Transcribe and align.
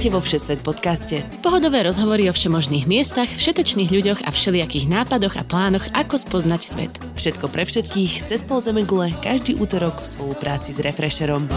Vítajte 0.00 0.16
vo 0.16 0.24
Všesvet 0.24 0.64
podcaste. 0.64 1.16
Pohodové 1.44 1.84
rozhovory 1.84 2.24
o 2.24 2.32
všemožných 2.32 2.88
miestach, 2.88 3.28
všetečných 3.28 3.92
ľuďoch 3.92 4.24
a 4.24 4.32
všelijakých 4.32 4.88
nápadoch 4.88 5.36
a 5.36 5.44
plánoch, 5.44 5.84
ako 5.92 6.16
spoznať 6.16 6.60
svet. 6.64 6.92
Všetko 7.20 7.52
pre 7.52 7.68
všetkých 7.68 8.24
cez 8.24 8.40
pol 8.48 8.64
gule 8.88 9.12
každý 9.20 9.60
útorok 9.60 10.00
v 10.00 10.08
spolupráci 10.08 10.72
s 10.72 10.80
Refresherom. 10.80 11.52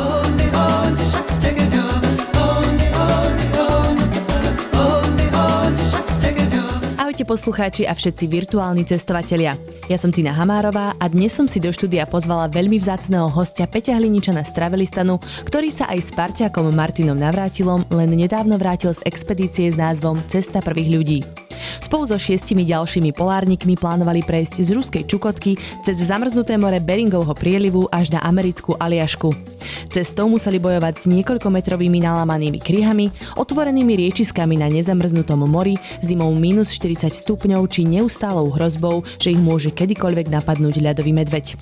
Ahojte 7.24 7.40
poslucháči 7.40 7.84
a 7.88 7.96
všetci 7.96 8.28
virtuálni 8.28 8.84
cestovatelia. 8.84 9.56
Ja 9.88 9.96
som 9.96 10.12
Tina 10.12 10.36
Hamárová 10.36 10.92
a 11.00 11.08
dnes 11.08 11.32
som 11.32 11.48
si 11.48 11.56
do 11.64 11.72
štúdia 11.72 12.04
pozvala 12.04 12.52
veľmi 12.52 12.76
vzácného 12.76 13.32
hostia 13.32 13.64
Peťa 13.64 13.96
Hliničana 13.96 14.44
z 14.44 14.52
Travelistanu, 14.52 15.24
ktorý 15.48 15.72
sa 15.72 15.88
aj 15.88 16.04
s 16.04 16.12
parťakom 16.12 16.76
Martinom 16.76 17.16
Navrátilom 17.16 17.88
len 17.96 18.12
nedávno 18.12 18.60
vrátil 18.60 18.92
z 18.92 19.08
expedície 19.08 19.72
s 19.72 19.80
názvom 19.80 20.20
Cesta 20.28 20.60
prvých 20.60 20.92
ľudí. 20.92 21.43
Spolu 21.82 22.10
so 22.10 22.18
šiestimi 22.18 22.68
ďalšími 22.68 23.12
polárnikmi 23.16 23.76
plánovali 23.76 24.24
prejsť 24.26 24.64
z 24.64 24.70
ruskej 24.74 25.04
Čukotky 25.08 25.56
cez 25.84 26.00
zamrznuté 26.00 26.56
more 26.56 26.80
Beringovho 26.80 27.34
prielivu 27.36 27.88
až 27.92 28.14
na 28.14 28.20
americkú 28.24 28.76
Aliašku. 28.78 29.34
Cestou 29.94 30.26
museli 30.28 30.58
bojovať 30.58 31.04
s 31.04 31.06
niekoľkometrovými 31.06 32.02
nalamanými 32.02 32.60
kryhami, 32.60 33.14
otvorenými 33.38 33.94
riečiskami 34.08 34.58
na 34.58 34.68
nezamrznutom 34.72 35.46
mori, 35.46 35.78
zimou 36.02 36.34
minus 36.34 36.74
40 36.76 37.14
stupňov 37.14 37.62
či 37.70 37.86
neustálou 37.86 38.50
hrozbou, 38.54 39.06
že 39.22 39.32
ich 39.32 39.42
môže 39.42 39.70
kedykoľvek 39.70 40.34
napadnúť 40.34 40.82
ľadový 40.82 41.14
medveď. 41.14 41.56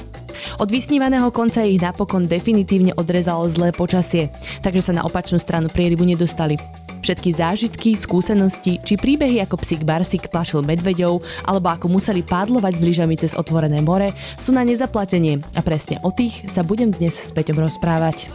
Od 0.57 0.69
vysnívaného 0.69 1.29
konca 1.29 1.61
ich 1.67 1.81
napokon 1.81 2.25
definitívne 2.25 2.95
odrezalo 2.97 3.45
zlé 3.51 3.69
počasie, 3.75 4.33
takže 4.65 4.91
sa 4.91 4.93
na 4.97 5.05
opačnú 5.05 5.37
stranu 5.37 5.69
prielivu 5.69 6.07
nedostali. 6.07 6.57
Všetky 7.01 7.29
zážitky, 7.33 7.97
skúsenosti 7.97 8.77
či 8.85 8.93
príbehy 8.93 9.41
ako 9.41 9.57
psík 9.57 9.81
Barsik 9.81 10.29
plašil 10.29 10.61
medveďov 10.61 11.25
alebo 11.49 11.67
ako 11.73 11.89
museli 11.89 12.21
pádlovať 12.21 12.77
s 12.77 12.85
lyžami 12.85 13.17
cez 13.17 13.33
otvorené 13.33 13.81
more 13.81 14.13
sú 14.37 14.53
na 14.53 14.61
nezaplatenie 14.61 15.41
a 15.57 15.65
presne 15.65 15.97
o 16.05 16.13
tých 16.13 16.45
sa 16.45 16.61
budem 16.61 16.93
dnes 16.93 17.17
s 17.17 17.33
Peťom 17.33 17.57
rozprávať. 17.57 18.29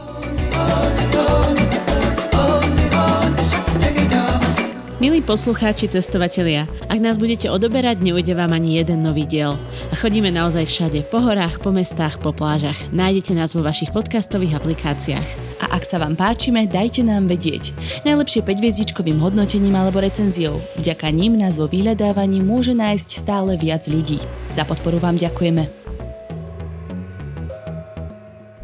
Milí 4.97 5.23
poslucháči, 5.23 5.87
cestovatelia, 5.87 6.67
ak 6.91 6.99
nás 6.99 7.21
budete 7.21 7.47
odoberať, 7.47 8.03
neujde 8.03 8.35
vám 8.35 8.51
ani 8.57 8.81
jeden 8.81 9.07
nový 9.07 9.29
diel. 9.29 9.55
A 9.93 9.95
chodíme 9.95 10.35
naozaj 10.35 10.67
všade, 10.67 11.07
po 11.07 11.23
horách, 11.23 11.63
po 11.63 11.71
mestách, 11.71 12.19
po 12.19 12.35
plážach. 12.35 12.81
Nájdete 12.91 13.37
nás 13.37 13.55
vo 13.55 13.63
vašich 13.63 13.95
podcastových 13.95 14.59
aplikáciách. 14.59 15.46
A 15.67 15.83
ak 15.83 15.83
sa 15.83 15.99
vám 15.99 16.15
páčime, 16.15 16.71
dajte 16.71 17.03
nám 17.03 17.27
vedieť. 17.27 17.75
Najlepšie 18.07 18.47
5 18.47 18.63
hviezdičkovým 18.63 19.19
hodnotením 19.19 19.75
alebo 19.75 19.99
recenziou. 19.99 20.63
Vďaka 20.79 21.11
ním 21.11 21.35
nás 21.35 21.59
vo 21.59 21.67
vyhľadávaní 21.67 22.39
môže 22.39 22.71
nájsť 22.71 23.11
stále 23.11 23.59
viac 23.59 23.83
ľudí. 23.91 24.23
Za 24.55 24.63
podporu 24.63 25.03
vám 25.03 25.19
ďakujeme. 25.19 25.67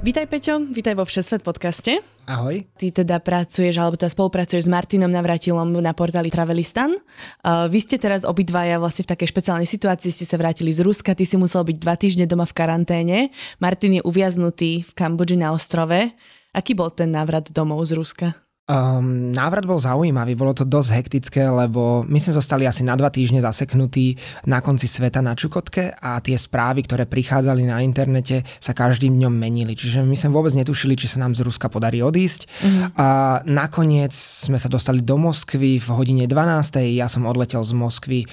Vítaj 0.02 0.30
Peťo, 0.30 0.62
vítaj 0.62 0.94
vo 0.94 1.02
Všesvet 1.02 1.42
podcaste. 1.42 1.98
Ahoj. 2.22 2.62
Ty 2.78 3.02
teda 3.02 3.18
pracuješ, 3.18 3.82
alebo 3.82 3.98
teda 3.98 4.10
spolupracuješ 4.14 4.66
s 4.66 4.70
Martinom 4.70 5.10
Navratilom 5.10 5.74
na 5.82 5.90
portáli 5.94 6.30
Travelistan. 6.30 6.94
Uh, 7.42 7.66
vy 7.66 7.82
ste 7.82 7.98
teraz 7.98 8.22
obidvaja 8.22 8.78
vlastne 8.78 9.02
v 9.06 9.10
takej 9.14 9.30
špeciálnej 9.30 9.66
situácii, 9.66 10.10
ste 10.14 10.26
sa 10.26 10.38
vrátili 10.38 10.70
z 10.70 10.86
Ruska, 10.86 11.18
ty 11.18 11.26
si 11.26 11.34
musel 11.34 11.66
byť 11.66 11.76
dva 11.82 11.98
týždne 11.98 12.30
doma 12.30 12.46
v 12.46 12.54
karanténe. 12.54 13.18
Martin 13.58 13.98
je 13.98 14.02
uviaznutý 14.06 14.86
v 14.86 14.90
Kambodži 14.94 15.38
na 15.38 15.50
ostrove. 15.50 16.14
Aký 16.52 16.76
bol 16.76 16.92
ten 16.92 17.08
návrat 17.08 17.48
domov 17.48 17.80
z 17.88 17.96
Ruska? 17.96 18.36
Um, 18.62 19.34
návrat 19.34 19.66
bol 19.66 19.82
zaujímavý, 19.82 20.38
bolo 20.38 20.54
to 20.54 20.62
dosť 20.62 20.90
hektické, 20.94 21.42
lebo 21.50 22.06
my 22.06 22.14
sme 22.22 22.38
zostali 22.38 22.62
asi 22.62 22.86
na 22.86 22.94
dva 22.94 23.10
týždne 23.10 23.42
zaseknutí 23.42 24.14
na 24.46 24.62
konci 24.62 24.86
sveta 24.86 25.18
na 25.18 25.34
Čukotke 25.34 25.90
a 25.90 26.22
tie 26.22 26.38
správy, 26.38 26.86
ktoré 26.86 27.10
prichádzali 27.10 27.66
na 27.66 27.82
internete, 27.82 28.46
sa 28.62 28.70
každým 28.70 29.18
dňom 29.18 29.34
menili. 29.34 29.74
Čiže 29.74 30.06
my 30.06 30.14
sme 30.14 30.30
vôbec 30.30 30.54
netušili, 30.54 30.94
či 30.94 31.10
sa 31.10 31.18
nám 31.18 31.34
z 31.34 31.42
Ruska 31.42 31.66
podarí 31.66 32.06
odísť. 32.06 32.46
Mm-hmm. 32.46 33.02
A 33.02 33.06
nakoniec 33.50 34.14
sme 34.14 34.62
sa 34.62 34.70
dostali 34.70 35.02
do 35.02 35.18
Moskvy 35.18 35.82
v 35.82 35.88
hodine 35.90 36.24
12. 36.30 36.86
Ja 36.94 37.10
som 37.10 37.26
odletel 37.26 37.66
z 37.66 37.72
Moskvy 37.74 38.30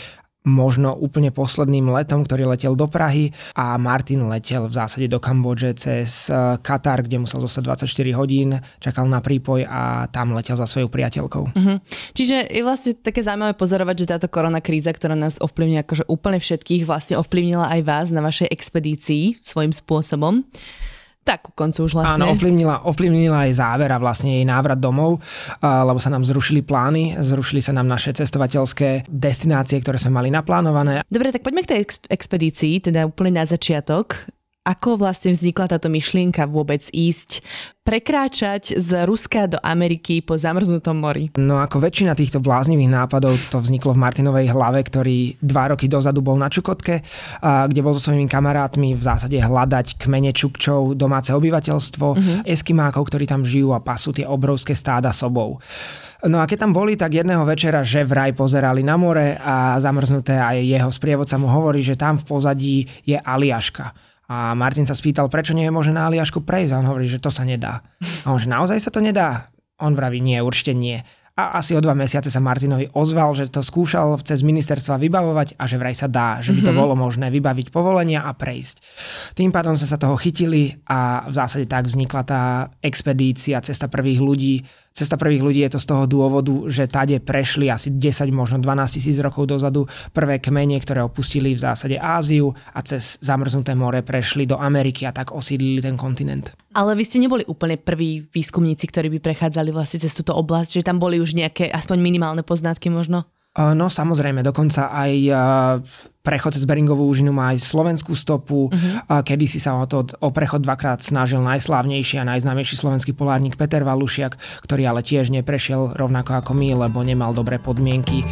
možno 0.49 0.97
úplne 0.97 1.29
posledným 1.29 1.93
letom, 1.93 2.25
ktorý 2.25 2.49
letel 2.49 2.73
do 2.73 2.89
Prahy 2.89 3.29
a 3.53 3.77
Martin 3.77 4.25
letel 4.27 4.65
v 4.65 4.73
zásade 4.73 5.05
do 5.05 5.21
Kambodže 5.21 5.77
cez 5.77 6.27
eh, 6.27 6.57
Katar, 6.59 7.05
kde 7.05 7.21
musel 7.21 7.39
zostať 7.39 7.85
24 7.85 8.19
hodín, 8.19 8.57
čakal 8.81 9.05
na 9.05 9.21
prípoj 9.21 9.63
a 9.69 10.09
tam 10.09 10.33
letel 10.33 10.57
za 10.57 10.65
svojou 10.65 10.89
priateľkou. 10.89 11.43
Uh-huh. 11.53 11.77
Čiže 12.17 12.49
je 12.49 12.61
vlastne 12.65 12.97
také 12.97 13.21
zaujímavé 13.21 13.53
pozorovať, 13.53 13.95
že 13.95 14.09
táto 14.17 14.27
korona 14.27 14.59
kríza, 14.59 14.89
ktorá 14.89 15.13
nás 15.13 15.37
ovplyvňuje 15.37 15.79
akože 15.85 16.03
úplne 16.09 16.41
všetkých, 16.41 16.89
vlastne 16.89 17.21
ovplyvnila 17.21 17.69
aj 17.79 17.81
vás 17.85 18.07
na 18.09 18.25
vašej 18.25 18.49
expedícii 18.49 19.37
svojím 19.39 19.71
spôsobom 19.71 20.41
tak 21.29 21.45
ku 21.45 21.53
koncu 21.53 21.85
už 21.85 21.93
vlastne. 21.93 22.25
Áno, 22.25 22.33
ovplyvnila, 22.33 22.89
ovplyvnila 22.89 23.45
aj 23.45 23.51
záver 23.53 23.93
a 23.93 24.01
vlastne 24.01 24.41
jej 24.41 24.45
návrat 24.49 24.81
domov, 24.81 25.21
lebo 25.61 26.01
sa 26.01 26.09
nám 26.09 26.25
zrušili 26.25 26.65
plány, 26.65 27.21
zrušili 27.21 27.61
sa 27.61 27.69
nám 27.69 27.85
naše 27.85 28.17
cestovateľské 28.17 29.05
destinácie, 29.05 29.77
ktoré 29.77 30.01
sme 30.01 30.17
mali 30.17 30.33
naplánované. 30.33 31.05
Dobre, 31.05 31.29
tak 31.29 31.45
poďme 31.45 31.61
k 31.61 31.69
tej 31.69 31.79
expedícii, 32.09 32.89
teda 32.89 33.05
úplne 33.05 33.37
na 33.37 33.45
začiatok. 33.45 34.25
Ako 34.69 35.01
vlastne 35.01 35.33
vznikla 35.33 35.65
táto 35.65 35.89
myšlienka 35.89 36.45
vôbec 36.45 36.85
ísť, 36.93 37.41
prekráčať 37.81 38.77
z 38.77 39.01
Ruska 39.01 39.49
do 39.49 39.57
Ameriky 39.65 40.21
po 40.21 40.37
zamrznutom 40.37 40.93
mori? 40.93 41.33
No 41.41 41.57
ako 41.57 41.81
väčšina 41.81 42.13
týchto 42.13 42.37
bláznivých 42.37 42.85
nápadov 42.85 43.33
to 43.49 43.57
vzniklo 43.57 43.97
v 43.97 44.01
Martinovej 44.05 44.53
hlave, 44.53 44.85
ktorý 44.85 45.41
dva 45.41 45.73
roky 45.73 45.89
dozadu 45.89 46.21
bol 46.21 46.37
na 46.37 46.53
Čukotke, 46.53 47.01
kde 47.41 47.81
bol 47.81 47.97
so 47.97 48.01
svojimi 48.05 48.29
kamarátmi 48.29 48.93
v 48.93 49.01
zásade 49.01 49.41
hľadať 49.41 49.97
kmene 50.05 50.29
Čukčov, 50.37 50.93
domáce 50.93 51.33
obyvateľstvo, 51.33 52.05
uh-huh. 52.13 52.45
eskimákov, 52.45 53.09
ktorí 53.09 53.25
tam 53.25 53.41
žijú 53.41 53.73
a 53.73 53.81
pasú 53.81 54.13
tie 54.13 54.29
obrovské 54.29 54.77
stáda 54.77 55.09
sobou. 55.09 55.57
No 56.29 56.37
a 56.37 56.45
keď 56.45 56.69
tam 56.69 56.77
boli, 56.77 56.93
tak 56.93 57.17
jedného 57.17 57.41
večera, 57.41 57.81
že 57.81 58.05
vraj 58.05 58.37
pozerali 58.37 58.85
na 58.85 59.01
more 59.01 59.33
a 59.39 59.81
zamrznuté 59.81 60.37
aj 60.37 60.61
jeho 60.61 60.91
sprievodca 60.93 61.41
mu 61.41 61.49
hovorí, 61.49 61.81
že 61.81 61.97
tam 61.97 62.21
v 62.21 62.27
pozadí 62.27 62.75
je 63.01 63.17
Aliaška. 63.17 64.08
A 64.29 64.53
Martin 64.53 64.85
sa 64.85 64.93
spýtal, 64.93 65.25
prečo 65.25 65.57
nie 65.57 65.65
je 65.65 65.73
možné 65.73 65.97
na 65.97 66.05
Aliašku 66.05 66.45
prejsť. 66.45 66.71
A 66.77 66.79
on 66.79 66.89
hovorí, 66.89 67.09
že 67.09 67.17
to 67.17 67.33
sa 67.33 67.41
nedá. 67.41 67.81
A 68.23 68.29
on, 68.29 68.37
že 68.37 68.45
naozaj 68.45 68.77
sa 68.77 68.93
to 68.93 69.01
nedá? 69.01 69.49
On 69.81 69.97
vraví, 69.97 70.21
nie, 70.21 70.37
určite 70.37 70.77
nie. 70.77 71.01
A 71.39 71.63
asi 71.63 71.71
o 71.71 71.79
dva 71.79 71.95
mesiace 71.95 72.27
sa 72.27 72.43
Martinovi 72.43 72.91
ozval, 72.91 73.31
že 73.31 73.47
to 73.47 73.63
skúšal 73.63 74.19
cez 74.27 74.43
ministerstva 74.43 74.99
vybavovať 74.99 75.55
a 75.55 75.63
že 75.71 75.79
vraj 75.79 75.95
sa 75.95 76.11
dá, 76.11 76.43
že 76.43 76.51
by 76.51 76.59
to 76.59 76.75
mm-hmm. 76.75 76.81
bolo 76.83 76.99
možné 76.99 77.31
vybaviť 77.31 77.71
povolenia 77.71 78.27
a 78.27 78.35
prejsť. 78.35 78.83
Tým 79.39 79.47
pádom 79.47 79.79
sme 79.79 79.87
sa 79.87 79.95
toho 79.95 80.19
chytili 80.19 80.75
a 80.83 81.23
v 81.31 81.33
zásade 81.39 81.63
tak 81.63 81.87
vznikla 81.87 82.21
tá 82.27 82.41
expedícia 82.83 83.63
Cesta 83.63 83.87
prvých 83.87 84.19
ľudí, 84.19 84.67
Cesta 84.89 85.15
prvých 85.15 85.45
ľudí 85.45 85.61
je 85.63 85.77
to 85.77 85.79
z 85.79 85.87
toho 85.87 86.03
dôvodu, 86.09 86.51
že 86.67 86.89
tade 86.89 87.17
prešli 87.23 87.71
asi 87.71 87.95
10, 87.95 88.35
možno 88.35 88.59
12 88.59 88.99
tisíc 88.99 89.17
rokov 89.21 89.47
dozadu 89.47 89.87
prvé 90.11 90.43
kmene, 90.43 90.75
ktoré 90.81 91.05
opustili 91.05 91.55
v 91.55 91.61
zásade 91.61 91.95
Áziu 91.95 92.51
a 92.73 92.79
cez 92.83 93.21
zamrznuté 93.23 93.77
more 93.77 94.03
prešli 94.03 94.43
do 94.49 94.59
Ameriky 94.59 95.07
a 95.07 95.15
tak 95.15 95.31
osídlili 95.31 95.79
ten 95.79 95.95
kontinent. 95.95 96.51
Ale 96.75 96.99
vy 96.99 97.03
ste 97.07 97.23
neboli 97.23 97.47
úplne 97.47 97.79
prví 97.79 98.27
výskumníci, 98.27 98.85
ktorí 98.91 99.07
by 99.17 99.19
prechádzali 99.23 99.71
vlastne 99.71 100.03
cez 100.03 100.11
túto 100.11 100.35
oblasť, 100.35 100.81
že 100.81 100.85
tam 100.85 100.99
boli 100.99 101.17
už 101.21 101.33
nejaké 101.37 101.71
aspoň 101.71 101.97
minimálne 102.03 102.43
poznatky 102.43 102.91
možno? 102.91 103.25
No 103.59 103.91
samozrejme, 103.91 104.39
dokonca 104.39 104.87
aj 104.87 105.11
prechod 106.23 106.55
cez 106.55 106.63
Beringovú 106.63 107.03
úžinu 107.11 107.35
má 107.35 107.51
aj 107.51 107.59
slovenskú 107.59 108.15
stopu. 108.15 108.71
Uh-huh. 108.71 109.19
Kedy 109.19 109.45
si 109.51 109.59
sa 109.59 109.75
o, 109.75 109.83
to, 109.83 110.07
o 110.23 110.29
prechod 110.31 110.63
dvakrát 110.63 111.03
snažil 111.03 111.43
najslávnejší 111.43 112.23
a 112.23 112.27
najznámejší 112.27 112.79
slovenský 112.79 113.11
polárnik 113.11 113.59
Peter 113.59 113.83
Valušiak, 113.83 114.63
ktorý 114.63 114.95
ale 114.95 115.01
tiež 115.03 115.33
neprešiel 115.35 115.91
rovnako 115.91 116.39
ako 116.39 116.51
my, 116.55 116.87
lebo 116.87 117.03
nemal 117.03 117.35
dobré 117.35 117.59
podmienky. 117.59 118.23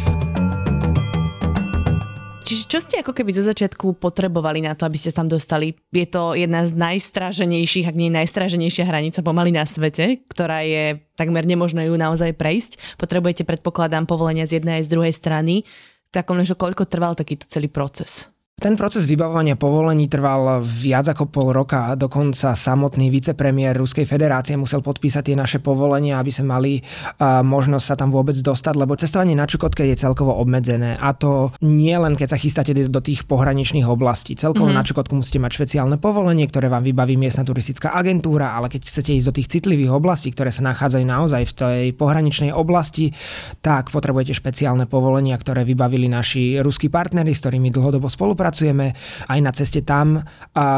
Čiže 2.48 2.64
čo 2.64 2.80
ste 2.80 3.04
ako 3.04 3.12
keby 3.12 3.36
zo 3.36 3.44
začiatku 3.44 4.00
potrebovali 4.00 4.64
na 4.64 4.72
to, 4.72 4.88
aby 4.88 4.96
ste 4.96 5.12
tam 5.12 5.28
dostali? 5.28 5.76
Je 5.92 6.08
to 6.08 6.32
jedna 6.32 6.64
z 6.64 6.80
najstráženejších, 6.80 7.84
ak 7.84 7.92
nie 7.92 8.08
najstráženejšia 8.08 8.88
hranica 8.88 9.20
pomaly 9.20 9.52
na 9.52 9.68
svete, 9.68 10.24
ktorá 10.32 10.64
je 10.64 10.96
takmer 11.12 11.44
nemožno 11.44 11.84
ju 11.84 11.92
naozaj 12.00 12.32
prejsť. 12.40 12.96
Potrebujete, 12.96 13.44
predpokladám, 13.44 14.08
povolenia 14.08 14.48
z 14.48 14.64
jednej 14.64 14.80
aj 14.80 14.88
z 14.88 14.92
druhej 14.96 15.12
strany. 15.12 15.68
Tak 16.08 16.32
že 16.40 16.56
koľko 16.56 16.88
trval 16.88 17.20
takýto 17.20 17.44
celý 17.44 17.68
proces? 17.68 18.32
Ten 18.58 18.74
proces 18.74 19.06
vybavovania 19.06 19.54
povolení 19.54 20.10
trval 20.10 20.58
viac 20.66 21.06
ako 21.14 21.30
pol 21.30 21.54
roka. 21.54 21.94
Dokonca 21.94 22.58
samotný 22.58 23.06
vicepremiér 23.06 23.78
Ruskej 23.78 24.02
federácie 24.02 24.58
musel 24.58 24.82
podpísať 24.82 25.30
tie 25.30 25.36
naše 25.38 25.62
povolenia, 25.62 26.18
aby 26.18 26.34
sme 26.34 26.58
mali 26.58 26.82
možnosť 27.22 27.86
sa 27.86 27.94
tam 27.94 28.10
vôbec 28.10 28.34
dostať, 28.34 28.74
lebo 28.74 28.98
cestovanie 28.98 29.38
na 29.38 29.46
Čukotke 29.46 29.86
je 29.86 29.94
celkovo 29.94 30.34
obmedzené. 30.42 30.98
A 30.98 31.14
to 31.14 31.54
nie 31.62 31.94
len 31.94 32.18
keď 32.18 32.34
sa 32.34 32.38
chystáte 32.42 32.74
do 32.74 32.98
tých 32.98 33.30
pohraničných 33.30 33.86
oblastí. 33.86 34.34
Celkovo 34.34 34.66
mm-hmm. 34.66 34.82
na 34.82 34.88
Čukotku 34.90 35.14
musíte 35.14 35.38
mať 35.38 35.54
špeciálne 35.54 35.94
povolenie, 36.02 36.42
ktoré 36.50 36.66
vám 36.66 36.82
vybaví 36.82 37.14
miestna 37.14 37.46
turistická 37.46 37.94
agentúra, 37.94 38.58
ale 38.58 38.66
keď 38.66 38.90
chcete 38.90 39.14
ísť 39.22 39.26
do 39.30 39.36
tých 39.38 39.54
citlivých 39.54 39.94
oblastí, 39.94 40.34
ktoré 40.34 40.50
sa 40.50 40.66
nachádzajú 40.66 41.06
naozaj 41.06 41.46
v 41.46 41.54
tej 41.54 41.82
pohraničnej 41.94 42.50
oblasti, 42.50 43.14
tak 43.62 43.94
potrebujete 43.94 44.34
špeciálne 44.34 44.90
povolenia, 44.90 45.38
ktoré 45.38 45.62
vybavili 45.62 46.10
naši 46.10 46.58
ruskí 46.58 46.90
partnery, 46.90 47.38
s 47.38 47.46
ktorými 47.46 47.70
dlhodobo 47.70 48.10
spolupracujú 48.10 48.46
spolupracujeme. 48.48 48.92
Aj 49.28 49.40
na 49.44 49.52
ceste 49.52 49.84
tam 49.84 50.16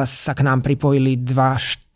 sa 0.04 0.32
k 0.34 0.40
nám 0.42 0.62
pripojili 0.66 1.22
dva 1.22 1.54
trekoly, 1.54 1.89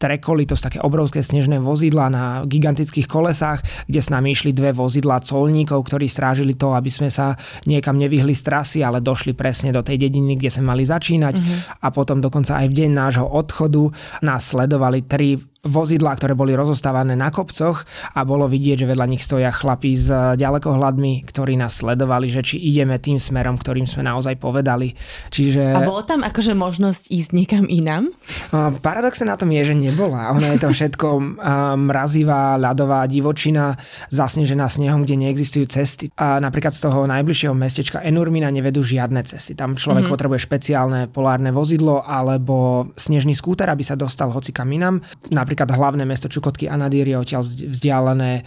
to 0.45 0.55
sú 0.55 0.63
také 0.63 0.81
obrovské 0.81 1.25
snežné 1.25 1.59
vozidla 1.59 2.13
na 2.13 2.25
gigantických 2.45 3.09
kolesách, 3.09 3.65
kde 3.89 4.01
s 4.01 4.13
nami 4.13 4.37
išli 4.37 4.53
dve 4.53 4.77
vozidla 4.77 5.25
colníkov, 5.25 5.89
ktorí 5.89 6.07
strážili 6.07 6.53
to, 6.55 6.77
aby 6.77 6.91
sme 6.93 7.09
sa 7.09 7.35
niekam 7.65 7.97
nevyhli 7.97 8.37
z 8.37 8.43
trasy, 8.45 8.79
ale 8.85 9.01
došli 9.01 9.33
presne 9.33 9.73
do 9.73 9.81
tej 9.81 10.09
dediny, 10.09 10.37
kde 10.37 10.51
sme 10.53 10.75
mali 10.75 10.85
začínať. 10.85 11.35
Uh-huh. 11.41 11.85
A 11.85 11.89
potom 11.89 12.21
dokonca 12.21 12.61
aj 12.61 12.69
v 12.69 12.77
deň 12.85 12.91
nášho 12.93 13.27
odchodu 13.27 13.91
nás 14.21 14.45
sledovali 14.45 15.05
tri 15.05 15.41
vozidlá, 15.65 16.13
ktoré 16.21 16.37
boli 16.37 16.53
rozostávané 16.53 17.17
na 17.17 17.33
kopcoch 17.33 17.89
a 18.13 18.21
bolo 18.29 18.45
vidieť, 18.45 18.85
že 18.85 18.91
vedľa 18.93 19.07
nich 19.09 19.25
stoja 19.25 19.49
chlapí 19.49 19.97
s 19.97 20.13
ďalekohľadmi, 20.13 21.25
ktorí 21.25 21.57
nás 21.57 21.81
sledovali, 21.81 22.29
že 22.29 22.45
či 22.45 22.61
ideme 22.61 23.01
tým 23.01 23.17
smerom, 23.17 23.57
ktorým 23.57 23.89
sme 23.89 24.05
naozaj 24.05 24.37
povedali. 24.37 24.93
Čiže... 25.33 25.73
A 25.73 25.81
bolo 25.81 26.05
tam 26.05 26.21
akože 26.21 26.53
možnosť 26.53 27.09
ísť 27.09 27.31
niekam 27.33 27.65
inám? 27.65 28.13
Paradoxne 28.85 29.33
na 29.33 29.41
tom 29.41 29.49
je, 29.51 29.73
že 29.73 29.75
nebola. 29.95 30.35
Ono 30.35 30.43
je 30.51 30.59
to 30.59 30.75
všetko 30.75 31.39
mrazivá, 31.79 32.59
ľadová 32.59 33.07
divočina, 33.07 33.79
zasnežená 34.11 34.67
snehom, 34.67 35.07
kde 35.07 35.23
neexistujú 35.23 35.71
cesty. 35.71 36.11
A 36.19 36.43
napríklad 36.43 36.75
z 36.75 36.83
toho 36.83 37.07
najbližšieho 37.07 37.55
mestečka 37.55 38.03
Enurmina 38.03 38.51
nevedú 38.51 38.83
žiadne 38.83 39.23
cesty. 39.23 39.55
Tam 39.55 39.79
človek 39.79 40.05
mm-hmm. 40.05 40.15
potrebuje 40.19 40.41
špeciálne 40.43 41.01
polárne 41.09 41.55
vozidlo 41.55 42.03
alebo 42.03 42.91
snežný 42.99 43.39
skúter, 43.39 43.71
aby 43.71 43.87
sa 43.87 43.95
dostal 43.95 44.35
hoci 44.35 44.51
kam 44.51 44.75
inám. 44.75 44.99
Napríklad 45.31 45.71
hlavné 45.71 46.03
mesto 46.03 46.27
Čukotky 46.27 46.67
Anadír 46.67 47.07
je 47.07 47.17
odtiaľ 47.17 47.47
vzdialené 47.47 48.43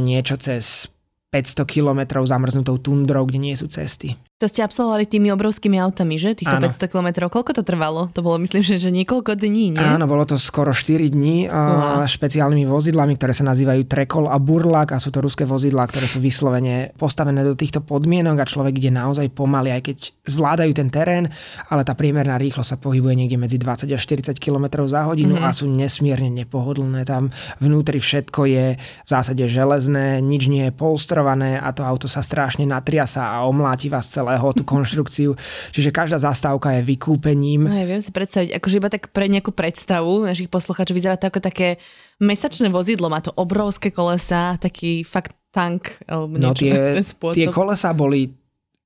niečo 0.00 0.40
cez 0.40 0.88
500 1.34 1.66
kilometrov 1.66 2.24
zamrznutou 2.30 2.78
tundrou, 2.78 3.26
kde 3.26 3.42
nie 3.42 3.58
sú 3.58 3.66
cesty. 3.66 4.14
To 4.42 4.50
ste 4.50 4.66
absolvovali 4.66 5.06
tými 5.06 5.30
obrovskými 5.30 5.78
autami, 5.78 6.18
že? 6.18 6.34
Týchto 6.34 6.58
Áno. 6.58 6.66
500 6.66 6.90
kilometrov. 6.90 7.30
Koľko 7.30 7.54
to 7.54 7.62
trvalo? 7.62 8.10
To 8.18 8.20
bolo 8.26 8.42
myslím, 8.42 8.66
že, 8.66 8.82
že 8.82 8.90
niekoľko 8.90 9.38
dní, 9.38 9.78
nie? 9.78 9.78
Áno, 9.78 10.10
bolo 10.10 10.26
to 10.26 10.42
skoro 10.42 10.74
4 10.74 11.06
dní 11.06 11.46
uh, 11.46 12.02
špeciálnymi 12.02 12.66
vozidlami, 12.66 13.14
ktoré 13.14 13.30
sa 13.30 13.46
nazývajú 13.46 13.86
Trekol 13.86 14.26
a 14.26 14.42
Burlak 14.42 14.90
a 14.90 14.98
sú 14.98 15.14
to 15.14 15.22
ruské 15.22 15.46
vozidlá, 15.46 15.86
ktoré 15.86 16.10
sú 16.10 16.18
vyslovene 16.18 16.90
postavené 16.98 17.46
do 17.46 17.54
týchto 17.54 17.78
podmienok 17.78 18.42
a 18.42 18.50
človek 18.50 18.74
ide 18.74 18.90
naozaj 18.90 19.30
pomaly, 19.30 19.70
aj 19.70 19.82
keď 19.86 19.96
zvládajú 20.26 20.72
ten 20.74 20.90
terén, 20.90 21.30
ale 21.70 21.86
tá 21.86 21.94
priemerná 21.94 22.34
rýchlosť 22.34 22.74
sa 22.74 22.78
pohybuje 22.82 23.14
niekde 23.14 23.38
medzi 23.38 23.54
20 23.54 23.86
až 23.86 24.02
40 24.02 24.34
km 24.42 24.82
za 24.90 25.06
hodinu 25.06 25.38
mm-hmm. 25.38 25.46
a 25.46 25.54
sú 25.54 25.70
nesmierne 25.70 26.34
nepohodlné. 26.42 27.06
Tam 27.06 27.30
vnútri 27.62 28.02
všetko 28.02 28.50
je 28.50 28.66
v 28.82 29.06
zásade 29.06 29.46
železné, 29.46 30.18
nič 30.18 30.50
nie 30.50 30.66
je 30.66 30.74
polstrované 30.74 31.54
a 31.54 31.70
to 31.70 31.86
auto 31.86 32.10
sa 32.10 32.18
strašne 32.18 32.66
natriasa 32.66 33.30
a 33.30 33.46
omláti 33.46 33.86
vás 33.86 34.10
celé 34.10 34.23
celého 34.24 34.48
tú 34.56 34.64
konštrukciu. 34.64 35.36
Čiže 35.70 35.92
každá 35.92 36.16
zastávka 36.16 36.72
je 36.80 36.82
vykúpením. 36.88 37.68
No, 37.68 37.76
ja 37.76 37.84
viem 37.84 38.00
si 38.00 38.08
predstaviť, 38.08 38.56
akože 38.56 38.78
iba 38.80 38.88
tak 38.88 39.12
pre 39.12 39.28
nejakú 39.28 39.52
predstavu 39.52 40.24
našich 40.24 40.48
poslucháčov 40.48 40.96
vyzerá 40.96 41.20
to 41.20 41.28
ako 41.28 41.44
také 41.44 41.76
mesačné 42.24 42.72
vozidlo, 42.72 43.12
má 43.12 43.20
to 43.20 43.36
obrovské 43.36 43.92
kolesa, 43.92 44.56
taký 44.56 45.04
fakt 45.04 45.36
tank 45.52 46.02
alebo 46.10 46.34
no, 46.34 46.50
niečo 46.50 46.66
no 46.66 46.72
tie, 46.72 47.34
tie 47.38 47.46
kolesa 47.52 47.94
boli 47.94 48.43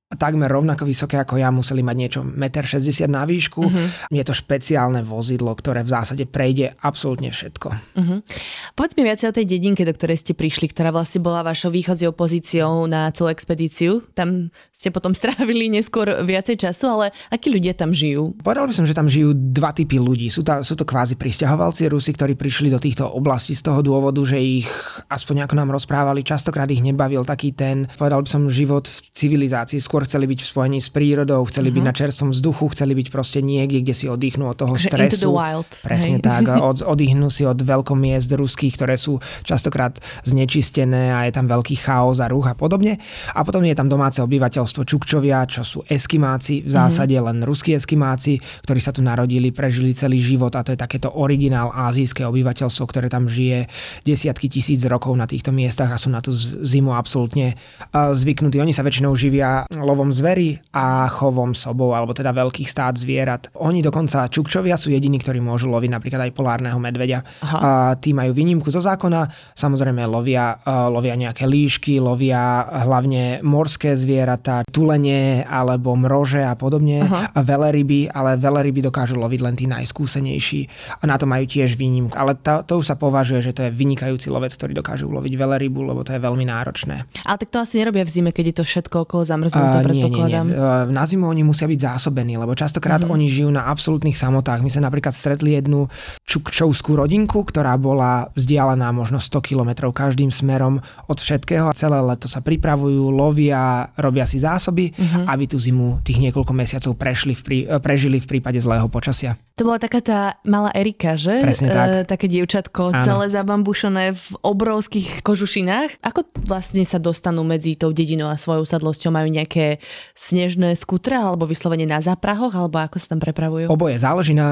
takmer 0.09 0.49
rovnako 0.49 0.89
vysoké 0.89 1.21
ako 1.21 1.37
ja, 1.37 1.53
museli 1.53 1.85
mať 1.85 1.97
niečo 1.97 2.19
1,60 2.25 3.05
m 3.05 3.11
na 3.13 3.29
výšku. 3.29 3.61
Uh-huh. 3.61 4.09
Je 4.09 4.25
to 4.25 4.33
špeciálne 4.33 5.05
vozidlo, 5.05 5.53
ktoré 5.53 5.85
v 5.85 5.93
zásade 5.93 6.25
prejde 6.25 6.73
absolútne 6.81 7.29
všetko. 7.29 7.69
Uh-huh. 7.69 8.25
Povedz 8.73 8.97
mi 8.97 9.05
viacej 9.05 9.29
o 9.29 9.35
tej 9.37 9.45
dedinke, 9.45 9.85
do 9.85 9.93
ktorej 9.93 10.25
ste 10.25 10.33
prišli, 10.33 10.73
ktorá 10.73 10.89
vlastne 10.89 11.21
bola 11.21 11.45
vašou 11.45 11.69
východziou 11.69 12.17
pozíciou 12.17 12.89
na 12.89 13.13
celú 13.13 13.29
expedíciu. 13.29 14.01
Tam 14.17 14.49
ste 14.73 14.89
potom 14.89 15.13
strávili 15.13 15.69
neskôr 15.69 16.09
viacej 16.25 16.57
času, 16.57 16.85
ale 16.89 17.05
akí 17.29 17.53
ľudia 17.53 17.77
tam 17.77 17.93
žijú? 17.93 18.33
Povedal 18.41 18.65
by 18.65 18.73
som, 18.73 18.89
že 18.89 18.97
tam 18.97 19.05
žijú 19.05 19.37
dva 19.37 19.77
typy 19.77 20.01
ľudí. 20.01 20.33
Sú, 20.33 20.41
ta, 20.41 20.65
sú 20.65 20.73
to 20.73 20.89
kvázi 20.89 21.21
pristahovalci 21.21 21.85
Rusi, 21.85 22.17
ktorí 22.17 22.33
prišli 22.33 22.73
do 22.73 22.81
týchto 22.81 23.05
oblastí 23.05 23.53
z 23.53 23.61
toho 23.61 23.85
dôvodu, 23.85 24.25
že 24.25 24.41
ich, 24.41 24.65
aspoň 25.05 25.45
ako 25.45 25.53
nám 25.53 25.69
rozprávali, 25.69 26.25
častokrát 26.25 26.65
ich 26.73 26.81
nebavil 26.81 27.21
taký 27.21 27.53
ten, 27.53 27.85
povedal 27.93 28.25
by 28.25 28.29
som, 28.31 28.49
život 28.49 28.89
v 28.89 28.97
civilizácii. 29.13 29.77
Skôr 29.77 29.98
skôr 29.99 30.07
chceli 30.07 30.31
byť 30.31 30.39
v 30.39 30.47
spojení 30.47 30.79
s 30.79 30.87
prírodou, 30.87 31.43
chceli 31.51 31.75
uh-huh. 31.75 31.75
byť 31.75 31.83
mhm. 31.83 31.89
na 31.91 31.93
čerstvom 31.99 32.29
vzduchu, 32.31 32.71
chceli 32.71 32.95
byť 32.95 33.07
proste 33.11 33.39
niekde, 33.43 33.83
kde 33.83 33.91
si 33.91 34.07
oddychnú 34.07 34.47
od 34.47 34.55
toho 34.55 34.79
stresu. 34.79 35.27
Into 35.27 35.27
the 35.27 35.35
wild. 35.35 35.67
Presne 35.83 36.17
hej. 36.17 36.23
tak. 36.23 36.43
Od, 36.69 36.79
oddychnú 36.85 37.27
si 37.27 37.43
od 37.43 37.57
veľkomiest 37.57 38.29
ruských, 38.37 38.77
ktoré 38.77 38.95
sú 38.95 39.17
častokrát 39.41 39.97
znečistené 40.23 41.09
a 41.09 41.25
je 41.25 41.33
tam 41.33 41.49
veľký 41.49 41.81
chaos 41.81 42.21
a 42.21 42.29
ruch 42.29 42.47
a 42.47 42.55
podobne. 42.55 43.01
A 43.33 43.41
potom 43.41 43.65
je 43.65 43.73
tam 43.73 43.89
domáce 43.89 44.21
obyvateľstvo 44.21 44.85
Čukčovia, 44.85 45.43
čo 45.49 45.65
sú 45.65 45.83
eskimáci, 45.83 46.63
v 46.63 46.69
mhm. 46.69 46.75
zásade 46.79 47.15
uh-huh. 47.17 47.27
len 47.33 47.43
ruskí 47.43 47.75
eskimáci, 47.75 48.39
ktorí 48.63 48.79
sa 48.79 48.93
tu 48.95 49.03
narodili, 49.03 49.51
prežili 49.51 49.91
celý 49.91 50.21
život 50.21 50.53
a 50.55 50.63
to 50.63 50.71
je 50.71 50.79
takéto 50.79 51.09
originál 51.11 51.73
azijské 51.73 52.23
obyvateľstvo, 52.23 52.83
ktoré 52.85 53.11
tam 53.11 53.27
žije 53.27 53.67
desiatky 54.05 54.47
tisíc 54.47 54.79
rokov 54.85 55.11
na 55.17 55.25
týchto 55.25 55.49
miestach 55.51 55.89
a 55.89 55.97
sú 55.99 56.13
na 56.13 56.21
tú 56.21 56.31
zimu 56.63 56.93
absolútne 56.93 57.57
zvyknutí. 57.91 58.61
Oni 58.61 58.75
sa 58.75 58.85
väčšinou 58.85 59.15
živia 59.17 59.65
lovom 59.89 60.13
zvery 60.13 60.61
a 60.69 61.09
chovom 61.09 61.57
sobov, 61.57 61.97
alebo 61.97 62.13
teda 62.13 62.29
veľkých 62.29 62.69
stát 62.69 62.93
zvierat. 62.93 63.49
Oni 63.57 63.81
dokonca 63.81 64.29
Čukčovia 64.29 64.77
sú 64.77 64.93
jediní, 64.93 65.17
ktorí 65.17 65.41
môžu 65.41 65.73
loviť 65.73 65.89
napríklad 65.89 66.29
aj 66.29 66.35
polárneho 66.37 66.77
medveďa. 66.77 67.25
Aha. 67.41 67.57
A 67.57 67.69
tí 67.97 68.13
majú 68.13 68.29
výnimku 68.37 68.69
zo 68.69 68.77
zákona, 68.79 69.25
samozrejme 69.57 70.05
lovia, 70.05 70.61
lovia 70.93 71.17
nejaké 71.17 71.49
líšky, 71.49 71.97
lovia 71.97 72.69
hlavne 72.85 73.41
morské 73.41 73.97
zvieratá, 73.97 74.61
tulenie 74.69 75.41
alebo 75.41 75.97
mrože 75.97 76.45
a 76.45 76.53
podobne, 76.53 77.01
Aha. 77.01 77.33
a 77.33 77.39
veleryby, 77.41 78.13
ale 78.13 78.37
veleryby 78.37 78.85
dokážu 78.85 79.17
loviť 79.17 79.39
len 79.41 79.55
tí 79.57 79.65
najskúsenejší 79.65 80.61
a 81.01 81.03
na 81.09 81.17
to 81.17 81.25
majú 81.25 81.49
tiež 81.49 81.73
výnimku. 81.73 82.13
Ale 82.13 82.37
to, 82.37 82.61
to 82.67 82.77
už 82.77 82.93
sa 82.93 82.95
považuje, 82.99 83.41
že 83.41 83.55
to 83.55 83.65
je 83.65 83.71
vynikajúci 83.73 84.29
lovec, 84.29 84.53
ktorý 84.53 84.77
dokáže 84.77 85.07
uloviť 85.07 85.33
velerybu, 85.33 85.79
lebo 85.81 86.05
to 86.05 86.13
je 86.13 86.21
veľmi 86.21 86.45
náročné. 86.45 87.07
Ale 87.25 87.37
tak 87.39 87.49
to 87.49 87.57
asi 87.63 87.81
nerobia 87.81 88.03
v 88.05 88.11
zime, 88.11 88.31
keď 88.35 88.45
je 88.51 88.55
to 88.61 88.63
všetko 88.67 88.95
okolo 89.07 89.23
zamrznuté 89.23 89.78
predpokladám. 89.85 90.45
Nie, 90.47 90.55
nie, 90.55 90.87
nie. 90.89 90.93
Na 90.95 91.03
zimu 91.05 91.25
oni 91.29 91.43
musia 91.45 91.69
byť 91.69 91.79
zásobení, 91.79 92.35
lebo 92.35 92.57
častokrát 92.57 93.03
mm. 93.03 93.09
oni 93.09 93.27
žijú 93.29 93.49
na 93.53 93.67
absolútnych 93.69 94.17
samotách. 94.17 94.65
My 94.65 94.69
sme 94.71 94.87
napríklad 94.87 95.13
stretli 95.13 95.55
jednu 95.55 95.87
čukčovskú 96.25 96.97
rodinku, 96.97 97.45
ktorá 97.45 97.77
bola 97.77 98.29
vzdialená 98.33 98.89
možno 98.91 99.21
100 99.21 99.41
km 99.41 99.89
každým 99.93 100.33
smerom 100.33 100.81
od 101.05 101.17
všetkého 101.17 101.69
a 101.69 101.77
celé 101.77 101.99
leto 102.01 102.25
sa 102.25 102.41
pripravujú, 102.41 103.09
lovia, 103.13 103.89
robia 103.95 104.25
si 104.25 104.41
zásoby, 104.41 104.89
mm-hmm. 104.89 105.25
aby 105.29 105.43
tú 105.45 105.61
zimu 105.61 106.01
tých 106.01 106.19
niekoľko 106.23 106.53
mesiacov 106.55 106.91
prešli 106.97 107.33
v 107.37 107.41
prí, 107.41 107.59
prežili 107.77 108.17
v 108.17 108.27
prípade 108.37 108.57
zlého 108.57 108.89
počasia. 108.89 109.37
To 109.59 109.67
bola 109.67 109.75
taká 109.75 109.99
tá 109.99 110.19
malá 110.47 110.71
Erika, 110.71 111.19
že? 111.19 111.43
Presne 111.43 111.67
tak. 111.67 111.87
E, 111.91 111.95
také 112.07 112.31
dievčatko, 112.31 112.95
Áno. 112.95 113.03
celé 113.03 113.25
zabambušené 113.27 114.15
v 114.15 114.25
obrovských 114.39 115.19
kožušinách. 115.19 115.99
Ako 115.99 116.31
vlastne 116.47 116.87
sa 116.87 116.95
dostanú 116.95 117.43
medzi 117.43 117.75
tou 117.75 117.91
dedinou 117.91 118.31
a 118.31 118.39
svojou 118.39 118.63
sadlosťou? 118.63 119.11
Majú 119.11 119.29
nejaké 119.29 119.68
snežné 120.17 120.73
skutre 120.73 121.13
alebo 121.13 121.45
vyslovene 121.45 121.85
na 121.85 122.01
záprahoch, 122.01 122.55
alebo 122.55 122.81
ako 122.81 122.97
sa 122.97 123.13
tam 123.13 123.21
prepravujú? 123.21 123.69
Oboje 123.69 124.01
záleží 124.01 124.33
na, 124.33 124.49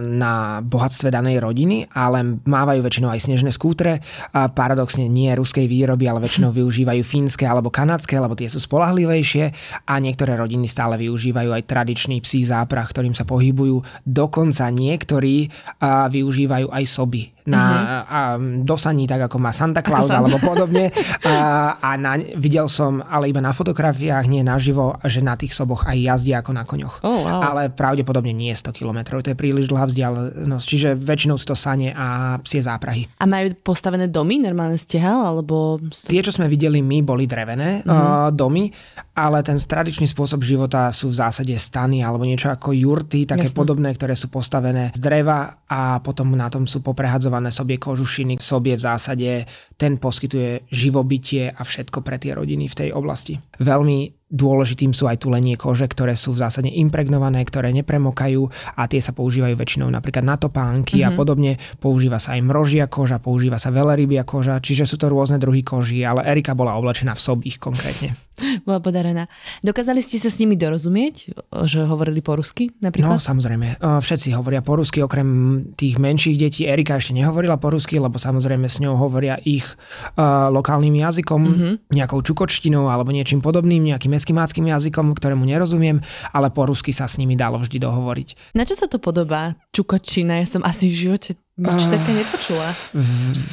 na 0.00 0.32
bohatstve 0.64 1.12
danej 1.12 1.38
rodiny, 1.38 1.86
ale 1.94 2.40
mávajú 2.42 2.80
väčšinou 2.82 3.12
aj 3.12 3.20
snežné 3.30 3.54
skútre. 3.54 4.02
A 4.34 4.50
paradoxne 4.50 5.06
nie 5.06 5.30
ruskej 5.30 5.70
výroby, 5.70 6.10
ale 6.10 6.24
väčšinou 6.24 6.50
využívajú 6.58 7.02
fínske 7.04 7.44
alebo 7.46 7.70
kanadské, 7.70 8.18
lebo 8.18 8.34
tie 8.34 8.50
sú 8.50 8.58
spolahlivejšie 8.58 9.44
a 9.86 9.94
niektoré 10.00 10.34
rodiny 10.34 10.66
stále 10.66 10.98
využívajú 10.98 11.50
aj 11.54 11.62
tradičný 11.68 12.18
psí 12.24 12.42
záprah, 12.48 12.88
ktorým 12.88 13.12
sa 13.12 13.28
pohybujú. 13.28 13.84
Dokonca 14.08 14.66
niektorí 14.72 15.52
využívajú 15.84 16.72
aj 16.72 16.84
soby 16.88 17.39
na, 17.50 17.64
a, 18.06 18.20
dosaní, 18.62 19.10
tak 19.10 19.26
ako 19.26 19.36
má 19.42 19.50
Santa 19.50 19.82
Claus 19.82 20.08
alebo 20.08 20.38
podobne. 20.38 20.88
A, 21.20 21.76
a 21.80 21.90
na, 22.00 22.16
videl 22.16 22.64
som, 22.70 23.02
ale 23.04 23.28
iba 23.28 23.44
na 23.44 23.52
fotografiách, 23.52 24.24
nie 24.24 24.40
naživo, 24.40 24.96
že 25.04 25.20
na 25.20 25.36
tých 25.36 25.52
soboch 25.52 25.84
aj 25.84 25.96
jazdia 25.96 26.40
ako 26.40 26.50
na 26.56 26.64
koňoch. 26.64 27.04
Oh, 27.04 27.26
wow. 27.26 27.52
Ale 27.52 27.62
pravdepodobne 27.68 28.32
nie 28.32 28.52
100 28.52 28.72
km, 28.72 29.20
to 29.20 29.32
je 29.32 29.36
príliš 29.36 29.68
dlhá 29.68 29.84
vzdialenosť, 29.90 30.64
čiže 30.64 30.88
väčšinou 30.96 31.36
sú 31.36 31.52
to 31.52 31.56
sane 31.56 31.92
a 31.92 32.36
psie 32.40 32.64
záprahy. 32.64 33.04
A 33.20 33.24
majú 33.28 33.52
postavené 33.60 34.08
domy, 34.08 34.40
normálne 34.40 34.80
stehal, 34.80 35.24
alebo... 35.24 35.80
Tie, 35.92 36.24
čo 36.24 36.32
sme 36.32 36.48
videli 36.48 36.80
my, 36.80 37.04
boli 37.04 37.28
drevené 37.28 37.84
mm-hmm. 37.84 37.90
uh, 37.90 38.28
domy, 38.32 38.68
ale 39.16 39.40
ten 39.40 39.56
tradičný 39.56 40.08
spôsob 40.08 40.44
života 40.44 40.92
sú 40.92 41.08
v 41.08 41.18
zásade 41.20 41.54
stany 41.56 42.04
alebo 42.04 42.28
niečo 42.28 42.52
ako 42.52 42.76
jurty, 42.76 43.24
také 43.24 43.48
Jasne. 43.48 43.58
podobné, 43.58 43.88
ktoré 43.96 44.12
sú 44.12 44.28
postavené 44.28 44.92
z 44.92 45.00
dreva 45.00 45.64
a 45.64 46.02
potom 46.04 46.36
na 46.36 46.52
tom 46.52 46.68
sú 46.68 46.84
poprehadzované 46.84 47.39
sobie 47.48 47.80
kožušiny. 47.80 48.36
Sobie 48.36 48.76
v 48.76 48.84
zásade 48.84 49.48
ten 49.80 49.96
poskytuje 49.96 50.68
živobytie 50.68 51.48
a 51.48 51.64
všetko 51.64 52.04
pre 52.04 52.20
tie 52.20 52.36
rodiny 52.36 52.68
v 52.68 52.78
tej 52.84 52.90
oblasti. 52.92 53.40
Veľmi 53.56 54.19
Dôležitým 54.30 54.94
sú 54.94 55.10
aj 55.10 55.26
tulenie 55.26 55.58
kože, 55.58 55.90
ktoré 55.90 56.14
sú 56.14 56.30
v 56.30 56.46
zásade 56.46 56.70
impregnované, 56.70 57.42
ktoré 57.42 57.74
nepremokajú 57.74 58.46
a 58.78 58.86
tie 58.86 59.02
sa 59.02 59.10
používajú 59.10 59.58
väčšinou 59.58 59.90
napríklad 59.90 60.22
na 60.22 60.38
topánky 60.38 61.02
mm-hmm. 61.02 61.08
a 61.08 61.10
mhm. 61.10 61.18
podobne. 61.18 61.52
Používa 61.82 62.22
sa 62.22 62.38
aj 62.38 62.46
mrožia 62.46 62.86
koža, 62.86 63.18
používa 63.18 63.58
sa 63.58 63.74
velerybia 63.74 64.22
koža, 64.22 64.62
čiže 64.62 64.86
sú 64.86 64.94
to 64.94 65.10
rôzne 65.10 65.42
druhy 65.42 65.66
koží, 65.66 66.06
ale 66.06 66.22
Erika 66.22 66.54
bola 66.54 66.78
oblečená 66.78 67.18
v 67.18 67.20
sobích 67.20 67.58
konkrétne. 67.58 68.14
Bola 68.66 68.80
podarená. 68.80 69.28
Dokázali 69.60 70.00
ste 70.00 70.16
sa 70.16 70.32
s 70.32 70.40
nimi 70.40 70.56
dorozumieť, 70.56 71.32
že 71.68 71.84
hovorili 71.84 72.24
po 72.24 72.40
rusky 72.40 72.72
napríklad? 72.80 73.16
No 73.16 73.20
samozrejme, 73.20 73.80
všetci 73.80 74.32
hovoria 74.32 74.64
po 74.64 74.80
rusky, 74.80 75.04
okrem 75.04 75.28
tých 75.76 76.00
menších 76.00 76.40
detí. 76.40 76.64
Erika 76.64 76.96
ešte 76.96 77.12
nehovorila 77.16 77.60
po 77.60 77.68
rusky, 77.68 78.00
lebo 78.00 78.16
samozrejme 78.16 78.64
s 78.64 78.80
ňou 78.80 78.96
hovoria 78.96 79.36
ich 79.44 79.64
uh, 79.68 80.48
lokálnym 80.48 80.96
jazykom, 80.96 81.40
mm-hmm. 81.40 81.72
nejakou 81.92 82.20
čukočtinou 82.24 82.88
alebo 82.88 83.12
niečím 83.12 83.44
podobným, 83.44 83.92
nejakým 83.92 84.12
eskimáckým 84.20 84.68
jazykom, 84.68 85.16
ktorému 85.16 85.48
nerozumiem, 85.48 86.04
ale 86.36 86.52
po 86.52 86.68
rusky 86.68 86.92
sa 86.92 87.08
s 87.08 87.16
nimi 87.16 87.40
dalo 87.40 87.56
vždy 87.56 87.80
dohovoriť. 87.80 88.52
Na 88.52 88.68
čo 88.68 88.76
sa 88.76 88.84
to 88.84 89.00
podobá? 89.00 89.56
Čukočina, 89.72 90.44
ja 90.44 90.46
som 90.46 90.60
asi 90.60 90.92
v 90.92 91.08
živote 91.08 91.40
nič 91.60 91.82
uh, 91.86 91.92
také 91.92 92.10
nepočula. 92.16 92.68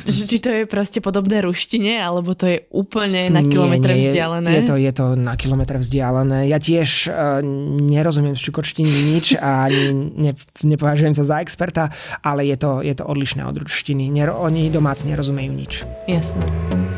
Či 0.07 0.37
to 0.39 0.49
je 0.51 0.63
proste 0.63 1.03
podobné 1.03 1.43
ruštine, 1.43 1.99
alebo 1.99 2.31
to 2.39 2.47
je 2.47 2.57
úplne 2.71 3.27
na 3.27 3.43
kilometr 3.43 3.91
nie, 3.91 4.07
vzdialené? 4.07 4.47
Je, 4.47 4.55
je, 4.55 4.63
to, 4.63 4.75
je 4.79 4.91
to 4.95 5.05
na 5.19 5.35
kilometr 5.35 5.75
vzdialené. 5.75 6.47
Ja 6.47 6.57
tiež 6.57 7.11
uh, 7.11 7.43
nerozumiem 7.83 8.39
z 8.39 8.41
čukočtiny 8.47 8.87
nič 9.11 9.35
a 9.35 9.67
ani 9.67 9.91
ne, 10.15 10.31
nepovažujem 10.63 11.19
sa 11.19 11.27
za 11.27 11.43
experta, 11.43 11.91
ale 12.23 12.47
je 12.47 12.55
to, 12.55 12.79
je 12.79 12.95
to 12.95 13.03
odlišné 13.03 13.43
od 13.43 13.59
ruštiny. 13.59 14.07
Ner, 14.07 14.31
oni 14.31 14.71
domáci 14.71 15.11
nerozumejú 15.11 15.51
nič. 15.51 15.83
Jasné. 16.07 16.96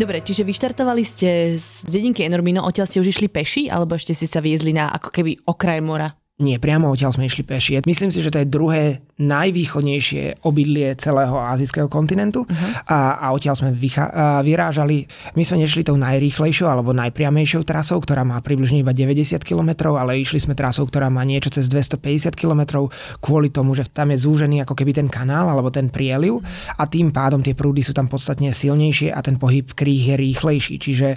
Dobre, 0.00 0.24
čiže 0.24 0.48
vyštartovali 0.48 1.04
ste 1.04 1.60
z 1.60 1.84
dedinky 1.84 2.24
Enormino, 2.24 2.64
odtiaľ 2.64 2.88
ste 2.88 3.04
už 3.04 3.12
išli 3.12 3.28
peši, 3.28 3.68
alebo 3.68 4.00
ešte 4.00 4.16
si 4.16 4.24
sa 4.24 4.40
viezli 4.40 4.72
na 4.72 4.88
ako 4.96 5.12
keby 5.12 5.44
okraj 5.44 5.84
mora? 5.84 6.16
Nie, 6.40 6.56
priamo 6.56 6.88
odtiaľ 6.88 7.12
sme 7.12 7.28
išli 7.28 7.44
peši. 7.44 7.84
Myslím 7.84 8.08
si, 8.08 8.24
že 8.24 8.32
to 8.32 8.40
je 8.40 8.48
druhé 8.48 9.04
najvýchodnejšie 9.20 10.48
obydlie 10.48 10.96
celého 10.96 11.36
azijského 11.36 11.92
kontinentu 11.92 12.48
uh-huh. 12.48 12.88
a, 12.88 13.20
a 13.20 13.26
odtiaľ 13.36 13.60
sme 13.60 13.70
vycha- 13.76 14.08
a 14.08 14.40
vyrážali. 14.40 15.04
My 15.36 15.44
sme 15.44 15.60
nešli 15.60 15.84
tou 15.84 16.00
najrýchlejšou 16.00 16.64
alebo 16.64 16.96
najpriamejšou 16.96 17.68
trasou, 17.68 18.00
ktorá 18.00 18.24
má 18.24 18.40
približne 18.40 18.80
iba 18.80 18.96
90 18.96 19.36
km, 19.44 19.92
ale 20.00 20.24
išli 20.24 20.40
sme 20.40 20.56
trasou, 20.56 20.88
ktorá 20.88 21.12
má 21.12 21.20
niečo 21.22 21.52
cez 21.52 21.68
250 21.68 22.32
km 22.32 22.88
kvôli 23.20 23.52
tomu, 23.52 23.76
že 23.76 23.84
tam 23.92 24.16
je 24.16 24.24
zúžený 24.24 24.64
ako 24.64 24.72
keby 24.72 24.96
ten 24.96 25.08
kanál 25.12 25.52
alebo 25.52 25.68
ten 25.68 25.92
prieliv 25.92 26.40
a 26.80 26.88
tým 26.88 27.12
pádom 27.12 27.44
tie 27.44 27.52
prúdy 27.52 27.84
sú 27.84 27.92
tam 27.92 28.08
podstatne 28.08 28.48
silnejšie 28.56 29.12
a 29.12 29.20
ten 29.20 29.36
pohyb 29.36 29.68
v 29.68 29.76
kríh 29.76 30.02
je 30.10 30.16
rýchlejší. 30.16 30.74
Čiže 30.80 31.08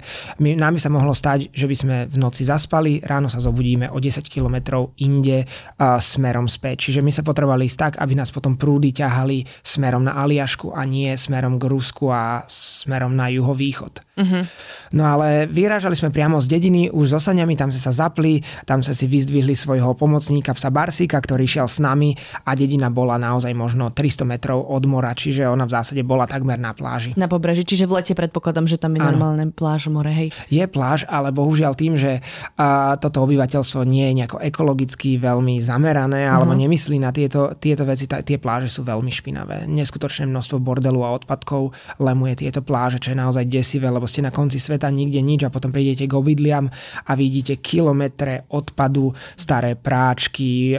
my, 0.44 0.60
nám 0.60 0.76
by 0.76 0.80
sa 0.84 0.92
mohlo 0.92 1.16
stať, 1.16 1.48
že 1.56 1.64
by 1.64 1.76
sme 1.76 1.96
v 2.12 2.16
noci 2.20 2.44
zaspali, 2.44 3.00
ráno 3.00 3.32
sa 3.32 3.40
zobudíme 3.40 3.88
o 3.88 3.96
10 3.96 4.28
km 4.28 4.84
in 5.00 5.14
inde 5.14 5.46
uh, 5.46 6.02
smerom 6.02 6.50
späť. 6.50 6.90
Čiže 6.90 7.00
my 7.06 7.14
sa 7.14 7.22
potrebovali 7.22 7.70
ísť 7.70 7.78
tak, 7.94 8.02
aby 8.02 8.18
nás 8.18 8.34
potom 8.34 8.58
prúdy 8.58 8.90
ťahali 8.90 9.46
smerom 9.62 10.02
na 10.02 10.18
Aliašku 10.18 10.74
a 10.74 10.82
nie 10.82 11.14
smerom 11.14 11.62
k 11.62 11.70
Rusku 11.70 12.10
a 12.10 12.42
smerom 12.50 13.14
na 13.14 13.30
juhovýchod. 13.30 14.02
Uh-huh. 14.14 14.46
No 14.94 15.10
ale 15.10 15.50
vyrážali 15.50 15.98
sme 15.98 16.14
priamo 16.14 16.38
z 16.38 16.46
dediny, 16.46 16.86
už 16.86 17.18
so 17.18 17.20
saňami, 17.20 17.58
tam 17.58 17.74
sme 17.74 17.82
sa 17.82 17.90
zapli, 17.90 18.38
tam 18.62 18.78
sme 18.78 18.94
si 18.94 19.10
vyzdvihli 19.10 19.58
svojho 19.58 19.90
pomocníka 19.98 20.54
psa 20.54 20.70
Barsika, 20.70 21.18
ktorý 21.18 21.50
šiel 21.50 21.66
s 21.66 21.82
nami 21.82 22.14
a 22.46 22.54
dedina 22.54 22.94
bola 22.94 23.18
naozaj 23.18 23.50
možno 23.58 23.90
300 23.90 24.22
metrov 24.22 24.62
od 24.62 24.86
mora, 24.86 25.10
čiže 25.18 25.50
ona 25.50 25.66
v 25.66 25.74
zásade 25.74 26.06
bola 26.06 26.30
takmer 26.30 26.62
na 26.62 26.70
pláži. 26.78 27.10
Na 27.18 27.26
pobreží, 27.26 27.66
čiže 27.66 27.90
v 27.90 27.98
lete 27.98 28.14
predpokladám, 28.14 28.70
že 28.70 28.78
tam 28.78 28.94
je 28.94 29.02
ano. 29.02 29.10
normálne 29.18 29.50
pláž, 29.50 29.90
more, 29.90 30.14
hej. 30.14 30.30
Je 30.46 30.62
pláž, 30.70 31.02
ale 31.10 31.34
bohužiaľ 31.34 31.74
tým, 31.74 31.98
že 31.98 32.22
uh, 32.22 32.94
toto 33.02 33.26
obyvateľstvo 33.26 33.82
nie 33.82 34.14
je 34.14 34.16
nejako 34.22 34.38
ekologicky 34.46 35.18
veľmi 35.18 35.58
zamerané 35.58 36.22
uh-huh. 36.22 36.38
alebo 36.38 36.54
nemyslí 36.54 37.02
na 37.02 37.10
tieto, 37.10 37.58
tieto 37.58 37.82
veci, 37.82 38.06
t- 38.06 38.22
tie 38.22 38.38
pláže 38.38 38.70
sú 38.70 38.86
veľmi 38.86 39.10
špinavé. 39.10 39.66
Neskutočné 39.66 40.30
množstvo 40.30 40.62
bordelu 40.62 41.02
a 41.02 41.18
odpadkov 41.18 41.74
lemuje 41.98 42.46
tieto 42.46 42.62
pláže, 42.62 43.02
čo 43.02 43.10
je 43.10 43.18
naozaj 43.18 43.50
desivé, 43.50 43.90
lebo 43.90 44.03
ste 44.08 44.24
na 44.24 44.32
konci 44.32 44.56
sveta 44.60 44.88
nikde 44.88 45.20
nič 45.20 45.44
a 45.44 45.52
potom 45.52 45.74
prídete 45.74 46.08
k 46.08 46.16
obydliam 46.16 46.70
a 47.04 47.12
vidíte 47.16 47.58
kilometre 47.58 48.48
odpadu, 48.52 49.12
staré 49.34 49.74
práčky, 49.74 50.76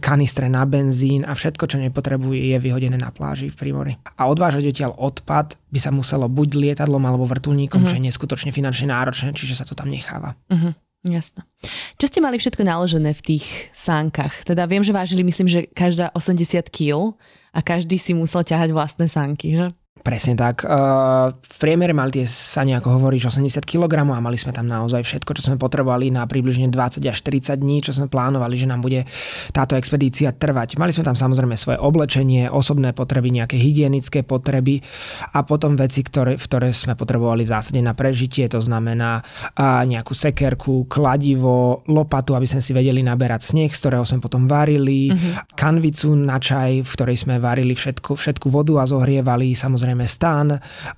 kanistre 0.00 0.46
na 0.46 0.62
benzín 0.68 1.24
a 1.26 1.32
všetko, 1.32 1.64
čo 1.66 1.76
nepotrebuje, 1.80 2.54
je 2.54 2.58
vyhodené 2.60 2.98
na 2.98 3.10
pláži 3.10 3.50
v 3.50 3.58
Primori. 3.58 3.92
A 4.18 4.28
odvážať 4.28 4.70
odtiaľ 4.70 4.92
odpad 4.96 5.58
by 5.70 5.78
sa 5.78 5.90
muselo 5.90 6.26
buď 6.26 6.48
lietadlom 6.56 7.02
alebo 7.02 7.28
vrtulníkom, 7.28 7.82
uh-huh. 7.82 7.90
čo 7.92 7.98
je 7.98 8.06
neskutočne 8.06 8.50
finančne 8.50 8.90
náročné, 8.90 9.34
čiže 9.36 9.58
sa 9.58 9.64
to 9.68 9.76
tam 9.76 9.92
necháva. 9.92 10.34
Uh-huh. 10.48 10.72
Jasno. 11.06 11.46
Čo 12.02 12.10
ste 12.10 12.18
mali 12.18 12.34
všetko 12.34 12.66
naložené 12.66 13.14
v 13.14 13.22
tých 13.22 13.46
sánkach? 13.70 14.42
Teda 14.42 14.66
viem, 14.66 14.82
že 14.82 14.90
vážili, 14.90 15.22
myslím, 15.22 15.46
že 15.46 15.70
každá 15.70 16.10
80 16.18 16.66
kg 16.74 17.14
a 17.54 17.62
každý 17.62 17.94
si 17.94 18.10
musel 18.10 18.42
ťahať 18.42 18.74
vlastné 18.74 19.06
sánky, 19.06 19.54
že? 19.54 19.66
Presne 20.06 20.38
tak. 20.38 20.62
V 21.34 21.56
priemere 21.58 21.90
mali 21.90 22.14
tie 22.14 22.26
sani, 22.30 22.78
ako 22.78 23.02
hovoríš, 23.02 23.26
80 23.34 23.66
kg 23.66 24.06
a 24.06 24.22
mali 24.22 24.38
sme 24.38 24.54
tam 24.54 24.70
naozaj 24.70 25.02
všetko, 25.02 25.34
čo 25.34 25.50
sme 25.50 25.58
potrebovali 25.58 26.14
na 26.14 26.22
približne 26.30 26.70
20 26.70 27.02
až 27.10 27.18
30 27.26 27.58
dní, 27.58 27.82
čo 27.82 27.90
sme 27.90 28.06
plánovali, 28.06 28.54
že 28.54 28.70
nám 28.70 28.86
bude 28.86 29.02
táto 29.50 29.74
expedícia 29.74 30.30
trvať. 30.30 30.78
Mali 30.78 30.94
sme 30.94 31.02
tam 31.02 31.18
samozrejme 31.18 31.58
svoje 31.58 31.82
oblečenie, 31.82 32.46
osobné 32.46 32.94
potreby, 32.94 33.34
nejaké 33.34 33.58
hygienické 33.58 34.22
potreby 34.22 34.78
a 35.34 35.42
potom 35.42 35.74
veci, 35.74 36.06
ktoré, 36.06 36.38
v 36.38 36.44
ktoré 36.46 36.70
sme 36.70 36.94
potrebovali 36.94 37.42
v 37.42 37.50
zásade 37.50 37.82
na 37.82 37.98
prežitie, 37.98 38.46
to 38.46 38.62
znamená 38.62 39.26
nejakú 39.58 40.14
sekerku, 40.14 40.86
kladivo, 40.86 41.82
lopatu, 41.90 42.38
aby 42.38 42.46
sme 42.46 42.62
si 42.62 42.70
vedeli 42.70 43.02
naberať 43.02 43.50
sneh, 43.50 43.74
z 43.74 43.80
ktorého 43.82 44.06
sme 44.06 44.22
potom 44.22 44.46
varili, 44.46 45.10
uh-huh. 45.10 45.50
kanvicu 45.58 46.14
na 46.14 46.38
čaj, 46.38 46.86
v 46.86 46.90
ktorej 46.94 47.16
sme 47.18 47.42
varili 47.42 47.74
všetku, 47.74 48.14
všetku 48.14 48.46
vodu 48.46 48.78
a 48.78 48.86
zohrievali, 48.86 49.50
samozrejme 49.56 49.95
samozrejme 49.96 50.04
stan 50.04 50.48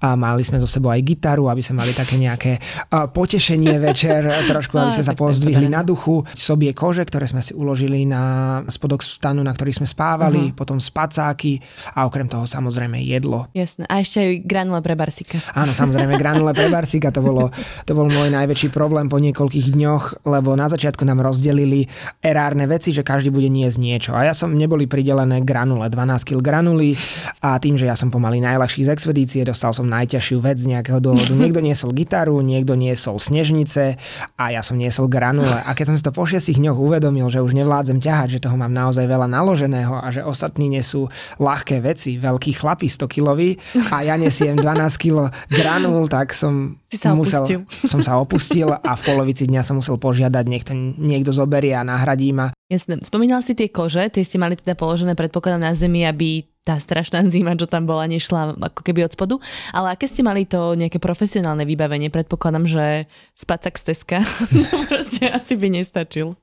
a 0.02 0.08
mali 0.18 0.42
sme 0.42 0.58
zo 0.58 0.66
sebou 0.66 0.90
aj 0.90 1.06
gitaru, 1.06 1.46
aby 1.46 1.62
sme 1.62 1.86
mali 1.86 1.94
také 1.94 2.18
nejaké 2.18 2.58
potešenie 2.90 3.78
večer, 3.78 4.26
trošku, 4.50 4.74
aby 4.74 4.90
sme 4.90 5.06
sa 5.06 5.14
pozdvihli 5.14 5.70
na 5.70 5.86
duchu. 5.86 6.26
Sobie 6.34 6.74
kože, 6.74 7.06
ktoré 7.06 7.30
sme 7.30 7.40
si 7.40 7.54
uložili 7.54 8.02
na 8.02 8.62
spodok 8.66 9.06
stanu, 9.06 9.46
na 9.46 9.54
ktorých 9.54 9.84
sme 9.84 9.88
spávali, 9.88 10.50
uh-huh. 10.50 10.58
potom 10.58 10.82
spacáky 10.82 11.62
a 11.94 12.10
okrem 12.10 12.26
toho 12.26 12.44
samozrejme 12.44 12.98
jedlo. 13.06 13.46
Jasné. 13.54 13.86
A 13.86 14.02
ešte 14.02 14.18
aj 14.18 14.32
granule 14.42 14.80
pre 14.82 14.98
Barsika. 14.98 15.38
Áno, 15.54 15.70
samozrejme 15.70 16.18
granule 16.18 16.50
pre 16.56 16.66
Barsika, 16.66 17.14
to, 17.14 17.22
bolo, 17.22 17.54
to 17.86 17.92
bol 17.94 18.10
môj 18.10 18.32
najväčší 18.34 18.74
problém 18.74 19.06
po 19.06 19.22
niekoľkých 19.22 19.70
dňoch, 19.76 20.26
lebo 20.26 20.58
na 20.58 20.66
začiatku 20.66 21.06
nám 21.06 21.22
rozdelili 21.22 21.86
erárne 22.18 22.66
veci, 22.66 22.90
že 22.90 23.06
každý 23.06 23.30
bude 23.30 23.46
niesť 23.46 23.78
niečo. 23.78 24.10
A 24.16 24.26
ja 24.26 24.34
som 24.34 24.50
neboli 24.50 24.88
pridelené 24.88 25.44
granule, 25.44 25.86
12 25.86 26.24
kg 26.24 26.40
granulí 26.40 26.96
a 27.44 27.60
tým, 27.60 27.76
že 27.76 27.84
ja 27.84 27.94
som 27.94 28.08
pomaly 28.08 28.40
najľahší 28.40 28.77
najťažší 28.78 28.87
z 28.87 28.94
expedície, 28.94 29.40
dostal 29.42 29.75
som 29.75 29.87
najťažšiu 29.90 30.38
vec 30.38 30.56
z 30.62 30.70
nejakého 30.70 31.02
dôvodu. 31.02 31.32
Niekto 31.42 31.58
niesol 31.58 31.90
gitaru, 31.90 32.38
niekto 32.42 32.78
niesol 32.78 33.18
snežnice 33.18 33.99
a 34.38 34.44
ja 34.54 34.62
som 34.62 34.78
niesol 34.78 35.11
granule. 35.11 35.50
A 35.66 35.70
keď 35.75 35.90
som 35.90 35.97
si 35.99 36.04
to 36.06 36.14
po 36.14 36.23
šiestich 36.26 36.62
dňoch 36.62 36.78
uvedomil, 36.78 37.26
že 37.26 37.42
už 37.42 37.58
nevládzem 37.58 37.99
ťahať, 37.99 38.38
že 38.38 38.42
toho 38.47 38.54
mám 38.54 38.70
naozaj 38.70 39.06
veľa 39.06 39.26
naloženého 39.26 39.99
a 39.99 40.06
že 40.14 40.23
ostatní 40.23 40.70
nesú 40.70 41.11
ľahké 41.42 41.82
veci, 41.82 42.20
veľký 42.20 42.54
chlapí 42.54 42.87
100 42.87 43.08
kilový 43.11 43.58
a 43.90 44.06
ja 44.06 44.14
nesiem 44.14 44.54
12 44.62 45.02
kg 45.02 45.35
granul, 45.50 46.06
tak 46.06 46.30
som 46.37 46.78
si 46.87 47.00
sa 47.00 47.14
musel, 47.18 47.66
som 47.92 48.00
sa 48.04 48.20
opustil 48.20 48.70
a 48.70 48.92
v 48.94 49.02
polovici 49.02 49.49
dňa 49.49 49.62
som 49.66 49.82
musel 49.82 49.99
požiadať, 49.99 50.44
niekto, 50.47 50.73
niekto 50.99 51.35
zoberie 51.35 51.75
a 51.75 51.82
nahradí 51.82 52.30
ma. 52.30 52.54
Jasne. 52.68 53.00
Spomínal 53.00 53.40
si 53.40 53.56
tie 53.56 53.73
kože, 53.73 54.12
tie 54.12 54.23
ste 54.23 54.37
mali 54.37 54.52
teda 54.52 54.76
položené 54.76 55.16
predpokladám 55.16 55.73
na 55.73 55.73
zemi, 55.73 56.04
aby 56.04 56.44
tá 56.68 56.76
strašná 56.76 57.25
zima, 57.25 57.56
čo 57.56 57.64
tam 57.64 57.88
bola, 57.88 58.04
nešla 58.04 58.60
ako 58.60 58.84
keby 58.84 59.08
od 59.08 59.16
spodu. 59.16 59.34
Ale 59.72 59.96
aké 59.96 60.04
ste 60.04 60.20
mali 60.20 60.44
to 60.44 60.76
nejaké 60.76 61.00
profesionálne 61.00 61.64
vybavenie? 61.64 62.12
Predpokladám, 62.12 62.68
že 62.68 63.08
spacak 63.32 63.80
z 63.80 63.82
Teska 63.88 64.20
to 64.68 64.76
proste 64.84 65.32
asi 65.32 65.56
by 65.56 65.72
nestačil. 65.72 66.37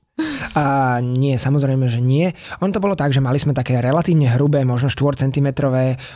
A 0.56 0.98
nie, 1.04 1.36
samozrejme, 1.36 1.92
že 1.92 2.00
nie. 2.00 2.32
On 2.64 2.72
to 2.72 2.80
bolo 2.80 2.96
tak, 2.96 3.12
že 3.12 3.20
mali 3.20 3.36
sme 3.36 3.52
také 3.52 3.84
relatívne 3.84 4.32
hrubé, 4.32 4.64
možno 4.64 4.88
4 4.88 5.28
cm 5.28 5.52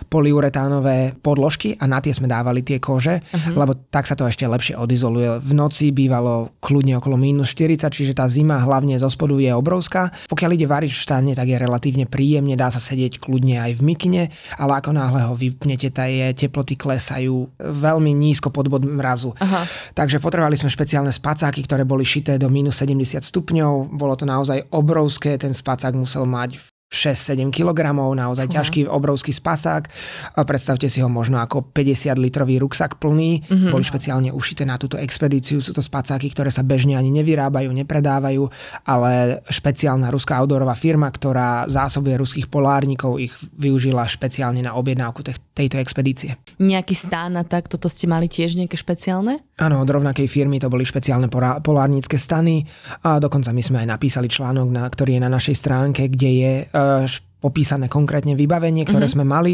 poliuretánové 0.08 1.20
podložky 1.20 1.76
a 1.76 1.84
na 1.84 2.00
tie 2.00 2.16
sme 2.16 2.32
dávali 2.32 2.64
tie 2.64 2.80
kože, 2.80 3.20
uh-huh. 3.20 3.60
lebo 3.60 3.76
tak 3.92 4.08
sa 4.08 4.16
to 4.16 4.24
ešte 4.24 4.48
lepšie 4.48 4.80
odizoluje. 4.80 5.44
V 5.44 5.52
noci 5.52 5.92
bývalo 5.92 6.56
kľudne 6.64 6.96
okolo 6.96 7.20
minus 7.20 7.52
40, 7.52 7.92
čiže 7.92 8.16
tá 8.16 8.32
zima 8.32 8.64
hlavne 8.64 8.96
zo 8.96 9.12
spodu 9.12 9.36
je 9.36 9.52
obrovská. 9.52 10.08
Pokiaľ 10.32 10.52
ide 10.56 10.72
variť 10.72 10.96
v 10.96 11.02
štane, 11.04 11.32
tak 11.36 11.52
je 11.52 11.60
relatívne 11.60 12.08
príjemne, 12.08 12.56
dá 12.56 12.72
sa 12.72 12.80
sedieť 12.80 13.20
kľudne 13.20 13.60
aj 13.60 13.72
v 13.76 13.82
mikine, 13.84 14.22
ale 14.56 14.80
ako 14.80 14.96
náhle 14.96 15.28
ho 15.28 15.36
vypnete, 15.36 15.92
tie 15.92 16.32
teploty 16.32 16.80
klesajú 16.80 17.60
veľmi 17.60 18.16
nízko 18.16 18.48
pod 18.56 18.72
bod 18.72 18.88
mrazu. 18.88 19.36
Aha. 19.44 19.68
Takže 19.92 20.24
potrebovali 20.24 20.56
sme 20.56 20.72
špeciálne 20.72 21.12
spacáky, 21.12 21.68
ktoré 21.68 21.84
boli 21.84 22.08
šité 22.08 22.40
do 22.40 22.48
minus 22.48 22.80
70 22.80 23.20
stupňov. 23.20 23.89
Bolo 23.90 24.14
to 24.14 24.30
naozaj 24.30 24.70
obrovské, 24.70 25.36
ten 25.42 25.52
spacák 25.52 25.98
musel 25.98 26.30
mať 26.30 26.62
6-7 26.90 27.54
kg, 27.54 27.94
naozaj 27.94 28.50
ťažký, 28.50 28.90
obrovský 28.90 29.30
spasák. 29.30 29.94
Predstavte 30.42 30.90
si 30.90 31.06
ho 31.06 31.10
možno 31.10 31.38
ako 31.38 31.70
50 31.70 32.18
litrový 32.18 32.58
ruksak 32.58 32.98
plný. 32.98 33.46
Uh-huh. 33.46 33.78
Boli 33.78 33.86
špeciálne 33.86 34.34
ušité 34.34 34.66
na 34.66 34.74
túto 34.82 34.98
expedíciu. 34.98 35.62
Sú 35.62 35.70
to 35.70 35.86
spacáky, 35.86 36.34
ktoré 36.34 36.50
sa 36.50 36.66
bežne 36.66 36.98
ani 36.98 37.14
nevyrábajú, 37.14 37.70
nepredávajú, 37.70 38.42
ale 38.90 39.38
špeciálna 39.54 40.10
ruská 40.10 40.42
outdoorová 40.42 40.74
firma, 40.74 41.14
ktorá 41.14 41.70
zásobuje 41.70 42.18
ruských 42.18 42.50
polárnikov, 42.50 43.22
ich 43.22 43.38
využila 43.54 44.10
špeciálne 44.10 44.66
na 44.66 44.74
objednávku 44.74 45.22
tejto 45.60 45.84
expedície. 45.84 46.40
Nejaký 46.64 46.96
stán 46.96 47.36
a 47.36 47.44
tak, 47.44 47.68
toto 47.68 47.92
ste 47.92 48.08
mali 48.08 48.32
tiež 48.32 48.56
nejaké 48.56 48.80
špeciálne? 48.80 49.44
Áno, 49.60 49.84
od 49.84 49.90
rovnakej 49.92 50.32
firmy 50.32 50.64
to 50.64 50.72
boli 50.72 50.88
špeciálne 50.88 51.28
polárnické 51.60 52.16
stany 52.16 52.64
a 53.04 53.20
dokonca 53.20 53.52
my 53.52 53.60
sme 53.60 53.78
aj 53.84 53.88
napísali 53.92 54.32
článok, 54.32 54.68
na, 54.72 54.88
ktorý 54.88 55.20
je 55.20 55.22
na 55.22 55.32
našej 55.32 55.56
stránke, 55.60 56.08
kde 56.08 56.30
je 56.32 56.54
popísané 57.40 57.88
konkrétne 57.88 58.36
vybavenie, 58.36 58.84
ktoré 58.84 59.08
mm-hmm. 59.08 59.16
sme 59.20 59.26
mali. 59.28 59.54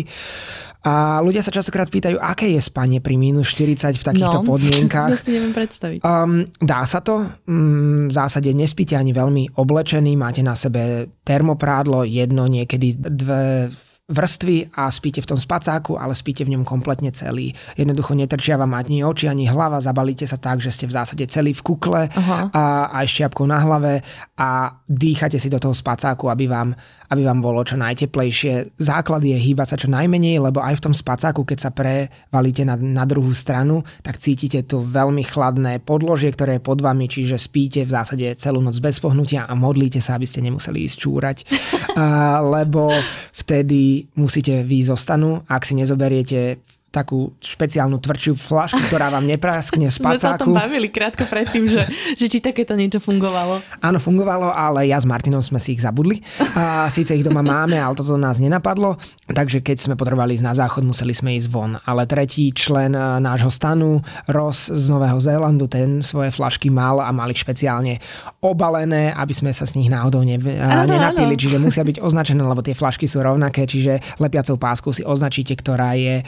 A 0.86 1.18
ľudia 1.18 1.42
sa 1.42 1.50
častokrát 1.50 1.90
pýtajú, 1.90 2.22
aké 2.22 2.46
je 2.54 2.62
spanie 2.62 3.02
pri 3.02 3.18
minus 3.18 3.50
40 3.58 3.98
v 3.98 4.06
takýchto 4.06 4.40
no, 4.42 4.48
podmienkach. 4.54 5.18
To 5.18 5.18
si 5.18 5.34
neviem 5.34 5.54
predstaviť. 5.54 6.06
Um, 6.06 6.46
dá 6.62 6.86
sa 6.86 7.02
to. 7.02 7.26
Um, 7.50 8.06
v 8.06 8.14
zásade 8.14 8.54
nespíte 8.54 8.94
ani 8.94 9.10
veľmi 9.10 9.58
oblečený, 9.58 10.14
máte 10.14 10.46
na 10.46 10.54
sebe 10.54 11.10
termoprádlo, 11.26 12.06
jedno, 12.06 12.46
niekedy 12.46 13.02
dve 13.02 13.74
vrstvy 14.06 14.70
a 14.78 14.86
spíte 14.94 15.18
v 15.26 15.34
tom 15.34 15.40
spacáku, 15.40 15.98
ale 15.98 16.14
spíte 16.14 16.46
v 16.46 16.54
ňom 16.54 16.62
kompletne 16.62 17.10
celý. 17.10 17.58
Jednoducho 17.74 18.14
netrčia 18.14 18.54
vám 18.54 18.78
ani 18.78 19.02
oči, 19.02 19.26
ani 19.26 19.50
hlava, 19.50 19.82
zabalíte 19.82 20.30
sa 20.30 20.38
tak, 20.38 20.62
že 20.62 20.70
ste 20.70 20.86
v 20.86 20.94
zásade 20.94 21.26
celý 21.26 21.58
v 21.58 21.66
kukle 21.66 22.06
uh-huh. 22.06 22.54
a 22.54 22.94
aj 23.02 23.06
šťapkou 23.10 23.50
na 23.50 23.58
hlave 23.58 24.06
a 24.38 24.78
dýchate 24.86 25.42
si 25.42 25.50
do 25.50 25.58
toho 25.58 25.74
spacáku, 25.74 26.30
aby 26.30 26.46
vám, 26.46 26.78
aby 27.10 27.22
vám 27.26 27.42
bolo 27.42 27.66
čo 27.66 27.82
najteplejšie. 27.82 28.78
Základ 28.78 29.26
je 29.26 29.42
hýbať 29.42 29.68
sa 29.74 29.78
čo 29.82 29.90
najmenej, 29.90 30.38
lebo 30.38 30.62
aj 30.62 30.78
v 30.78 30.84
tom 30.86 30.94
spacáku, 30.94 31.42
keď 31.42 31.66
sa 31.66 31.72
prevalíte 31.74 32.62
na, 32.62 32.78
na 32.78 33.10
druhú 33.10 33.34
stranu, 33.34 33.82
tak 34.06 34.22
cítite 34.22 34.62
tu 34.70 34.86
veľmi 34.86 35.26
chladné 35.26 35.82
podložie, 35.82 36.30
ktoré 36.30 36.62
je 36.62 36.68
pod 36.68 36.78
vami, 36.78 37.10
čiže 37.10 37.42
spíte 37.42 37.82
v 37.82 37.90
zásade 37.90 38.38
celú 38.38 38.62
noc 38.62 38.78
bez 38.78 39.02
pohnutia 39.02 39.50
a 39.50 39.58
modlíte 39.58 39.98
sa, 39.98 40.14
aby 40.14 40.30
ste 40.30 40.46
nemuseli 40.46 40.86
ísť 40.86 40.98
čúrať. 41.02 41.38
a, 41.98 42.38
lebo 42.46 42.94
vtedy 43.34 43.95
musíte 44.20 44.64
výjsť 44.64 44.90
zo 44.92 44.98
stanu, 44.98 45.30
ak 45.48 45.62
si 45.64 45.74
nezoberiete 45.80 46.60
takú 46.96 47.36
špeciálnu 47.44 48.00
tvrdšiu 48.00 48.34
flašku, 48.40 48.80
ktorá 48.88 49.12
vám 49.12 49.28
nepraskne 49.28 49.92
z 49.92 50.00
pacáku. 50.00 50.16
Sme 50.16 50.24
sa 50.24 50.40
o 50.40 50.42
tom 50.48 50.56
bavili 50.56 50.88
krátko 50.88 51.28
predtým, 51.28 51.68
že, 51.68 51.84
že 52.16 52.32
či 52.32 52.40
takéto 52.40 52.80
niečo 52.80 53.04
fungovalo. 53.04 53.60
Áno, 53.84 54.00
fungovalo, 54.00 54.56
ale 54.56 54.88
ja 54.88 54.96
s 54.96 55.04
Martinom 55.04 55.44
sme 55.44 55.60
si 55.60 55.76
ich 55.76 55.84
zabudli. 55.84 56.24
A 56.56 56.88
síce 56.88 57.12
ich 57.12 57.26
doma 57.28 57.44
máme, 57.44 57.76
ale 57.76 58.00
toto 58.00 58.16
nás 58.16 58.40
nenapadlo. 58.40 58.96
Takže 59.28 59.60
keď 59.60 59.78
sme 59.82 59.96
potrebovali 60.00 60.40
ísť 60.40 60.46
na 60.46 60.56
záchod, 60.56 60.88
museli 60.88 61.12
sme 61.12 61.36
ísť 61.36 61.50
von. 61.52 61.76
Ale 61.84 62.08
tretí 62.08 62.54
člen 62.56 62.96
e, 62.96 63.02
nášho 63.20 63.50
stanu, 63.52 64.00
Ross 64.32 64.72
z 64.72 64.86
Nového 64.88 65.18
Zélandu, 65.18 65.66
ten 65.66 66.00
svoje 66.06 66.32
flašky 66.32 66.72
mal 66.72 67.02
a 67.02 67.10
mali 67.10 67.34
špeciálne 67.34 68.00
obalené, 68.40 69.12
aby 69.12 69.34
sme 69.34 69.52
sa 69.52 69.66
s 69.66 69.74
nich 69.74 69.90
náhodou 69.90 70.22
ne, 70.22 70.38
áno, 70.38 70.88
nenapili. 70.88 71.36
Áno. 71.36 71.42
Čiže 71.42 71.58
musia 71.58 71.84
byť 71.84 72.00
označené, 72.00 72.40
lebo 72.46 72.62
tie 72.62 72.78
flašky 72.78 73.10
sú 73.10 73.26
rovnaké, 73.26 73.66
čiže 73.66 74.22
lepiacou 74.22 74.56
páskou 74.62 74.94
si 74.94 75.02
označíte, 75.02 75.58
ktorá 75.58 75.98
je 75.98 76.22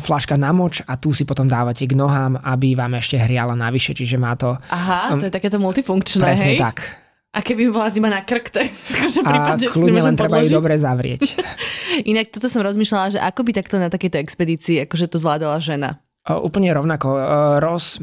flaška 0.00 0.34
na 0.34 0.50
moč 0.50 0.80
a 0.88 0.96
tu 0.96 1.12
si 1.12 1.28
potom 1.28 1.46
dávate 1.46 1.84
k 1.84 1.94
nohám, 1.94 2.40
aby 2.40 2.74
vám 2.74 2.98
ešte 2.98 3.20
hriala 3.20 3.54
navyše, 3.54 3.92
čiže 3.92 4.16
má 4.16 4.34
to... 4.34 4.56
Aha, 4.72 5.14
um, 5.14 5.20
to 5.20 5.28
je 5.28 5.34
takéto 5.34 5.60
multifunkčné, 5.60 6.24
Presne 6.24 6.56
hej? 6.56 6.58
tak. 6.58 6.76
A 7.30 7.46
keby 7.46 7.70
bola 7.70 7.86
zima 7.94 8.10
na 8.10 8.26
krk, 8.26 8.50
tak 8.50 8.66
akože 8.96 9.20
a 9.22 9.54
kľudne 9.70 10.02
len 10.02 10.16
treba 10.18 10.42
ju 10.42 10.50
dobre 10.50 10.74
zavrieť. 10.74 11.38
Inak 12.10 12.34
toto 12.34 12.50
som 12.50 12.64
rozmýšľala, 12.64 13.14
že 13.14 13.20
ako 13.22 13.46
by 13.46 13.50
takto 13.54 13.76
na 13.78 13.86
takejto 13.86 14.18
expedícii 14.18 14.82
akože 14.88 15.06
to 15.06 15.22
zvládala 15.22 15.62
žena? 15.62 16.02
Uh, 16.26 16.42
úplne 16.42 16.74
rovnako. 16.74 17.06
Ross 17.62 18.02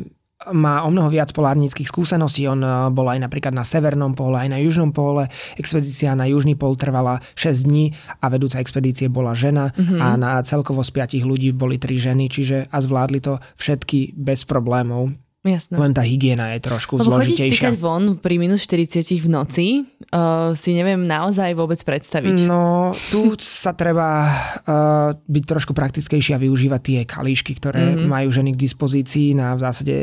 má 0.54 0.84
o 0.84 0.90
mnoho 0.92 1.10
viac 1.12 1.32
polárnických 1.32 1.88
skúseností. 1.88 2.48
On 2.48 2.60
eh, 2.60 2.72
bol 2.94 3.08
aj 3.08 3.20
napríklad 3.24 3.54
na 3.56 3.66
severnom 3.66 4.14
pole, 4.14 4.38
aj 4.40 4.50
na 4.52 4.60
južnom 4.62 4.92
pole. 4.96 5.28
Expedícia 5.60 6.14
na 6.14 6.28
južný 6.28 6.56
pol 6.56 6.76
trvala 6.80 7.20
6 7.36 7.68
dní 7.68 7.92
a 8.22 8.26
vedúca 8.28 8.62
expedície 8.62 9.08
bola 9.12 9.34
žena 9.34 9.72
mm-hmm. 9.74 10.00
a 10.00 10.08
na 10.16 10.32
celkovo 10.44 10.84
z 10.84 10.92
5 10.94 11.24
ľudí 11.24 11.50
boli 11.56 11.80
3 11.80 12.12
ženy, 12.12 12.26
čiže 12.30 12.58
a 12.70 12.78
zvládli 12.80 13.20
to 13.24 13.40
všetky 13.58 14.16
bez 14.16 14.44
problémov. 14.44 15.14
Jasné. 15.48 15.80
Len 15.80 15.92
tá 15.96 16.04
hygiena 16.04 16.52
je 16.58 16.60
trošku 16.60 17.00
Lebo 17.00 17.08
zložitejšia. 17.08 17.72
Lebo 17.72 17.80
von 17.80 18.04
pri 18.20 18.36
minus 18.36 18.68
40 18.68 19.06
v 19.24 19.28
noci 19.32 19.68
uh, 20.12 20.52
si 20.58 20.76
neviem 20.76 21.08
naozaj 21.08 21.56
vôbec 21.56 21.80
predstaviť. 21.80 22.44
No, 22.44 22.92
tu 23.08 23.38
sa 23.40 23.72
treba 23.72 24.28
uh, 24.28 25.16
byť 25.16 25.44
trošku 25.48 25.72
praktickejšie 25.72 26.36
a 26.36 26.44
využívať 26.44 26.82
tie 26.84 27.00
kalíšky, 27.08 27.56
ktoré 27.56 27.96
mm-hmm. 27.96 28.10
majú 28.12 28.30
ženy 28.34 28.52
k 28.58 28.62
dispozícii 28.68 29.38
na 29.40 29.56
v 29.56 29.64
zásade 29.64 29.96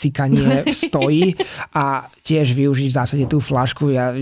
cikanie 0.00 0.64
stojí 0.88 1.36
a 1.76 2.08
tiež 2.24 2.56
využiť 2.56 2.88
v 2.88 2.96
zásade 2.96 3.24
tú 3.28 3.36
flašku. 3.36 3.92
Ja 3.92 4.16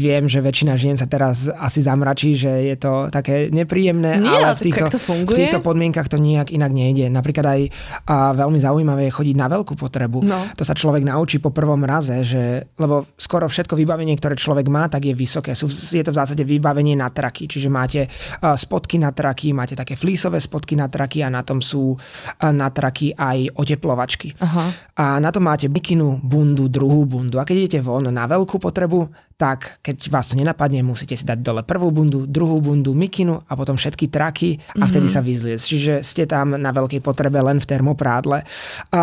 viem, 0.00 0.24
že 0.24 0.40
väčšina 0.40 0.80
žien 0.80 0.96
sa 0.96 1.04
teraz 1.04 1.52
asi 1.52 1.84
zamračí, 1.84 2.32
že 2.32 2.48
je 2.72 2.76
to 2.80 3.12
také 3.12 3.52
nepríjemné, 3.52 4.16
Nie, 4.16 4.32
ale 4.32 4.56
v 4.56 4.72
týchto, 4.72 4.88
v 5.28 5.36
týchto 5.36 5.60
podmienkach 5.60 6.08
to 6.08 6.16
nejak 6.16 6.48
inak 6.54 6.72
nejde. 6.72 7.12
Napríklad 7.12 7.44
aj 7.44 7.60
a 8.06 8.32
veľmi 8.32 8.58
zaujímavé 8.58 9.10
je 9.10 9.16
chodiť 9.16 9.36
na 9.36 9.46
veľkú 9.50 9.74
potrebu. 9.74 10.22
No. 10.24 10.38
To 10.56 10.62
sa 10.62 10.72
človek 10.72 11.04
naučí 11.04 11.42
po 11.42 11.50
prvom 11.50 11.82
raze, 11.82 12.22
že, 12.22 12.70
lebo 12.78 13.10
skoro 13.18 13.50
všetko 13.50 13.74
vybavenie, 13.74 14.14
ktoré 14.16 14.38
človek 14.38 14.66
má, 14.70 14.86
tak 14.86 15.10
je 15.10 15.14
vysoké. 15.14 15.52
Sú, 15.58 15.66
je 15.68 16.02
to 16.02 16.14
v 16.14 16.18
zásade 16.18 16.42
vybavenie 16.46 16.94
na 16.94 17.10
traky, 17.10 17.50
čiže 17.50 17.68
máte 17.68 18.06
spotky 18.40 18.96
na 19.02 19.10
traky, 19.10 19.52
máte 19.52 19.74
také 19.74 19.98
flísové 19.98 20.38
spotky 20.38 20.78
na 20.78 20.86
traky 20.86 21.26
a 21.26 21.28
na 21.28 21.42
tom 21.42 21.58
sú 21.58 21.98
na 22.40 22.68
traky 22.70 23.12
aj 23.14 23.58
oteplovačky. 23.58 24.38
Aha. 24.38 24.64
A 24.96 25.09
na 25.18 25.32
to 25.32 25.40
máte 25.40 25.66
bikinu, 25.66 26.20
bundu, 26.22 26.68
druhú 26.68 27.08
bundu. 27.08 27.40
A 27.40 27.48
keď 27.48 27.56
idete 27.56 27.80
von 27.80 28.06
na 28.06 28.28
veľkú 28.28 28.60
potrebu, 28.60 29.08
tak 29.34 29.80
keď 29.80 29.96
vás 30.12 30.28
to 30.28 30.36
nenapadne, 30.36 30.84
musíte 30.84 31.16
si 31.16 31.24
dať 31.24 31.40
dole 31.40 31.64
prvú 31.64 31.88
bundu, 31.88 32.28
druhú 32.28 32.60
bundu, 32.60 32.92
mikinu 32.92 33.40
a 33.48 33.52
potom 33.56 33.74
všetky 33.80 34.12
traky 34.12 34.60
a 34.76 34.84
vtedy 34.84 35.08
mm-hmm. 35.08 35.16
sa 35.16 35.24
vyzliec. 35.24 35.60
Čiže 35.64 35.94
ste 36.04 36.28
tam 36.28 36.54
na 36.54 36.70
veľkej 36.70 37.00
potrebe 37.00 37.40
len 37.40 37.58
v 37.58 37.66
termoprádle. 37.66 38.44
A 38.92 39.02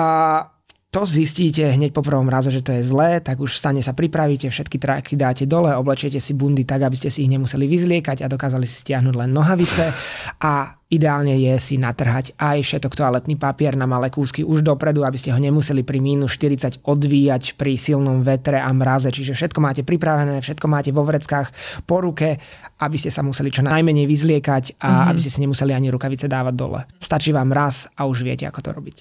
to 0.88 1.04
zistíte 1.04 1.68
hneď 1.68 1.92
po 1.92 2.00
prvom 2.00 2.32
raze, 2.32 2.48
že 2.48 2.64
to 2.64 2.72
je 2.72 2.86
zlé, 2.86 3.20
tak 3.20 3.44
už 3.44 3.60
stane 3.60 3.84
sa 3.84 3.92
pripravíte, 3.92 4.48
všetky 4.48 4.80
traky 4.80 5.20
dáte 5.20 5.44
dole, 5.44 5.76
oblečiete 5.76 6.22
si 6.24 6.32
bundy 6.32 6.64
tak, 6.64 6.88
aby 6.88 6.96
ste 6.96 7.12
si 7.12 7.28
ich 7.28 7.32
nemuseli 7.34 7.68
vyzliekať 7.68 8.24
a 8.24 8.32
dokázali 8.32 8.64
si 8.64 8.88
stiahnuť 8.88 9.14
len 9.20 9.30
nohavice 9.36 9.92
a 10.40 10.77
Ideálne 10.88 11.36
je 11.36 11.52
si 11.60 11.76
natrhať 11.76 12.32
aj 12.40 12.64
všetok 12.64 12.96
toaletný 12.96 13.36
papier 13.36 13.76
na 13.76 13.84
malé 13.84 14.08
kúsky 14.08 14.48
už 14.48 14.64
dopredu, 14.64 15.04
aby 15.04 15.20
ste 15.20 15.36
ho 15.36 15.40
nemuseli 15.40 15.84
pri 15.84 16.00
minus 16.00 16.40
40 16.40 16.80
odvíjať 16.80 17.60
pri 17.60 17.76
silnom 17.76 18.24
vetre 18.24 18.56
a 18.64 18.72
mraze. 18.72 19.12
Čiže 19.12 19.36
všetko 19.36 19.60
máte 19.60 19.84
pripravené, 19.84 20.40
všetko 20.40 20.68
máte 20.72 20.96
vo 20.96 21.04
vreckách 21.04 21.52
po 21.84 22.00
ruke, 22.00 22.40
aby 22.80 22.96
ste 22.96 23.12
sa 23.12 23.20
museli 23.20 23.52
čo 23.52 23.68
najmenej 23.68 24.08
vyzliekať 24.08 24.80
a 24.80 24.88
mm-hmm. 24.88 25.10
aby 25.12 25.20
ste 25.20 25.32
si 25.36 25.40
nemuseli 25.44 25.76
ani 25.76 25.92
rukavice 25.92 26.32
dávať 26.32 26.56
dole. 26.56 26.80
Stačí 27.04 27.36
vám 27.36 27.52
raz 27.52 27.92
a 28.00 28.08
už 28.08 28.24
viete, 28.24 28.48
ako 28.48 28.60
to 28.64 28.70
robiť. 28.72 28.98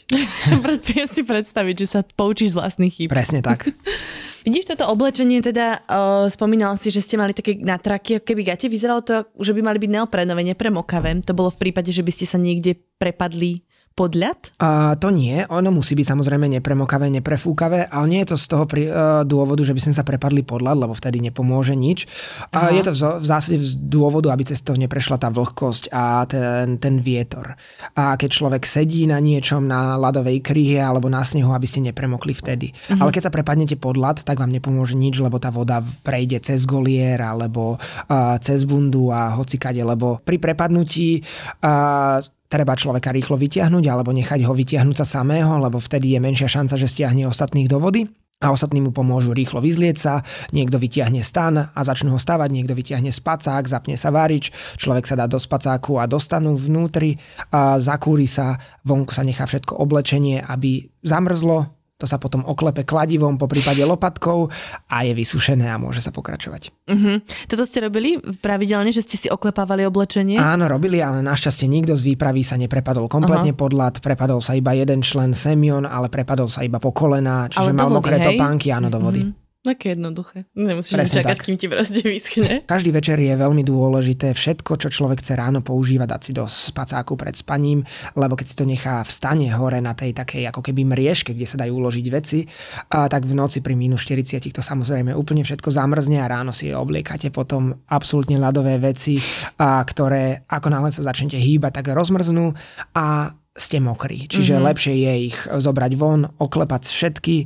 Viem 0.90 1.06
si 1.06 1.22
predstaviť, 1.22 1.74
že 1.78 1.86
sa 1.86 2.00
poučíš 2.02 2.58
z 2.58 2.66
vlastných 2.66 2.92
chýb. 2.98 3.08
Presne 3.14 3.46
tak. 3.46 3.70
Vidíš 4.46 4.78
toto 4.78 4.86
oblečenie, 4.86 5.42
teda 5.42 5.82
uh, 5.90 6.30
spomínal 6.30 6.78
si, 6.78 6.94
že 6.94 7.02
ste 7.02 7.18
mali 7.18 7.34
také 7.34 7.58
natraky, 7.58 8.22
keby 8.22 8.46
gate, 8.46 8.70
vyzeralo 8.70 9.02
to, 9.02 9.26
že 9.42 9.50
by 9.50 9.58
mali 9.58 9.82
byť 9.82 9.90
neoprenové, 9.90 10.46
nepremokavé. 10.46 11.18
To 11.26 11.34
bolo 11.34 11.50
v 11.50 11.66
prípade, 11.66 11.90
že 11.90 12.06
by 12.06 12.14
ste 12.14 12.30
sa 12.30 12.38
niekde 12.38 12.78
prepadli 12.78 13.66
podľad? 13.96 14.52
A 14.60 14.92
to 15.00 15.08
nie, 15.08 15.40
ono 15.48 15.72
musí 15.72 15.96
byť 15.96 16.06
samozrejme 16.12 16.52
nepremokavé, 16.60 17.08
neprefúkavé, 17.08 17.88
ale 17.88 18.06
nie 18.12 18.20
je 18.22 18.36
to 18.36 18.36
z 18.36 18.46
toho 18.52 18.64
pri, 18.68 18.82
uh, 18.92 19.24
dôvodu, 19.24 19.64
že 19.64 19.72
by 19.72 19.80
sme 19.80 19.94
sa 19.96 20.04
prepadli 20.04 20.44
podľad, 20.44 20.84
lebo 20.84 20.92
vtedy 20.92 21.24
nepomôže 21.24 21.72
nič. 21.72 22.04
A 22.52 22.76
je 22.76 22.84
to 22.84 22.92
v, 22.92 23.24
v 23.24 23.26
zásade 23.26 23.56
z 23.56 23.80
dôvodu, 23.88 24.28
aby 24.36 24.44
cez 24.44 24.60
to 24.60 24.76
neprešla 24.76 25.16
tá 25.16 25.32
vlhkosť 25.32 25.88
a 25.96 26.28
ten, 26.28 26.76
ten 26.76 27.00
vietor. 27.00 27.56
A 27.96 28.20
keď 28.20 28.36
človek 28.36 28.68
sedí 28.68 29.08
na 29.08 29.16
niečom, 29.16 29.64
na 29.64 29.96
ľadovej 29.96 30.44
kryhe 30.44 30.76
alebo 30.76 31.08
na 31.08 31.24
snehu, 31.24 31.56
aby 31.56 31.64
ste 31.64 31.80
nepremokli 31.80 32.36
vtedy. 32.36 32.76
Uh-huh. 32.76 33.00
Ale 33.00 33.16
keď 33.16 33.32
sa 33.32 33.34
prepadnete 33.34 33.80
pod 33.80 33.96
ľad, 33.96 34.20
tak 34.20 34.36
vám 34.36 34.52
nepomôže 34.52 34.92
nič, 34.92 35.24
lebo 35.24 35.40
tá 35.40 35.48
voda 35.48 35.80
prejde 36.04 36.44
cez 36.44 36.68
golier 36.68 37.16
alebo 37.16 37.80
uh, 37.80 38.36
cez 38.44 38.68
bundu 38.68 39.08
a 39.08 39.32
hocikade, 39.32 39.80
lebo 39.80 40.20
pri 40.20 40.36
prepadnutí 40.36 41.24
uh, 41.64 42.20
treba 42.46 42.78
človeka 42.78 43.10
rýchlo 43.12 43.34
vytiahnuť 43.38 43.84
alebo 43.86 44.10
nechať 44.14 44.40
ho 44.46 44.52
vytiahnuť 44.54 44.96
sa 45.02 45.06
samého, 45.20 45.58
lebo 45.58 45.82
vtedy 45.82 46.14
je 46.14 46.20
menšia 46.22 46.48
šanca, 46.50 46.74
že 46.78 46.90
stiahne 46.90 47.26
ostatných 47.26 47.70
do 47.70 47.78
vody 47.82 48.06
a 48.36 48.52
ostatní 48.52 48.84
mu 48.84 48.92
pomôžu 48.92 49.32
rýchlo 49.32 49.64
vyzlieť 49.64 49.96
sa, 49.96 50.20
niekto 50.52 50.76
vytiahne 50.76 51.24
stan 51.24 51.56
a 51.72 51.80
začnú 51.80 52.12
ho 52.12 52.20
stavať, 52.20 52.52
niekto 52.52 52.76
vytiahne 52.76 53.08
spacák, 53.08 53.64
zapne 53.64 53.96
sa 53.96 54.12
várič, 54.12 54.52
človek 54.76 55.08
sa 55.08 55.16
dá 55.16 55.24
do 55.24 55.40
spacáku 55.40 55.96
a 55.96 56.04
dostanú 56.04 56.52
vnútri, 56.52 57.16
a 57.48 57.80
zakúri 57.80 58.28
sa, 58.28 58.60
vonku 58.84 59.16
sa 59.16 59.24
nechá 59.24 59.48
všetko 59.48 59.80
oblečenie, 59.80 60.44
aby 60.44 60.84
zamrzlo, 61.00 61.75
to 61.96 62.04
sa 62.04 62.20
potom 62.20 62.44
oklepe 62.44 62.84
kladivom, 62.84 63.40
po 63.40 63.48
prípade 63.48 63.80
lopatkou 63.80 64.52
a 64.92 64.96
je 65.08 65.16
vysušené 65.16 65.64
a 65.64 65.80
môže 65.80 66.04
sa 66.04 66.12
pokračovať. 66.12 66.68
Uh-huh. 66.92 67.24
Toto 67.48 67.64
ste 67.64 67.80
robili 67.80 68.20
pravidelne, 68.20 68.92
že 68.92 69.00
ste 69.00 69.16
si 69.16 69.28
oklepávali 69.32 69.88
oblečenie? 69.88 70.36
Áno, 70.36 70.68
robili, 70.68 71.00
ale 71.00 71.24
našťastie 71.24 71.64
nikto 71.64 71.96
z 71.96 72.12
výpravy 72.12 72.44
sa 72.44 72.60
neprepadol 72.60 73.08
kompletne 73.08 73.56
uh-huh. 73.56 73.62
pod 73.64 73.72
lat, 73.72 73.96
prepadol 74.04 74.44
sa 74.44 74.52
iba 74.52 74.76
jeden 74.76 75.00
člen 75.00 75.32
Semion, 75.32 75.88
ale 75.88 76.12
prepadol 76.12 76.52
sa 76.52 76.60
iba 76.60 76.76
po 76.76 76.92
kolena, 76.92 77.48
čiže 77.48 77.72
mal 77.72 77.88
mokré 77.88 78.20
topánky, 78.20 78.68
áno, 78.76 78.92
do 78.92 79.00
vody. 79.00 79.24
Uh-huh. 79.24 79.45
Také 79.66 79.98
jednoduché. 79.98 80.46
Nemusíš 80.54 80.94
Presne 80.94 81.26
čakať, 81.26 81.36
tak. 81.36 81.42
kým 81.42 81.56
ti 81.58 81.66
proste 81.66 82.00
vyschne. 82.06 82.62
Každý 82.70 82.94
večer 82.94 83.18
je 83.18 83.34
veľmi 83.34 83.66
dôležité 83.66 84.30
všetko, 84.30 84.78
čo 84.78 84.88
človek 84.94 85.18
chce 85.18 85.34
ráno 85.34 85.58
používať, 85.58 86.06
dať 86.06 86.20
si 86.22 86.30
do 86.30 86.46
spacáku 86.46 87.18
pred 87.18 87.34
spaním, 87.34 87.82
lebo 88.14 88.38
keď 88.38 88.46
si 88.46 88.54
to 88.54 88.62
nechá 88.62 89.02
v 89.02 89.10
stane 89.10 89.50
hore 89.50 89.82
na 89.82 89.98
tej 89.98 90.14
takej 90.14 90.54
ako 90.54 90.62
keby 90.62 90.86
mriežke, 90.86 91.34
kde 91.34 91.50
sa 91.50 91.58
dajú 91.58 91.82
uložiť 91.82 92.06
veci, 92.14 92.46
a 92.94 93.10
tak 93.10 93.26
v 93.26 93.34
noci 93.34 93.58
pri 93.58 93.74
minus 93.74 94.06
40 94.06 94.38
to 94.54 94.62
samozrejme 94.62 95.10
úplne 95.10 95.42
všetko 95.42 95.74
zamrzne 95.74 96.22
a 96.22 96.30
ráno 96.30 96.54
si 96.54 96.70
obliekate 96.70 97.34
potom 97.34 97.74
absolútne 97.90 98.38
ľadové 98.38 98.78
veci, 98.78 99.18
a 99.58 99.82
ktoré 99.82 100.46
ako 100.46 100.68
náhle 100.70 100.94
sa 100.94 101.02
začnete 101.02 101.42
hýbať, 101.42 101.82
tak 101.82 101.90
rozmrznú 101.90 102.54
a 102.94 103.34
ste 103.56 103.80
mokrí. 103.80 104.28
Čiže 104.28 104.56
mm-hmm. 104.56 104.68
lepšie 104.68 104.94
je 104.94 105.12
ich 105.32 105.38
zobrať 105.48 105.92
von, 105.96 106.28
oklepať 106.36 106.82
všetky 106.92 107.36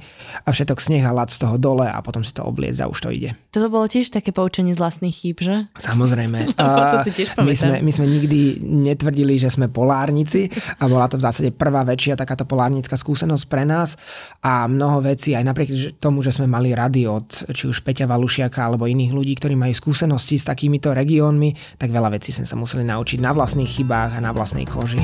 a 0.45 0.49
všetok 0.51 0.79
sneh 0.83 1.07
a 1.07 1.15
z 1.31 1.39
toho 1.39 1.57
dole 1.57 1.87
a 1.87 1.99
potom 2.03 2.27
si 2.27 2.35
to 2.35 2.43
obliecť 2.43 2.83
a 2.83 2.91
už 2.91 2.99
to 3.07 3.09
ide. 3.15 3.31
Toto 3.55 3.71
bolo 3.71 3.87
tiež 3.87 4.11
také 4.11 4.35
poučenie 4.35 4.75
z 4.75 4.83
vlastných 4.83 5.15
chýb, 5.15 5.39
že? 5.43 5.71
Samozrejme. 5.79 6.55
to 6.95 6.97
si 7.07 7.11
tiež 7.15 7.39
my, 7.39 7.55
sme, 7.55 7.77
my 7.81 7.93
sme 7.95 8.07
nikdy 8.11 8.59
netvrdili, 8.63 9.39
že 9.39 9.55
sme 9.55 9.71
polárnici 9.71 10.51
a 10.83 10.91
bola 10.91 11.07
to 11.07 11.17
v 11.17 11.25
zásade 11.25 11.51
prvá 11.55 11.87
väčšia 11.87 12.19
takáto 12.19 12.43
polárnická 12.43 12.99
skúsenosť 12.99 13.45
pre 13.47 13.63
nás 13.63 13.95
a 14.43 14.67
mnoho 14.67 15.03
vecí, 15.07 15.39
aj 15.39 15.47
napriek 15.47 15.71
tomu, 16.03 16.27
že 16.27 16.35
sme 16.35 16.51
mali 16.51 16.75
rady 16.75 17.07
od 17.07 17.55
či 17.55 17.71
už 17.71 17.87
Peťa 17.87 18.11
Valušiaka 18.11 18.67
alebo 18.67 18.91
iných 18.91 19.15
ľudí, 19.15 19.39
ktorí 19.39 19.55
majú 19.55 19.73
skúsenosti 19.75 20.39
s 20.39 20.47
takýmito 20.47 20.91
regiónmi, 20.91 21.79
tak 21.79 21.95
veľa 21.95 22.11
vecí 22.19 22.35
sme 22.35 22.47
sa 22.47 22.59
museli 22.59 22.83
naučiť 22.83 23.19
na 23.23 23.31
vlastných 23.31 23.71
chybách 23.79 24.19
a 24.19 24.21
na 24.23 24.35
vlastnej 24.35 24.67
koži. 24.67 25.03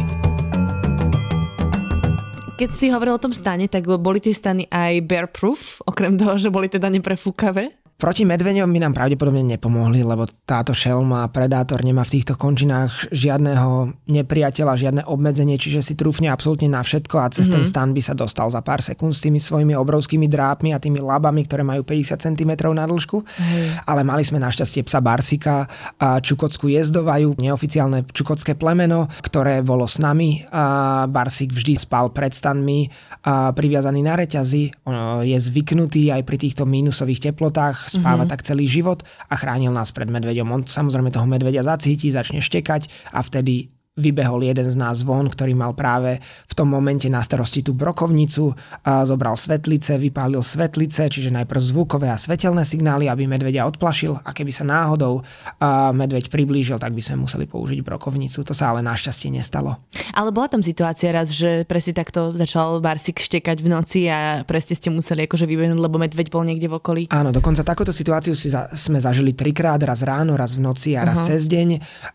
Keď 2.56 2.72
si 2.72 2.88
hovoril 2.88 3.20
o 3.20 3.20
tom 3.20 3.36
stane, 3.36 3.68
tak 3.68 3.84
boli 3.84 4.16
tie 4.16 4.32
stany 4.32 4.64
aj 4.72 5.04
bear 5.04 5.28
proof, 5.28 5.84
okrem 5.84 6.16
toho, 6.16 6.40
že 6.40 6.48
boli 6.48 6.72
teda 6.72 6.88
neprefúkavé? 6.88 7.68
Proti 7.96 8.28
medveďom 8.28 8.68
by 8.68 8.78
nám 8.84 8.92
pravdepodobne 8.92 9.40
nepomohli, 9.56 10.04
lebo 10.04 10.28
táto 10.44 10.76
šelma, 10.76 11.32
predátor 11.32 11.80
nemá 11.80 12.04
v 12.04 12.20
týchto 12.20 12.36
končinách 12.36 13.08
žiadneho 13.08 13.96
nepriateľa, 14.04 14.76
žiadne 14.76 15.02
obmedzenie, 15.08 15.56
čiže 15.56 15.80
si 15.80 15.96
trúfne 15.96 16.28
absolútne 16.28 16.68
na 16.68 16.84
všetko 16.84 17.16
a 17.16 17.32
cez 17.32 17.48
mm-hmm. 17.48 17.56
ten 17.56 17.62
mhm. 17.64 17.70
stan 17.72 17.88
by 17.96 18.02
sa 18.04 18.12
dostal 18.12 18.52
za 18.52 18.60
pár 18.60 18.84
sekúnd 18.84 19.16
s 19.16 19.24
tými 19.24 19.40
svojimi 19.40 19.72
obrovskými 19.72 20.28
drápmi 20.28 20.76
a 20.76 20.82
tými 20.82 21.00
labami, 21.00 21.48
ktoré 21.48 21.64
majú 21.64 21.88
50 21.88 22.20
cm 22.20 22.52
na 22.76 22.84
dĺžku. 22.84 23.16
Mm. 23.24 23.88
Ale 23.88 24.04
mali 24.04 24.28
sme 24.28 24.44
našťastie 24.44 24.84
psa 24.84 25.00
Barsika 25.00 25.64
a 25.96 26.20
Čukockú 26.20 26.68
jezdovajú, 26.68 27.40
neoficiálne 27.40 28.04
čukotské 28.12 28.60
plemeno, 28.60 29.08
ktoré 29.24 29.64
bolo 29.64 29.88
s 29.88 29.96
nami. 29.96 30.44
A 30.52 31.08
Barsik 31.08 31.48
vždy 31.48 31.80
spal 31.80 32.12
pred 32.12 32.36
stanmi 32.36 32.92
a 33.24 33.56
priviazaný 33.56 34.04
na 34.04 34.20
reťazi. 34.20 34.84
On 34.84 35.24
je 35.24 35.40
zvyknutý 35.40 36.12
aj 36.12 36.28
pri 36.28 36.36
týchto 36.36 36.68
mínusových 36.68 37.32
teplotách 37.32 37.85
spáva 37.88 38.24
mm-hmm. 38.24 38.32
tak 38.32 38.46
celý 38.46 38.66
život 38.66 39.02
a 39.30 39.34
chránil 39.38 39.70
nás 39.70 39.94
pred 39.94 40.08
medveďom. 40.10 40.48
On 40.50 40.62
samozrejme 40.64 41.12
toho 41.14 41.28
medveďa 41.28 41.66
zacíti, 41.66 42.10
začne 42.10 42.42
štekať 42.42 43.12
a 43.14 43.22
vtedy 43.22 43.75
vybehol 43.96 44.44
jeden 44.44 44.68
z 44.68 44.76
nás 44.76 45.00
von, 45.00 45.26
ktorý 45.26 45.56
mal 45.56 45.72
práve 45.72 46.20
v 46.20 46.52
tom 46.52 46.68
momente 46.68 47.08
na 47.08 47.24
starosti 47.24 47.64
tú 47.64 47.72
brokovnicu, 47.72 48.52
a 48.84 49.02
zobral 49.08 49.34
svetlice, 49.34 49.96
vypálil 49.96 50.44
svetlice, 50.44 51.08
čiže 51.08 51.32
najprv 51.32 51.60
zvukové 51.60 52.12
a 52.12 52.20
svetelné 52.20 52.62
signály, 52.62 53.08
aby 53.08 53.24
medvedia 53.24 53.64
odplašil 53.64 54.20
a 54.20 54.30
keby 54.36 54.52
sa 54.52 54.68
náhodou 54.68 55.24
a 55.58 55.90
medveď 55.96 56.28
priblížil, 56.28 56.76
tak 56.76 56.92
by 56.92 57.02
sme 57.02 57.24
museli 57.24 57.48
použiť 57.48 57.80
brokovnicu. 57.80 58.44
To 58.44 58.52
sa 58.52 58.72
ale 58.72 58.84
našťastie 58.84 59.32
nestalo. 59.32 59.80
Ale 60.12 60.30
bola 60.30 60.52
tam 60.52 60.60
situácia 60.60 61.10
raz, 61.10 61.32
že 61.32 61.64
presne 61.64 61.96
takto 61.96 62.36
začal 62.36 62.84
Barsik 62.84 63.18
štekať 63.18 63.64
v 63.64 63.68
noci 63.72 64.00
a 64.12 64.44
presne 64.44 64.76
ste 64.76 64.92
museli 64.92 65.24
akože 65.24 65.48
vybehnúť, 65.48 65.80
lebo 65.80 65.96
medveď 65.96 66.28
bol 66.28 66.44
niekde 66.44 66.68
v 66.68 66.76
okolí. 66.76 67.02
Áno, 67.08 67.32
dokonca 67.32 67.64
takúto 67.64 67.96
situáciu 67.96 68.36
si 68.36 68.52
za, 68.52 68.68
sme 68.76 69.00
zažili 69.00 69.32
trikrát, 69.32 69.80
raz 69.80 70.04
ráno, 70.04 70.36
raz 70.36 70.54
v 70.54 70.64
noci 70.68 70.94
a 70.94 71.04
raz 71.04 71.24
uh-huh. 71.24 71.30
cez 71.32 71.48
deň. 71.48 71.68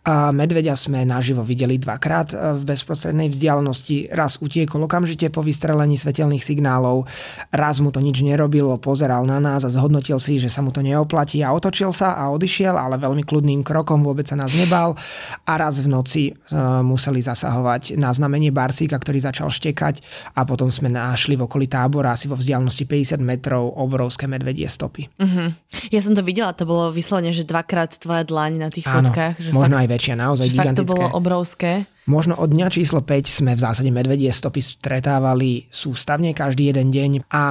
A 0.05 0.29
medveďa 0.29 0.77
sme 0.77 1.03
naživo 1.03 1.41
videli 1.41 1.70
videli 1.71 1.79
dvakrát 1.79 2.27
e, 2.35 2.35
v 2.59 2.63
bezprostrednej 2.67 3.31
vzdialenosti. 3.31 4.11
Raz 4.11 4.43
utiekol 4.43 4.83
okamžite 4.83 5.31
po 5.31 5.39
vystrelení 5.39 5.95
svetelných 5.95 6.43
signálov, 6.43 7.07
raz 7.55 7.79
mu 7.79 7.95
to 7.95 8.03
nič 8.03 8.19
nerobilo, 8.19 8.75
pozeral 8.75 9.23
na 9.23 9.39
nás 9.39 9.63
a 9.63 9.71
zhodnotil 9.71 10.19
si, 10.19 10.35
že 10.35 10.51
sa 10.51 10.59
mu 10.59 10.75
to 10.75 10.83
neoplatí 10.83 11.39
a 11.39 11.55
otočil 11.55 11.95
sa 11.95 12.19
a 12.19 12.27
odišiel, 12.35 12.75
ale 12.75 12.99
veľmi 12.99 13.23
kľudným 13.23 13.63
krokom 13.63 14.03
vôbec 14.03 14.27
sa 14.27 14.35
nás 14.35 14.51
nebal. 14.51 14.99
A 15.47 15.53
raz 15.55 15.79
v 15.79 15.87
noci 15.87 16.23
uh, 16.33 16.81
museli 16.83 17.21
zasahovať 17.23 17.95
na 17.95 18.11
znamenie 18.11 18.49
Barsíka, 18.49 18.97
ktorý 18.97 19.21
začal 19.21 19.53
štekať 19.53 20.01
a 20.35 20.43
potom 20.43 20.73
sme 20.73 20.89
našli 20.89 21.37
v 21.37 21.45
okolí 21.45 21.69
tábora 21.69 22.17
asi 22.17 22.27
vo 22.27 22.35
vzdialenosti 22.35 22.83
50 22.89 23.21
metrov 23.21 23.71
obrovské 23.77 24.25
medvedie 24.25 24.65
stopy. 24.65 25.07
Uh-huh. 25.21 25.53
Ja 25.93 26.01
som 26.01 26.17
to 26.17 26.25
videla, 26.25 26.51
to 26.57 26.65
bolo 26.65 26.89
vyslovene, 26.89 27.31
že 27.31 27.45
dvakrát 27.45 27.93
tvoja 28.01 28.25
dlaň 28.25 28.51
na 28.57 28.69
tých 28.73 28.87
Áno, 28.89 29.07
fotkách. 29.07 29.35
Že 29.37 29.49
možno 29.53 29.75
fakt, 29.77 29.83
aj 29.85 29.87
väčšia, 29.93 30.15
naozaj 30.17 30.47
že 30.47 30.53
gigantické. 30.57 30.81
Fakt 30.81 30.81
to 30.81 30.93
bolo 30.97 31.07
obrovské 31.21 31.60
obrovské. 31.61 31.89
Možno 32.09 32.33
od 32.33 32.49
dňa 32.49 32.73
číslo 32.73 33.05
5 33.05 33.29
sme 33.29 33.51
v 33.53 33.61
zásade 33.61 33.93
medvedie 33.93 34.33
stopy 34.33 34.57
stretávali 34.57 35.69
sústavne 35.69 36.33
každý 36.33 36.73
jeden 36.73 36.89
deň 36.89 37.11
a 37.29 37.43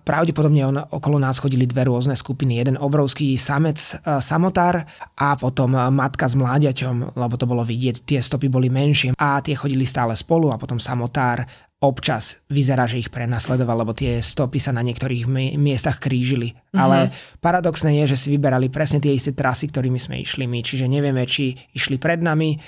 pravdepodobne 0.00 0.64
on, 0.64 0.80
okolo 0.80 1.20
nás 1.20 1.36
chodili 1.36 1.68
dve 1.68 1.84
rôzne 1.86 2.16
skupiny. 2.16 2.56
Jeden 2.56 2.80
obrovský 2.80 3.36
samec 3.36 3.76
e, 3.76 4.18
samotár 4.24 4.88
a 5.12 5.36
potom 5.36 5.76
matka 5.92 6.24
s 6.24 6.34
mláďaťom, 6.40 7.20
lebo 7.20 7.34
to 7.36 7.44
bolo 7.44 7.60
vidieť, 7.60 8.08
tie 8.08 8.18
stopy 8.24 8.48
boli 8.48 8.72
menšie 8.72 9.12
a 9.12 9.44
tie 9.44 9.52
chodili 9.52 9.84
stále 9.84 10.16
spolu 10.16 10.50
a 10.50 10.58
potom 10.58 10.80
samotár 10.80 11.44
občas 11.78 12.42
vyzerá, 12.50 12.90
že 12.90 12.98
ich 12.98 13.12
prenasledoval, 13.12 13.86
lebo 13.86 13.94
tie 13.94 14.18
stopy 14.18 14.58
sa 14.58 14.74
na 14.74 14.82
niektorých 14.82 15.28
miestach 15.60 16.02
krížili. 16.02 16.56
Mm-hmm. 16.56 16.80
Ale 16.80 17.12
paradoxné 17.38 18.02
je, 18.02 18.16
že 18.16 18.20
si 18.24 18.28
vyberali 18.34 18.66
presne 18.72 18.98
tie 18.98 19.14
isté 19.14 19.36
trasy, 19.36 19.70
ktorými 19.70 20.00
sme 20.00 20.18
išli 20.18 20.48
my. 20.48 20.58
Čiže 20.64 20.90
nevieme, 20.90 21.22
či 21.22 21.54
išli 21.76 22.00
pred 22.02 22.18
nami, 22.18 22.58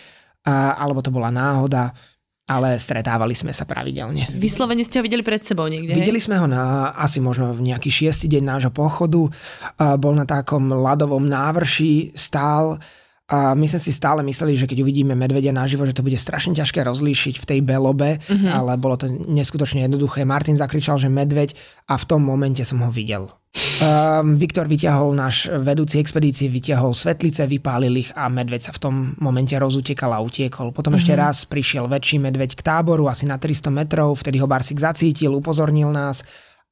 a, 0.45 0.77
alebo 0.81 1.05
to 1.05 1.13
bola 1.13 1.29
náhoda, 1.29 1.93
ale 2.51 2.75
stretávali 2.83 3.31
sme 3.39 3.55
sa 3.55 3.63
pravidelne. 3.63 4.27
Vyslovene 4.35 4.83
ste 4.83 4.99
ho 4.99 5.07
videli 5.07 5.23
pred 5.23 5.47
sebou 5.47 5.71
niekde? 5.71 5.95
Videli 5.95 6.19
hej? 6.19 6.27
sme 6.27 6.37
ho 6.43 6.51
na 6.51 6.91
asi 6.99 7.23
možno 7.23 7.55
v 7.55 7.71
nejaký 7.71 7.87
šiestý 7.87 8.27
deň 8.27 8.43
nášho 8.43 8.73
pochodu. 8.75 9.23
Bol 9.79 10.15
na 10.19 10.27
takom 10.27 10.67
ľadovom 10.67 11.31
návrši, 11.31 12.19
stál 12.19 12.83
a 13.31 13.55
my 13.55 13.63
sme 13.71 13.79
si 13.79 13.95
stále 13.95 14.27
mysleli, 14.27 14.59
že 14.59 14.67
keď 14.67 14.83
uvidíme 14.83 15.15
medvedia 15.15 15.55
naživo, 15.55 15.87
že 15.87 15.95
to 15.95 16.03
bude 16.03 16.19
strašne 16.19 16.51
ťažké 16.59 16.83
rozlíšiť 16.83 17.39
v 17.39 17.47
tej 17.47 17.61
belobe, 17.63 18.19
mm-hmm. 18.19 18.51
ale 18.51 18.75
bolo 18.75 18.99
to 18.99 19.07
neskutočne 19.07 19.87
jednoduché. 19.87 20.27
Martin 20.27 20.59
zakričal, 20.59 20.99
že 20.99 21.07
medveď 21.07 21.55
a 21.87 21.95
v 21.95 22.05
tom 22.11 22.27
momente 22.27 22.67
som 22.67 22.83
ho 22.83 22.91
videl. 22.91 23.31
Um, 23.81 24.37
Viktor 24.37 24.69
vyťahol, 24.69 25.17
náš 25.17 25.49
vedúci 25.49 25.99
expedície, 25.99 26.53
vyťahol 26.53 26.93
svetlice, 26.93 27.49
vypálil 27.49 27.97
ich 27.97 28.13
a 28.13 28.29
medveď 28.29 28.69
sa 28.69 28.73
v 28.77 28.81
tom 28.85 28.95
momente 29.19 29.57
rozutekal 29.57 30.13
a 30.13 30.21
utiekol. 30.21 30.71
Potom 30.71 30.93
mm-hmm. 30.93 31.01
ešte 31.01 31.15
mhm. 31.17 31.21
raz 31.21 31.37
prišiel 31.49 31.85
väčší 31.89 32.21
medveď 32.21 32.55
k 32.55 32.63
táboru, 32.63 33.09
asi 33.09 33.25
na 33.25 33.41
300 33.41 33.73
metrov, 33.73 34.21
vtedy 34.21 34.37
ho 34.39 34.47
Barsik 34.47 34.77
zacítil, 34.77 35.33
upozornil 35.33 35.89
nás 35.91 36.23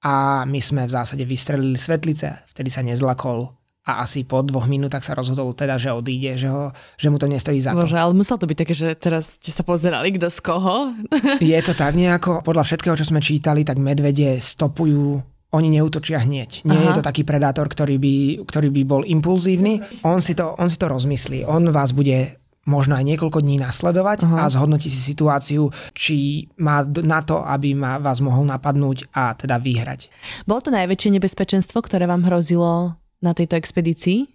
a 0.04 0.44
my 0.44 0.60
sme 0.60 0.86
v 0.86 0.94
zásade 0.94 1.24
vystrelili 1.24 1.80
svetlice, 1.80 2.44
vtedy 2.52 2.70
sa 2.70 2.84
nezlakol 2.86 3.50
a 3.88 4.04
asi 4.04 4.28
po 4.28 4.44
dvoch 4.44 4.68
minútach 4.68 5.00
sa 5.00 5.16
rozhodol 5.16 5.56
teda, 5.56 5.80
že 5.80 5.96
odíde, 5.96 6.36
že, 6.36 6.52
ho, 6.52 6.76
že 7.00 7.08
mu 7.08 7.16
to 7.16 7.24
nestojí 7.24 7.56
za 7.64 7.72
to. 7.72 7.88
Bože, 7.88 7.96
ale 7.96 8.12
musel 8.12 8.36
to 8.36 8.44
byť 8.44 8.58
také, 8.60 8.74
že 8.76 8.92
teraz 9.00 9.40
ste 9.40 9.48
sa 9.48 9.64
pozerali, 9.64 10.12
kto 10.12 10.28
z 10.28 10.38
koho. 10.44 10.92
Je 11.40 11.56
to 11.64 11.72
tak 11.72 11.96
nejako, 11.96 12.44
podľa 12.44 12.68
všetkého, 12.68 12.94
čo 13.00 13.08
sme 13.08 13.24
čítali, 13.24 13.64
tak 13.64 13.80
medvede 13.80 14.36
stopujú 14.44 15.37
oni 15.48 15.68
neútočia 15.72 16.20
hneď. 16.20 16.68
Nie 16.68 16.76
Aha. 16.76 16.86
je 16.92 17.00
to 17.00 17.02
taký 17.04 17.24
predátor, 17.24 17.72
ktorý 17.72 17.96
by, 17.96 18.14
ktorý 18.44 18.68
by 18.68 18.82
bol 18.84 19.02
impulzívny. 19.04 19.80
On 20.04 20.20
si, 20.20 20.36
to, 20.36 20.52
on 20.60 20.68
si 20.68 20.76
to 20.76 20.92
rozmyslí. 20.92 21.48
On 21.48 21.64
vás 21.72 21.96
bude 21.96 22.36
možno 22.68 23.00
aj 23.00 23.04
niekoľko 23.08 23.40
dní 23.40 23.56
nasledovať 23.64 24.28
Aha. 24.28 24.44
a 24.44 24.52
zhodnotí 24.52 24.92
si 24.92 25.00
situáciu, 25.00 25.72
či 25.96 26.44
má 26.60 26.84
na 26.84 27.24
to, 27.24 27.40
aby 27.40 27.72
ma, 27.72 27.96
vás 27.96 28.20
mohol 28.20 28.44
napadnúť 28.44 29.08
a 29.16 29.32
teda 29.32 29.56
vyhrať. 29.56 30.12
Bolo 30.44 30.60
to 30.60 30.68
najväčšie 30.68 31.16
nebezpečenstvo, 31.16 31.80
ktoré 31.80 32.04
vám 32.04 32.28
hrozilo 32.28 33.00
na 33.24 33.32
tejto 33.32 33.56
expedícii? 33.56 34.28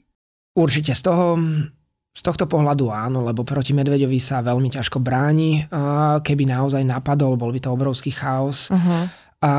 Určite 0.58 0.98
z 0.98 1.02
toho, 1.06 1.38
z 2.10 2.22
tohto 2.26 2.50
pohľadu 2.50 2.90
áno, 2.90 3.22
lebo 3.22 3.46
proti 3.46 3.78
medveďovi 3.78 4.18
sa 4.18 4.42
veľmi 4.42 4.70
ťažko 4.74 4.98
bráni. 4.98 5.70
Keby 6.26 6.50
naozaj 6.50 6.82
napadol, 6.82 7.38
bol 7.38 7.54
by 7.54 7.62
to 7.62 7.70
obrovský 7.70 8.10
chaos. 8.10 8.74
Uh-huh 8.74 9.23
a 9.44 9.52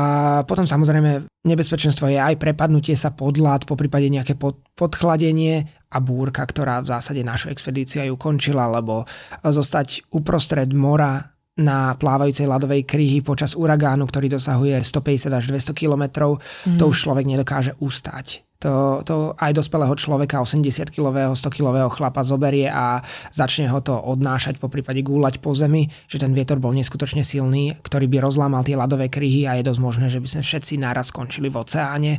potom 0.49 0.65
samozrejme 0.65 1.45
nebezpečenstvo 1.45 2.09
je 2.09 2.17
aj 2.17 2.41
prepadnutie 2.41 2.97
sa 2.97 3.13
pod 3.13 3.37
ľad, 3.37 3.69
po 3.69 3.77
prípade 3.77 4.09
nejaké 4.09 4.33
pod, 4.33 4.65
podchladenie 4.73 5.61
a 5.93 5.97
búrka, 6.01 6.41
ktorá 6.41 6.81
v 6.81 6.89
zásade 6.89 7.21
našu 7.21 7.53
expedíciu 7.53 8.01
aj 8.01 8.09
ukončila, 8.09 8.65
lebo 8.65 9.05
zostať 9.45 10.09
uprostred 10.17 10.73
mora 10.73 11.21
na 11.61 11.93
plávajúcej 11.95 12.49
ľadovej 12.49 12.83
kryhy 12.83 13.21
počas 13.21 13.53
uragánu, 13.53 14.09
ktorý 14.09 14.33
dosahuje 14.33 14.75
150 14.75 15.31
až 15.31 15.45
200 15.53 15.71
kilometrov, 15.71 16.41
mm. 16.41 16.81
to 16.81 16.83
mhm. 16.83 16.91
už 16.91 16.97
človek 16.97 17.25
nedokáže 17.29 17.71
ustať 17.77 18.44
to, 18.59 19.03
to 19.03 19.35
aj 19.35 19.51
dospelého 19.51 19.93
človeka, 19.99 20.39
80-kilového, 20.39 21.35
100-kilového 21.35 21.91
chlapa 21.91 22.23
zoberie 22.23 22.71
a 22.71 23.03
začne 23.29 23.67
ho 23.67 23.79
to 23.83 23.93
odnášať, 23.93 24.57
po 24.57 24.71
prípade 24.71 25.03
gúľať 25.03 25.43
po 25.43 25.51
zemi, 25.51 25.91
že 26.07 26.17
ten 26.17 26.31
vietor 26.31 26.63
bol 26.63 26.71
neskutočne 26.71 27.21
silný, 27.21 27.75
ktorý 27.83 28.07
by 28.07 28.17
rozlámal 28.23 28.63
tie 28.63 28.79
ľadové 28.79 29.11
kryhy 29.11 29.45
a 29.45 29.59
je 29.59 29.67
dosť 29.67 29.81
možné, 29.83 30.05
že 30.07 30.23
by 30.23 30.27
sme 30.27 30.41
všetci 30.41 30.73
naraz 30.79 31.11
skončili 31.11 31.51
v 31.51 31.59
oceáne 31.59 32.13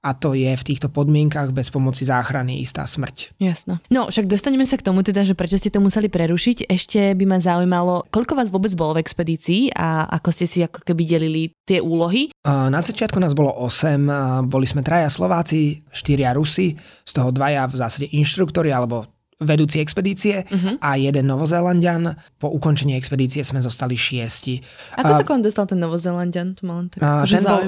a 0.00 0.16
to 0.16 0.32
je 0.32 0.48
v 0.48 0.66
týchto 0.66 0.88
podmienkach 0.88 1.52
bez 1.52 1.68
pomoci 1.68 2.08
záchrany 2.08 2.64
istá 2.64 2.88
smrť. 2.88 3.36
Jasno. 3.36 3.84
No, 3.92 4.08
však 4.08 4.24
dostaneme 4.32 4.64
sa 4.64 4.80
k 4.80 4.88
tomu 4.88 5.04
teda, 5.04 5.28
že 5.28 5.36
prečo 5.36 5.60
ste 5.60 5.68
to 5.68 5.84
museli 5.84 6.08
prerušiť. 6.08 6.72
Ešte 6.72 7.12
by 7.12 7.24
ma 7.28 7.36
zaujímalo, 7.36 8.08
koľko 8.08 8.32
vás 8.32 8.48
vôbec 8.48 8.72
bolo 8.72 8.96
v 8.96 9.04
expedícii 9.04 9.76
a 9.76 10.08
ako 10.08 10.28
ste 10.32 10.46
si 10.48 10.58
ako 10.64 10.80
keby 10.80 11.02
delili 11.04 11.52
tie 11.68 11.84
úlohy? 11.84 12.32
Na 12.48 12.80
začiatku 12.80 13.20
nás 13.20 13.36
bolo 13.36 13.52
8, 13.52 14.48
boli 14.48 14.64
sme 14.64 14.80
traja 14.80 15.12
Slováci, 15.12 15.84
štyria 15.92 16.32
Rusi, 16.32 16.72
z 17.04 17.12
toho 17.12 17.28
dvaja 17.28 17.68
v 17.68 17.74
zásade 17.76 18.08
inštruktori 18.08 18.72
alebo 18.72 19.19
vedúci 19.40 19.80
expedície 19.80 20.44
uh-huh. 20.44 20.76
a 20.84 21.00
jeden 21.00 21.24
Novozélandian. 21.24 22.12
Po 22.36 22.52
ukončení 22.52 22.92
expedície 22.92 23.40
sme 23.40 23.64
zostali 23.64 23.96
šiesti. 23.96 24.60
Ako 25.00 25.12
sa 25.16 25.24
kon 25.24 25.40
dostal 25.40 25.64
ten 25.64 25.80
Novozélandian? 25.80 26.52
To 26.60 26.62
ma 26.68 26.84
len 26.84 26.92
tak 26.92 27.00
a, 27.00 27.24
ten, 27.24 27.40
bol, 27.40 27.60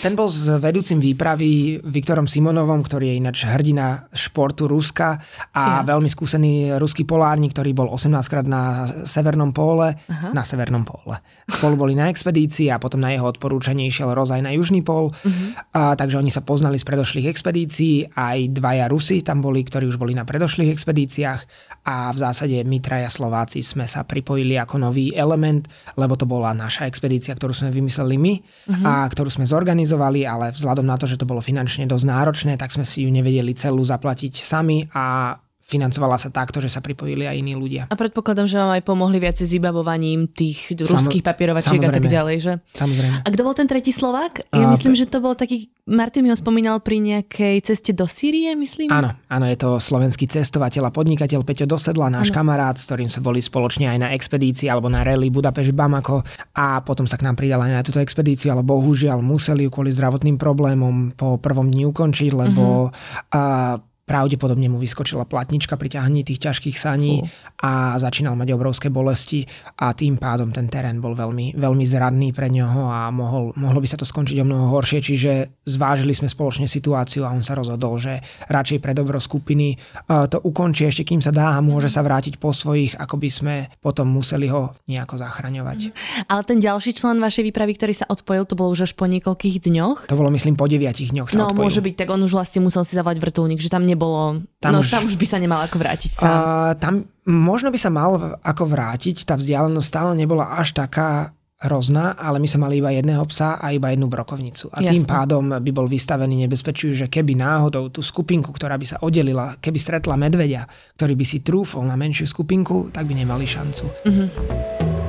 ten 0.00 0.12
bol 0.16 0.28
s 0.32 0.48
vedúcim 0.48 0.96
výpravy 0.96 1.84
Viktorom 1.84 2.24
Simonovom, 2.24 2.80
ktorý 2.80 3.12
je 3.12 3.14
ináč 3.20 3.44
hrdina 3.44 4.08
športu 4.08 4.64
Ruska 4.64 5.20
a 5.52 5.84
ja. 5.84 5.84
veľmi 5.84 6.08
skúsený 6.08 6.80
ruský 6.80 7.04
polárnik, 7.04 7.52
ktorý 7.52 7.76
bol 7.76 7.92
18 7.92 8.08
krát 8.32 8.48
na 8.48 8.88
Severnom 9.04 9.52
póle. 9.52 10.00
Uh-huh. 10.08 10.32
Na 10.32 10.48
Severnom 10.48 10.88
póle. 10.88 11.20
Spolu 11.44 11.76
boli 11.76 11.92
na 11.92 12.08
expedícii 12.08 12.72
a 12.72 12.80
potom 12.80 13.04
na 13.04 13.12
jeho 13.12 13.28
odporúčanie 13.28 13.84
išiel 13.84 14.16
Rozaj 14.16 14.40
na 14.40 14.56
Južný 14.56 14.80
pól. 14.80 15.12
Uh-huh. 15.12 15.36
A, 15.76 15.92
takže 15.92 16.16
oni 16.16 16.32
sa 16.32 16.40
poznali 16.40 16.80
z 16.80 16.88
predošlých 16.88 17.28
expedícií. 17.28 18.16
Aj 18.16 18.40
dvaja 18.48 18.88
Rusi 18.88 19.20
tam 19.20 19.44
boli, 19.44 19.60
ktorí 19.60 19.84
už 19.84 20.00
boli 20.00 20.16
na 20.16 20.24
predošlých 20.24 20.72
expedíciách 20.72 21.17
veciach 21.18 21.42
a 21.82 22.14
v 22.14 22.18
zásade 22.22 22.56
my 22.62 22.78
traja 22.78 23.10
Slováci 23.10 23.66
sme 23.66 23.90
sa 23.90 24.06
pripojili 24.06 24.54
ako 24.54 24.86
nový 24.86 25.10
element, 25.18 25.66
lebo 25.98 26.14
to 26.14 26.30
bola 26.30 26.54
naša 26.54 26.86
expedícia, 26.86 27.34
ktorú 27.34 27.50
sme 27.50 27.74
vymysleli 27.74 28.14
my 28.14 28.32
uh-huh. 28.38 28.84
a 28.86 28.92
ktorú 29.10 29.26
sme 29.26 29.42
zorganizovali, 29.42 30.22
ale 30.22 30.54
vzhľadom 30.54 30.86
na 30.86 30.94
to, 30.94 31.10
že 31.10 31.18
to 31.18 31.26
bolo 31.26 31.42
finančne 31.42 31.90
dosť 31.90 32.06
náročné, 32.06 32.52
tak 32.54 32.70
sme 32.70 32.86
si 32.86 33.02
ju 33.02 33.10
nevedeli 33.10 33.50
celú 33.58 33.82
zaplatiť 33.82 34.38
sami 34.38 34.86
a 34.94 35.34
financovala 35.68 36.16
sa 36.16 36.32
takto, 36.32 36.64
že 36.64 36.72
sa 36.72 36.80
pripojili 36.80 37.28
aj 37.28 37.36
iní 37.36 37.52
ľudia. 37.52 37.92
A 37.92 37.94
predpokladám, 37.94 38.48
že 38.48 38.56
vám 38.56 38.72
aj 38.80 38.82
pomohli 38.88 39.20
viacej 39.20 39.44
s 39.44 39.52
vybavovaním 39.52 40.32
tých 40.32 40.72
ruských 40.72 41.20
papierovačiek 41.20 41.76
a 41.84 41.92
tak 41.92 42.08
ďalej, 42.08 42.36
že? 42.40 42.52
Samozrejme. 42.72 43.16
A 43.20 43.28
kto 43.28 43.42
bol 43.44 43.52
ten 43.52 43.68
tretí 43.68 43.92
Slovák? 43.92 44.48
Ja 44.48 44.64
a, 44.64 44.72
myslím, 44.72 44.96
že 44.96 45.04
to 45.04 45.20
bol 45.20 45.36
taký, 45.36 45.68
Martin 45.84 46.24
mi 46.24 46.32
ho 46.32 46.36
spomínal 46.40 46.80
pri 46.80 47.04
nejakej 47.04 47.60
ceste 47.68 47.92
do 47.92 48.08
Sýrie, 48.08 48.56
myslím. 48.56 48.88
Áno, 48.88 49.12
áno, 49.28 49.44
je 49.44 49.60
to 49.60 49.76
slovenský 49.76 50.24
cestovateľ 50.24 50.88
a 50.88 50.90
podnikateľ 50.90 51.44
Peťo 51.44 51.68
Dosedla, 51.68 52.08
náš 52.08 52.32
ano. 52.32 52.36
kamarát, 52.40 52.80
s 52.80 52.88
ktorým 52.88 53.12
sme 53.12 53.28
boli 53.28 53.44
spoločne 53.44 53.92
aj 53.92 53.98
na 54.00 54.08
expedícii 54.16 54.72
alebo 54.72 54.88
na 54.88 55.04
rally 55.04 55.28
Budapešť 55.28 55.76
Bamako 55.76 56.24
a 56.56 56.80
potom 56.80 57.04
sa 57.04 57.20
k 57.20 57.28
nám 57.28 57.36
pridal 57.36 57.60
aj 57.60 57.72
na 57.76 57.84
túto 57.84 58.00
expedíciu, 58.00 58.56
ale 58.56 58.64
bohužiaľ 58.64 59.20
museli 59.20 59.68
ju 59.68 59.70
kvôli 59.70 59.92
zdravotným 59.92 60.40
problémom 60.40 61.12
po 61.12 61.36
prvom 61.36 61.68
dni 61.68 61.92
ukončiť, 61.92 62.32
lebo 62.32 62.88
uh-huh. 62.88 63.36
uh, 63.36 63.87
Pravdepodobne 64.08 64.72
mu 64.72 64.80
vyskočila 64.80 65.28
platnička 65.28 65.76
pri 65.76 66.00
ťahaní 66.00 66.24
tých 66.24 66.40
ťažkých 66.48 66.80
saní 66.80 67.20
uh. 67.20 67.28
a 67.60 68.00
začínal 68.00 68.32
mať 68.40 68.56
obrovské 68.56 68.88
bolesti 68.88 69.44
a 69.76 69.92
tým 69.92 70.16
pádom 70.16 70.48
ten 70.48 70.64
terén 70.72 70.96
bol 71.04 71.12
veľmi, 71.12 71.52
veľmi 71.60 71.84
zradný 71.84 72.32
pre 72.32 72.48
ňoho 72.48 72.88
a 72.88 73.12
mohol, 73.12 73.52
mohlo 73.60 73.84
by 73.84 73.88
sa 73.90 74.00
to 74.00 74.08
skončiť 74.08 74.40
o 74.40 74.48
mnoho 74.48 74.72
horšie, 74.72 75.04
čiže 75.04 75.60
zvážili 75.68 76.16
sme 76.16 76.32
spoločne 76.32 76.64
situáciu 76.64 77.28
a 77.28 77.34
on 77.36 77.44
sa 77.44 77.52
rozhodol, 77.52 78.00
že 78.00 78.16
radšej 78.48 78.78
pre 78.80 78.96
dobro 78.96 79.20
skupiny 79.20 79.76
to 80.06 80.38
ukončí 80.40 80.86
ešte 80.86 81.04
kým 81.04 81.20
sa 81.20 81.34
dá 81.34 81.58
a 81.58 81.60
môže 81.60 81.90
sa 81.90 82.00
vrátiť 82.00 82.38
po 82.38 82.54
svojich, 82.54 82.94
ako 82.94 83.20
by 83.20 83.28
sme 83.28 83.54
potom 83.82 84.08
museli 84.08 84.48
ho 84.48 84.72
nejako 84.86 85.18
zachraňovať. 85.18 85.78
Mhm. 85.90 85.92
Ale 86.30 86.42
ten 86.46 86.62
ďalší 86.62 86.94
člen 86.94 87.18
vašej 87.18 87.42
výpravy, 87.50 87.74
ktorý 87.74 87.92
sa 87.98 88.06
odpojil, 88.06 88.46
to 88.46 88.54
bolo 88.54 88.70
už 88.70 88.86
až 88.86 88.92
po 88.94 89.10
niekoľkých 89.10 89.66
dňoch? 89.66 89.98
To 90.06 90.14
bolo 90.14 90.30
myslím 90.30 90.54
po 90.54 90.70
deviatich 90.70 91.10
dňoch 91.10 91.34
sa 91.34 91.42
No 91.42 91.50
odpojil. 91.50 91.58
môže 91.58 91.80
byť, 91.82 91.94
tak 91.98 92.08
on 92.14 92.22
už 92.22 92.32
vlastne 92.38 92.62
musel 92.62 92.86
si 92.86 92.94
zavolať 92.94 93.18
vrtulník, 93.18 93.58
že 93.58 93.66
tam 93.66 93.82
nebol 93.82 93.97
nebolo... 93.98 94.46
Tam 94.62 94.78
no 94.78 94.86
už, 94.86 94.94
tam 94.94 95.02
už 95.10 95.18
by 95.18 95.26
sa 95.26 95.42
nemal 95.42 95.66
ako 95.66 95.76
vrátiť 95.82 96.10
sám. 96.14 96.30
Uh, 96.30 96.72
tam 96.78 97.02
možno 97.26 97.74
by 97.74 97.78
sa 97.82 97.90
mal 97.90 98.38
ako 98.38 98.64
vrátiť, 98.70 99.26
tá 99.26 99.34
vzdialenosť 99.34 99.88
stále 99.90 100.14
nebola 100.14 100.54
až 100.54 100.78
taká 100.78 101.34
hrozná, 101.58 102.14
ale 102.14 102.38
my 102.38 102.46
sme 102.46 102.70
mali 102.70 102.78
iba 102.78 102.94
jedného 102.94 103.26
psa 103.26 103.58
a 103.58 103.74
iba 103.74 103.90
jednu 103.90 104.06
brokovnicu. 104.06 104.70
A 104.70 104.78
Jasne. 104.78 104.94
tým 104.94 105.04
pádom 105.10 105.44
by 105.58 105.70
bol 105.74 105.90
vystavený 105.90 106.46
nebezpečiu, 106.46 106.94
že 106.94 107.10
keby 107.10 107.34
náhodou 107.34 107.90
tú 107.90 107.98
skupinku, 107.98 108.54
ktorá 108.54 108.78
by 108.78 108.86
sa 108.86 108.96
oddelila, 109.02 109.58
keby 109.58 109.74
stretla 109.74 110.14
medvedia, 110.14 110.70
ktorý 110.94 111.18
by 111.18 111.26
si 111.26 111.42
trúfol 111.42 111.82
na 111.82 111.98
menšiu 111.98 112.30
skupinku, 112.30 112.94
tak 112.94 113.10
by 113.10 113.14
nemali 113.18 113.42
šancu. 113.42 113.84
Uh-huh. 113.90 115.07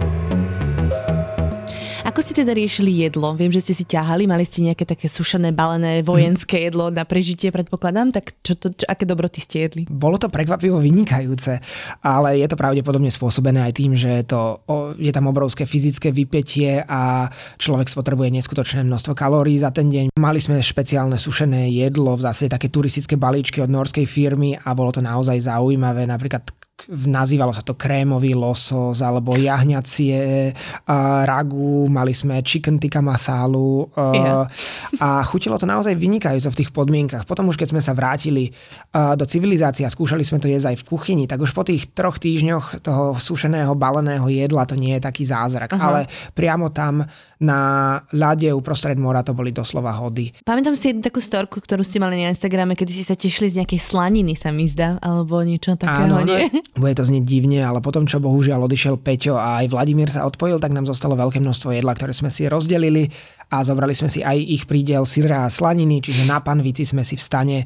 Ako 2.19 2.35
ste 2.35 2.43
teda 2.43 2.51
riešili 2.51 3.07
jedlo? 3.07 3.31
Viem, 3.31 3.47
že 3.47 3.63
ste 3.63 3.79
si 3.79 3.87
ťahali, 3.87 4.27
mali 4.27 4.43
ste 4.43 4.59
nejaké 4.59 4.83
také 4.83 5.07
sušené, 5.07 5.55
balené 5.55 6.03
vojenské 6.03 6.59
mm. 6.59 6.63
jedlo 6.67 6.85
na 6.91 7.07
prežitie, 7.07 7.47
predpokladám. 7.47 8.11
Tak 8.11 8.43
čo 8.43 8.59
to, 8.59 8.75
čo, 8.75 8.83
aké 8.91 9.07
dobroty 9.07 9.39
ste 9.39 9.63
jedli? 9.63 9.81
Bolo 9.87 10.19
to 10.19 10.27
prekvapivo 10.27 10.83
vynikajúce, 10.83 11.63
ale 12.03 12.43
je 12.43 12.47
to 12.51 12.59
pravdepodobne 12.59 13.07
spôsobené 13.07 13.63
aj 13.63 13.71
tým, 13.71 13.95
že 13.95 14.27
to, 14.27 14.59
o, 14.67 14.91
je 14.99 15.15
tam 15.15 15.31
obrovské 15.31 15.63
fyzické 15.63 16.11
vypätie 16.11 16.83
a 16.83 17.31
človek 17.55 17.87
spotrebuje 17.87 18.35
neskutočné 18.35 18.83
množstvo 18.83 19.15
kalórií 19.15 19.55
za 19.55 19.71
ten 19.71 19.87
deň. 19.87 20.19
Mali 20.19 20.43
sme 20.43 20.59
špeciálne 20.59 21.15
sušené 21.15 21.71
jedlo, 21.71 22.19
v 22.19 22.27
zásade 22.27 22.51
také 22.51 22.67
turistické 22.67 23.15
balíčky 23.15 23.63
od 23.63 23.71
norskej 23.71 24.03
firmy 24.03 24.59
a 24.59 24.75
bolo 24.75 24.91
to 24.91 24.99
naozaj 24.99 25.39
zaujímavé. 25.39 26.03
Napríklad 26.03 26.58
nazývalo 26.87 27.51
sa 27.51 27.59
to 27.59 27.75
krémový 27.75 28.31
losos 28.31 29.03
alebo 29.03 29.35
jahňacie 29.35 30.53
uh, 30.55 31.27
ragu, 31.27 31.89
mali 31.91 32.15
sme 32.15 32.39
chicken 32.39 32.79
tikka 32.79 33.03
masálu 33.03 33.91
uh, 33.91 34.15
yeah. 34.15 34.45
a 35.03 35.19
chutilo 35.27 35.59
to 35.59 35.67
naozaj 35.67 35.91
vynikajúco 35.97 36.47
v 36.47 36.59
tých 36.63 36.71
podmienkach. 36.71 37.27
Potom 37.27 37.51
už 37.51 37.59
keď 37.59 37.75
sme 37.75 37.81
sa 37.83 37.91
vrátili 37.91 38.55
uh, 38.95 39.19
do 39.19 39.27
civilizácie 39.27 39.83
a 39.83 39.91
skúšali 39.91 40.23
sme 40.23 40.39
to 40.39 40.47
jesť 40.47 40.71
aj 40.71 40.77
v 40.79 40.87
kuchyni, 40.87 41.23
tak 41.27 41.43
už 41.43 41.51
po 41.51 41.67
tých 41.67 41.91
troch 41.91 42.15
týždňoch 42.21 42.79
toho 42.79 43.17
sušeného 43.19 43.75
baleného 43.75 44.29
jedla 44.31 44.63
to 44.63 44.79
nie 44.79 44.95
je 44.95 45.03
taký 45.03 45.27
zázrak, 45.27 45.75
uh-huh. 45.75 45.83
ale 45.83 45.99
priamo 46.31 46.71
tam 46.71 47.03
na 47.39 47.59
ľade 48.11 48.51
uprostred 48.51 48.99
mora 48.99 49.23
to 49.23 49.31
boli 49.31 49.55
doslova 49.55 49.95
hody. 49.95 50.35
Pamätám 50.43 50.75
si 50.75 50.91
jednu 50.91 50.99
takú 50.99 51.23
storku, 51.23 51.63
ktorú 51.63 51.87
ste 51.87 52.03
mali 52.03 52.19
na 52.19 52.35
Instagrame, 52.35 52.75
kedy 52.75 52.91
si 52.91 53.03
sa 53.07 53.15
tešili 53.15 53.47
z 53.47 53.63
nejakej 53.63 53.79
slaniny, 53.79 54.35
sa 54.35 54.51
mi 54.51 54.67
zdá, 54.67 54.99
alebo 54.99 55.39
niečo 55.39 55.79
takého, 55.79 56.19
Áno, 56.19 56.27
nie? 56.27 56.51
Bude 56.77 56.93
to 56.93 57.01
znieť 57.01 57.25
divne, 57.25 57.65
ale 57.65 57.81
potom, 57.81 58.05
čo 58.05 58.21
bohužiaľ 58.21 58.69
odišiel 58.69 59.01
Peťo 59.01 59.35
a 59.35 59.65
aj 59.65 59.73
Vladimír 59.73 60.13
sa 60.13 60.29
odpojil, 60.29 60.61
tak 60.61 60.69
nám 60.69 60.85
zostalo 60.85 61.17
veľké 61.17 61.41
množstvo 61.41 61.73
jedla, 61.73 61.97
ktoré 61.97 62.13
sme 62.13 62.29
si 62.29 62.45
rozdelili 62.45 63.09
a 63.49 63.65
zobrali 63.65 63.97
sme 63.97 64.09
si 64.09 64.21
aj 64.21 64.37
ich 64.37 64.63
prídel 64.69 65.03
syra 65.09 65.45
a 65.45 65.49
slaniny, 65.49 66.05
čiže 66.05 66.29
na 66.29 66.37
panvici 66.37 66.85
sme 66.85 67.01
si 67.01 67.17
v 67.17 67.23
stane 67.25 67.57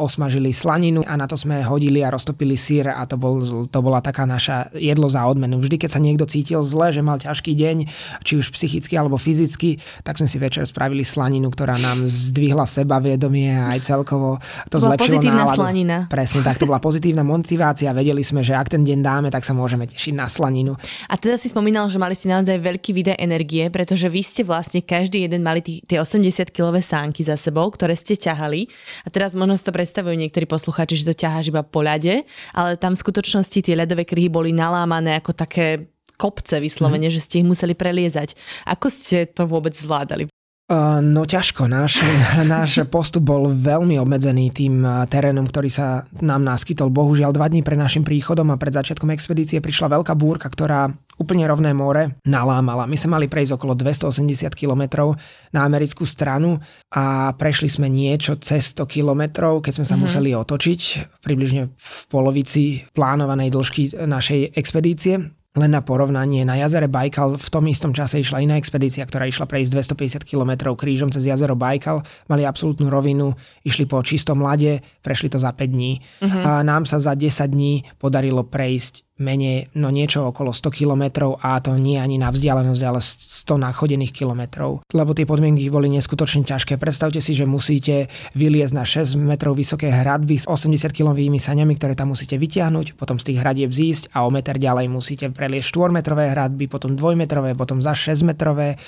osmažili 0.00 0.48
slaninu 0.50 1.04
a 1.04 1.14
na 1.16 1.28
to 1.28 1.36
sme 1.36 1.60
hodili 1.60 2.00
a 2.00 2.08
roztopili 2.08 2.56
sír 2.56 2.88
a 2.88 3.04
to, 3.04 3.20
bol, 3.20 3.40
to 3.68 3.78
bola 3.84 4.00
taká 4.00 4.24
naša 4.24 4.72
jedlo 4.72 5.12
za 5.12 5.28
odmenu. 5.28 5.60
Vždy, 5.60 5.76
keď 5.76 5.90
sa 5.92 6.00
niekto 6.00 6.24
cítil 6.24 6.64
zle, 6.64 6.88
že 6.88 7.04
mal 7.04 7.20
ťažký 7.20 7.52
deň, 7.52 7.76
či 8.24 8.32
už 8.40 8.48
psychicky 8.54 8.96
alebo 8.96 9.20
fyzicky, 9.20 9.76
tak 10.06 10.16
sme 10.16 10.24
si 10.24 10.40
večer 10.40 10.64
spravili 10.64 11.04
slaninu, 11.04 11.52
ktorá 11.52 11.76
nám 11.76 12.08
zdvihla 12.08 12.64
sebavedomie 12.64 13.52
a 13.52 13.76
aj 13.76 13.92
celkovo 13.92 14.40
to, 14.72 14.80
to 14.80 14.88
zlepšilo 14.88 15.20
pozitívna 15.20 15.44
náladu. 15.44 15.60
slanina. 15.60 15.96
Presne 16.08 16.40
tak, 16.40 16.56
to 16.56 16.64
bola 16.64 16.80
pozitívna 16.80 17.26
motivácia. 17.26 17.92
Vedeli 17.92 18.22
sme, 18.22 18.40
že 18.40 18.54
ak 18.54 18.72
ten 18.72 18.86
deň 18.86 18.98
dáme, 19.04 19.28
tak 19.28 19.42
sa 19.42 19.52
môžeme 19.52 19.84
tešiť 19.84 20.14
na 20.16 20.30
slaninu. 20.30 20.78
A 21.10 21.18
teda 21.18 21.36
si 21.36 21.50
spomínal, 21.50 21.90
že 21.90 21.98
mali 21.98 22.14
ste 22.14 22.32
naozaj 22.32 22.56
veľký 22.56 22.90
výdaj 22.94 23.16
energie, 23.18 23.66
pretože 23.68 24.06
vy 24.06 24.22
ste 24.22 24.46
vlastne 24.46 24.80
každý 24.80 25.09
jeden 25.18 25.42
mali 25.42 25.58
tí, 25.64 25.82
tie 25.82 25.98
80-kilové 25.98 26.78
sánky 26.78 27.26
za 27.26 27.34
sebou, 27.34 27.66
ktoré 27.74 27.98
ste 27.98 28.14
ťahali. 28.14 28.70
A 29.02 29.08
teraz 29.10 29.34
možno 29.34 29.58
si 29.58 29.66
to 29.66 29.74
predstavujú 29.74 30.14
niektorí 30.14 30.46
poslucháči, 30.46 31.02
že 31.02 31.10
to 31.10 31.14
ťaháš 31.26 31.50
iba 31.50 31.66
po 31.66 31.82
ľade, 31.82 32.22
ale 32.54 32.78
tam 32.78 32.94
v 32.94 33.02
skutočnosti 33.02 33.58
tie 33.58 33.74
ľadové 33.74 34.06
kryhy 34.06 34.30
boli 34.30 34.54
nalámané 34.54 35.18
ako 35.18 35.34
také 35.34 35.90
kopce 36.20 36.60
vyslovene, 36.60 37.08
mm. 37.08 37.14
že 37.16 37.24
ste 37.24 37.40
ich 37.40 37.48
museli 37.48 37.72
preliezať. 37.72 38.36
Ako 38.68 38.92
ste 38.92 39.24
to 39.26 39.48
vôbec 39.48 39.72
zvládali? 39.72 40.28
No 40.70 41.26
ťažko. 41.26 41.66
Náš, 41.66 41.98
náš 42.46 42.86
postup 42.86 43.26
bol 43.26 43.50
veľmi 43.50 43.98
obmedzený 43.98 44.54
tým 44.54 44.86
terénom, 45.10 45.42
ktorý 45.42 45.66
sa 45.66 46.06
nám 46.22 46.46
naskytol. 46.46 46.94
Bohužiaľ 46.94 47.34
dva 47.34 47.50
dní 47.50 47.66
pred 47.66 47.74
našim 47.74 48.06
príchodom 48.06 48.54
a 48.54 48.60
pred 48.60 48.70
začiatkom 48.70 49.10
expedície 49.10 49.58
prišla 49.58 49.98
veľká 49.98 50.14
búrka, 50.14 50.46
ktorá 50.46 50.86
úplne 51.18 51.44
rovné 51.50 51.74
more 51.74 52.16
nalámala. 52.22 52.86
My 52.86 52.94
sme 52.94 53.18
mali 53.18 53.26
prejsť 53.26 53.58
okolo 53.58 53.74
280 53.74 54.54
km 54.54 55.10
na 55.50 55.66
americkú 55.66 56.06
stranu 56.06 56.62
a 56.94 57.34
prešli 57.34 57.66
sme 57.66 57.90
niečo 57.90 58.38
cez 58.38 58.70
100 58.72 58.86
km, 58.86 59.22
keď 59.58 59.72
sme 59.74 59.84
sa 59.84 59.98
mm-hmm. 59.98 60.02
museli 60.06 60.30
otočiť 60.38 60.80
približne 61.20 61.62
v 61.74 62.00
polovici 62.06 62.86
plánovanej 62.94 63.50
dĺžky 63.52 63.82
našej 64.06 64.54
expedície. 64.54 65.39
Len 65.58 65.66
na 65.74 65.82
porovnanie, 65.82 66.46
na 66.46 66.54
jazere 66.54 66.86
Bajkal 66.86 67.34
v 67.34 67.48
tom 67.50 67.66
istom 67.66 67.90
čase 67.90 68.22
išla 68.22 68.38
iná 68.38 68.54
expedícia, 68.54 69.02
ktorá 69.02 69.26
išla 69.26 69.50
prejsť 69.50 69.90
250 70.22 70.22
km 70.22 70.78
krížom 70.78 71.10
cez 71.10 71.26
jazero 71.26 71.58
Bajkal, 71.58 72.06
mali 72.30 72.46
absolútnu 72.46 72.86
rovinu, 72.86 73.34
išli 73.66 73.82
po 73.82 73.98
čistom 74.06 74.46
lade, 74.46 74.78
prešli 75.02 75.26
to 75.26 75.42
za 75.42 75.50
5 75.50 75.66
dní. 75.66 75.98
Uh-huh. 76.22 76.42
A 76.46 76.50
nám 76.62 76.86
sa 76.86 77.02
za 77.02 77.18
10 77.18 77.50
dní 77.50 77.82
podarilo 77.98 78.46
prejsť 78.46 79.09
menej, 79.20 79.70
no 79.76 79.92
niečo 79.92 80.32
okolo 80.32 80.50
100 80.50 80.72
kilometrov 80.72 81.38
a 81.38 81.60
to 81.60 81.76
nie 81.76 82.00
ani 82.00 82.16
na 82.16 82.32
vzdialenosť, 82.32 82.82
ale 82.82 83.00
100 83.04 83.60
nachodených 83.60 84.12
kilometrov. 84.16 84.82
Lebo 84.90 85.12
tie 85.12 85.28
podmienky 85.28 85.68
boli 85.68 85.92
neskutočne 85.92 86.42
ťažké. 86.48 86.80
Predstavte 86.80 87.20
si, 87.20 87.36
že 87.36 87.44
musíte 87.44 88.08
vyliezť 88.34 88.74
na 88.74 88.84
6 88.88 89.20
metrov 89.20 89.52
vysoké 89.54 89.92
hradby 89.92 90.40
s 90.40 90.48
80 90.48 90.90
kilovými 90.90 91.36
saňami, 91.36 91.76
ktoré 91.76 91.92
tam 91.92 92.16
musíte 92.16 92.40
vytiahnuť, 92.40 92.96
potom 92.96 93.20
z 93.20 93.30
tých 93.30 93.38
hradieb 93.44 93.70
zísť 93.70 94.10
a 94.16 94.24
o 94.24 94.32
meter 94.32 94.56
ďalej 94.56 94.88
musíte 94.88 95.28
preliesť 95.30 95.68
4-metrové 95.76 96.32
hradby, 96.32 96.66
potom 96.66 96.96
2-metrové, 96.96 97.52
potom 97.52 97.78
za 97.78 97.92
6-metrové 97.92 98.80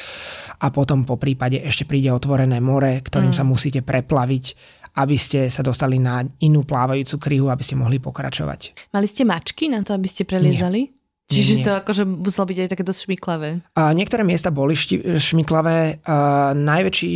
a 0.63 0.67
potom 0.71 1.05
po 1.05 1.19
prípade 1.19 1.61
ešte 1.61 1.85
príde 1.85 2.15
otvorené 2.15 2.63
more, 2.63 3.03
ktorým 3.03 3.35
mm. 3.35 3.39
sa 3.39 3.45
musíte 3.45 3.81
preplaviť 3.83 4.45
aby 4.97 5.17
ste 5.17 5.49
sa 5.49 5.65
dostali 5.65 5.97
na 5.97 6.25
inú 6.45 6.65
plávajúcu 6.69 7.17
kryhu, 7.19 7.47
aby 7.49 7.65
ste 7.65 7.77
mohli 7.77 7.97
pokračovať. 7.97 8.93
Mali 8.93 9.07
ste 9.09 9.25
mačky 9.25 9.73
na 9.73 9.81
to, 9.81 9.97
aby 9.97 10.09
ste 10.09 10.29
preliezali? 10.29 10.89
Nie. 10.89 11.02
Čiže 11.33 11.55
nie. 11.59 11.65
to 11.65 11.73
akože 11.81 12.03
muselo 12.05 12.45
byť 12.49 12.59
aj 12.61 12.69
také 12.69 12.85
dosť 12.85 13.01
šmiklavé. 13.09 13.49
A 13.75 13.83
niektoré 13.97 14.23
miesta 14.23 14.53
boli 14.53 14.77
šti- 14.77 15.01
šmiklavé. 15.19 16.05
A 16.05 16.53
najväčší 16.53 17.13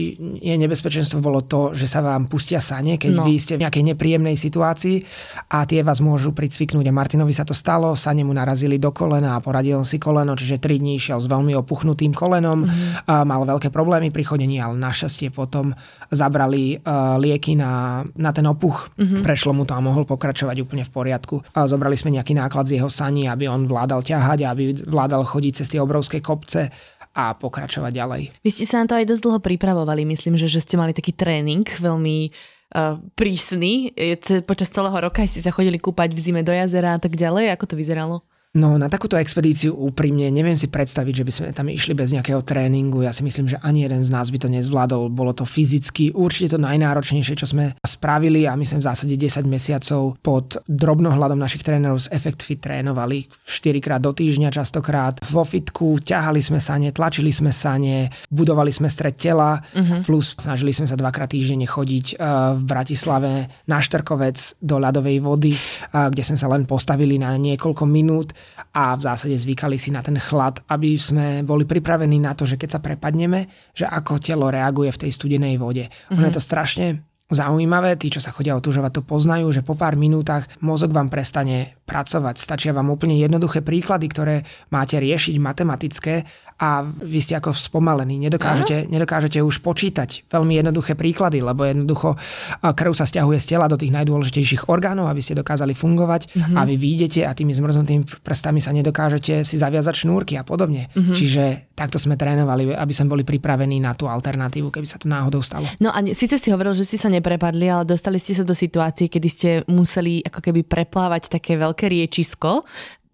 nebezpečenstvo 0.57 1.21
bolo 1.21 1.45
to, 1.45 1.77
že 1.77 1.85
sa 1.85 2.01
vám 2.01 2.27
pustia 2.33 2.59
sane, 2.59 2.97
keď 2.97 3.13
no. 3.13 3.25
vy 3.29 3.37
ste 3.37 3.61
v 3.61 3.69
nejakej 3.69 3.85
nepríjemnej 3.93 4.37
situácii 4.39 5.05
a 5.53 5.69
tie 5.69 5.85
vás 5.85 6.01
môžu 6.01 6.33
pricviknúť. 6.33 6.87
A 6.89 6.97
Martinovi 6.97 7.37
sa 7.37 7.45
to 7.45 7.53
stalo, 7.53 7.93
sane 7.99 8.25
mu 8.25 8.33
narazili 8.33 8.81
do 8.81 8.95
kolena 8.95 9.37
a 9.37 9.43
poradil 9.43 9.83
si 9.85 10.01
koleno, 10.01 10.33
čiže 10.33 10.63
3 10.63 10.81
dní 10.81 10.97
šiel 10.97 11.21
s 11.21 11.29
veľmi 11.29 11.53
opuchnutým 11.59 12.15
kolenom. 12.17 12.65
Mm-hmm. 12.65 13.11
A 13.11 13.27
mal 13.27 13.43
veľké 13.45 13.69
problémy 13.69 14.09
pri 14.15 14.25
chodení, 14.25 14.57
ale 14.63 14.79
našťastie 14.79 15.35
potom 15.35 15.75
zabrali 16.09 16.79
uh, 16.79 17.19
lieky 17.19 17.59
na, 17.59 18.03
na 18.15 18.31
ten 18.31 18.47
opuch. 18.47 18.95
Mm-hmm. 18.95 19.21
Prešlo 19.27 19.53
mu 19.53 19.67
to 19.67 19.75
a 19.75 19.83
mohol 19.83 20.07
pokračovať 20.07 20.57
úplne 20.63 20.87
v 20.87 20.95
poriadku. 20.95 21.43
A 21.53 21.67
zobrali 21.67 21.99
sme 21.99 22.15
nejaký 22.15 22.33
náklad 22.39 22.71
z 22.71 22.79
jeho 22.79 22.89
sani, 22.89 23.27
aby 23.27 23.51
on 23.51 23.67
vládal 23.67 24.06
ťahať, 24.07 24.47
aby 24.47 24.87
vládal 24.87 25.27
chodiť 25.27 25.53
cez 25.63 25.75
tie 25.75 25.83
obrovské 25.83 26.23
kopce 26.23 26.71
a 27.17 27.35
pokračovať 27.35 27.93
ďalej. 27.97 28.23
Vy 28.45 28.51
ste 28.53 28.69
sa 28.69 28.85
na 28.85 28.87
to 28.87 28.95
aj 28.95 29.09
dosť 29.09 29.23
dlho 29.25 29.41
pripravovali. 29.43 30.07
Myslím, 30.07 30.39
že, 30.39 30.47
že 30.47 30.63
ste 30.63 30.79
mali 30.79 30.95
taký 30.95 31.17
tréning 31.17 31.65
veľmi 31.65 32.31
uh, 32.77 33.01
prísny. 33.17 33.97
Počas 34.45 34.69
celého 34.69 34.95
roka 34.95 35.25
ste 35.25 35.41
sa 35.41 35.51
chodili 35.51 35.81
kúpať 35.81 36.13
v 36.13 36.21
zime 36.21 36.43
do 36.45 36.53
jazera 36.53 36.95
a 36.95 37.01
tak 37.01 37.17
ďalej. 37.17 37.51
Ako 37.57 37.73
to 37.73 37.75
vyzeralo? 37.75 38.23
No 38.57 38.81
na 38.81 38.89
takúto 38.89 39.21
expedíciu 39.21 39.77
úprimne 39.77 40.33
neviem 40.33 40.57
si 40.57 40.73
predstaviť, 40.73 41.13
že 41.13 41.27
by 41.29 41.33
sme 41.33 41.47
tam 41.53 41.69
išli 41.69 41.93
bez 41.93 42.17
nejakého 42.17 42.41
tréningu. 42.41 43.05
Ja 43.05 43.13
si 43.13 43.21
myslím, 43.21 43.53
že 43.53 43.61
ani 43.61 43.85
jeden 43.85 44.01
z 44.01 44.09
nás 44.09 44.33
by 44.33 44.41
to 44.41 44.49
nezvládol. 44.49 45.13
Bolo 45.13 45.37
to 45.37 45.45
fyzicky 45.45 46.09
určite 46.17 46.57
to 46.57 46.59
najnáročnejšie, 46.65 47.37
čo 47.37 47.45
sme 47.45 47.77
spravili 47.85 48.49
a 48.49 48.57
my 48.57 48.65
sme 48.65 48.81
v 48.81 48.89
zásade 48.89 49.13
10 49.13 49.45
mesiacov 49.45 50.17
pod 50.25 50.57
drobnohľadom 50.65 51.37
našich 51.37 51.61
trénerov 51.69 52.01
z 52.01 52.17
Effect 52.17 52.41
Fit 52.41 52.57
trénovali 52.65 53.29
4 53.29 53.77
krát 53.85 54.01
do 54.01 54.17
týždňa 54.17 54.49
častokrát. 54.49 55.21
Vo 55.29 55.45
fitku 55.45 56.01
ťahali 56.01 56.41
sme 56.41 56.57
sane, 56.57 56.97
tlačili 56.97 57.37
sme 57.37 57.53
sane, 57.53 58.09
budovali 58.33 58.73
sme 58.73 58.89
stred 58.89 59.21
tela, 59.21 59.61
uh-huh. 59.61 60.01
plus 60.01 60.33
snažili 60.41 60.73
sme 60.73 60.89
sa 60.89 60.97
dvakrát 60.97 61.29
týždenne 61.29 61.69
chodiť 61.69 62.17
v 62.57 62.63
Bratislave 62.65 63.53
na 63.69 63.85
Štrkovec 63.85 64.65
do 64.65 64.81
ľadovej 64.81 65.21
vody, 65.21 65.53
kde 65.93 66.23
sme 66.25 66.41
sa 66.41 66.49
len 66.49 66.65
postavili 66.65 67.21
na 67.21 67.37
niekoľko 67.37 67.85
minút 67.85 68.33
a 68.77 68.97
v 68.97 69.05
zásade 69.05 69.37
zvykali 69.37 69.77
si 69.81 69.95
na 69.95 70.05
ten 70.05 70.17
chlad, 70.21 70.61
aby 70.69 70.97
sme 70.99 71.41
boli 71.47 71.65
pripravení 71.65 72.21
na 72.21 72.37
to, 72.37 72.45
že 72.45 72.61
keď 72.61 72.79
sa 72.79 72.81
prepadneme, 72.81 73.73
že 73.73 73.89
ako 73.89 74.21
telo 74.21 74.49
reaguje 74.53 74.93
v 74.93 75.01
tej 75.07 75.11
studenej 75.13 75.57
vode. 75.57 75.87
Mm-hmm. 75.87 76.17
Ono 76.17 76.27
je 76.29 76.37
to 76.37 76.43
strašne 76.43 76.87
zaujímavé, 77.27 77.99
tí, 77.99 78.07
čo 78.07 78.23
sa 78.23 78.31
chodia 78.31 78.55
otužovať, 78.55 79.03
to 79.03 79.03
poznajú, 79.03 79.51
že 79.51 79.67
po 79.67 79.75
pár 79.75 79.99
minútach 79.99 80.47
mozog 80.63 80.95
vám 80.95 81.11
prestane 81.11 81.75
pracovať. 81.83 82.39
Stačia 82.39 82.71
vám 82.71 82.87
úplne 82.95 83.19
jednoduché 83.19 83.67
príklady, 83.67 84.07
ktoré 84.07 84.35
máte 84.71 85.03
riešiť 85.03 85.35
matematické 85.43 86.15
a 86.57 86.89
vy 86.89 87.21
ste 87.21 87.37
ako 87.37 87.53
spomalení, 87.53 88.17
nedokážete, 88.17 88.89
nedokážete 88.89 89.45
už 89.45 89.61
počítať 89.61 90.25
veľmi 90.33 90.57
jednoduché 90.57 90.97
príklady, 90.97 91.45
lebo 91.45 91.69
jednoducho 91.69 92.17
krv 92.65 92.93
sa 92.97 93.05
stiahuje 93.05 93.45
z 93.45 93.47
tela 93.53 93.69
do 93.69 93.77
tých 93.77 93.93
najdôležitejších 93.93 94.73
orgánov, 94.73 95.13
aby 95.13 95.21
ste 95.21 95.37
dokázali 95.37 95.77
fungovať 95.77 96.33
uh-huh. 96.33 96.57
a 96.57 96.65
vy 96.65 96.81
výjdete 96.81 97.29
a 97.29 97.37
tými 97.37 97.53
zmrznutými 97.53 98.25
prstami 98.25 98.65
sa 98.65 98.73
nedokážete 98.73 99.45
si 99.45 99.57
zaviazať 99.61 100.09
šnúrky 100.09 100.41
a 100.41 100.49
podobne. 100.49 100.89
Uh-huh. 100.97 101.13
Čiže 101.13 101.77
takto 101.77 102.01
sme 102.01 102.17
trénovali, 102.17 102.73
aby 102.73 102.93
sme 102.97 103.13
boli 103.13 103.23
pripravení 103.29 103.77
na 103.77 103.93
tú 103.93 104.09
alternatívu, 104.09 104.73
keby 104.73 104.89
sa 104.89 104.97
to 104.97 105.13
náhodou 105.13 105.45
stalo. 105.45 105.69
No 105.77 105.93
a 105.93 106.01
síce 106.17 106.41
si 106.41 106.49
hovoril, 106.49 106.73
že 106.73 106.89
ste 106.89 106.97
sa 106.97 107.13
neprepadli, 107.13 107.69
ale 107.69 107.85
dostali 107.85 108.17
ste 108.17 108.33
sa 108.33 108.49
do 108.49 108.57
situácie, 108.57 109.13
kedy 109.13 109.29
ste 109.29 109.49
museli 109.69 110.25
ako 110.25 110.41
keby 110.41 110.65
preplávať 110.65 111.29
také 111.29 111.61
veľké 111.61 111.93
riečisko 111.93 112.65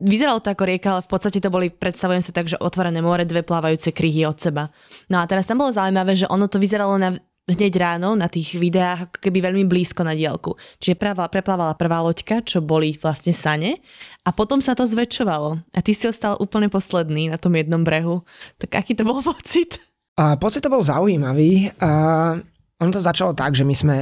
vyzeralo 0.02 0.42
to 0.42 0.50
ako 0.50 0.66
rieka, 0.66 0.88
ale 0.98 1.06
v 1.06 1.10
podstate 1.10 1.38
to 1.38 1.48
boli, 1.48 1.70
predstavujem 1.70 2.20
sa 2.20 2.34
tak, 2.34 2.50
že 2.50 2.58
otvorené 2.58 2.98
more, 2.98 3.22
dve 3.22 3.46
plávajúce 3.46 3.94
kryhy 3.94 4.26
od 4.26 4.36
seba. 4.42 4.68
No 5.06 5.22
a 5.22 5.24
teraz 5.30 5.46
tam 5.46 5.62
bolo 5.62 5.70
zaujímavé, 5.70 6.18
že 6.18 6.26
ono 6.26 6.50
to 6.50 6.58
vyzeralo 6.58 6.98
na 6.98 7.14
hneď 7.42 7.74
ráno 7.74 8.14
na 8.14 8.30
tých 8.30 8.54
videách 8.54 9.10
ako 9.10 9.18
keby 9.18 9.38
veľmi 9.42 9.64
blízko 9.66 10.06
na 10.06 10.14
dielku. 10.14 10.54
Čiže 10.78 10.94
práva, 10.94 11.26
preplávala 11.26 11.74
prvá 11.74 11.98
loďka, 11.98 12.42
čo 12.46 12.62
boli 12.62 12.94
vlastne 12.94 13.34
sane 13.34 13.82
a 14.22 14.30
potom 14.30 14.62
sa 14.62 14.78
to 14.78 14.86
zväčšovalo. 14.86 15.58
A 15.74 15.78
ty 15.82 15.90
si 15.90 16.06
ostal 16.06 16.38
úplne 16.38 16.70
posledný 16.70 17.34
na 17.34 17.38
tom 17.42 17.58
jednom 17.58 17.82
brehu. 17.82 18.22
Tak 18.62 18.78
aký 18.78 18.94
to 18.94 19.02
bol 19.02 19.18
pocit? 19.34 19.82
A 20.14 20.38
pocit 20.38 20.62
to 20.62 20.70
bol 20.70 20.84
zaujímavý. 20.84 21.74
A 21.82 21.90
on 22.78 22.90
to 22.90 23.02
začalo 23.02 23.34
tak, 23.34 23.58
že 23.58 23.66
my 23.66 23.74
sme 23.74 23.96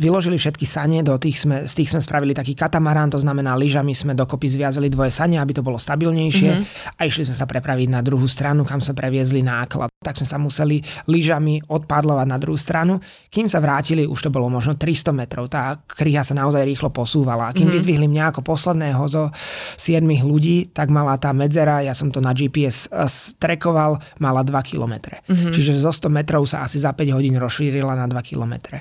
vyložili 0.00 0.40
všetky 0.40 0.64
sane, 0.64 1.04
do 1.04 1.12
tých 1.20 1.44
sme, 1.44 1.68
z 1.68 1.72
tých 1.76 1.92
sme 1.92 2.00
spravili 2.00 2.32
taký 2.32 2.56
katamarán, 2.56 3.12
to 3.12 3.20
znamená 3.20 3.52
lyžami 3.52 3.92
sme 3.92 4.16
dokopy 4.16 4.48
zviazali 4.48 4.88
dvoje 4.88 5.12
sane, 5.12 5.36
aby 5.36 5.52
to 5.52 5.60
bolo 5.60 5.76
stabilnejšie 5.76 6.50
mm-hmm. 6.56 6.96
a 6.96 7.00
išli 7.04 7.28
sme 7.28 7.36
sa 7.36 7.44
prepraviť 7.44 7.88
na 7.92 8.00
druhú 8.00 8.24
stranu, 8.24 8.64
kam 8.64 8.80
sme 8.80 8.96
previezli 8.96 9.44
náklad. 9.44 9.92
Tak 10.00 10.16
sme 10.16 10.24
sa 10.24 10.40
museli 10.40 10.80
lyžami 11.04 11.68
odpadlovať 11.68 12.26
na 12.26 12.40
druhú 12.40 12.56
stranu. 12.56 12.96
Kým 13.28 13.52
sa 13.52 13.60
vrátili, 13.60 14.08
už 14.08 14.16
to 14.16 14.30
bolo 14.32 14.48
možno 14.48 14.80
300 14.80 15.12
metrov. 15.12 15.52
Tá 15.52 15.76
kryha 15.84 16.24
sa 16.24 16.32
naozaj 16.32 16.64
rýchlo 16.64 16.88
posúvala. 16.88 17.52
Kým 17.52 17.68
mm-hmm. 17.68 17.76
vyzvihli 17.76 18.06
mňa 18.08 18.24
ako 18.32 18.40
posledného 18.40 19.02
zo 19.04 19.28
7 19.76 20.00
ľudí, 20.24 20.72
tak 20.72 20.88
mala 20.88 21.20
tá 21.20 21.36
medzera, 21.36 21.84
ja 21.84 21.92
som 21.92 22.08
to 22.08 22.24
na 22.24 22.32
GPS 22.32 22.88
strekoval, 23.04 24.00
mala 24.16 24.40
2 24.40 24.56
km. 24.64 25.20
Mm-hmm. 25.28 25.52
Čiže 25.52 25.76
zo 25.76 25.92
100 25.92 26.08
metrov 26.08 26.48
sa 26.48 26.64
asi 26.64 26.80
za 26.80 26.96
5 26.96 27.12
hodín 27.12 27.36
rozšírila 27.36 27.92
na 27.92 28.08
2 28.08 28.16
km. 28.24 28.80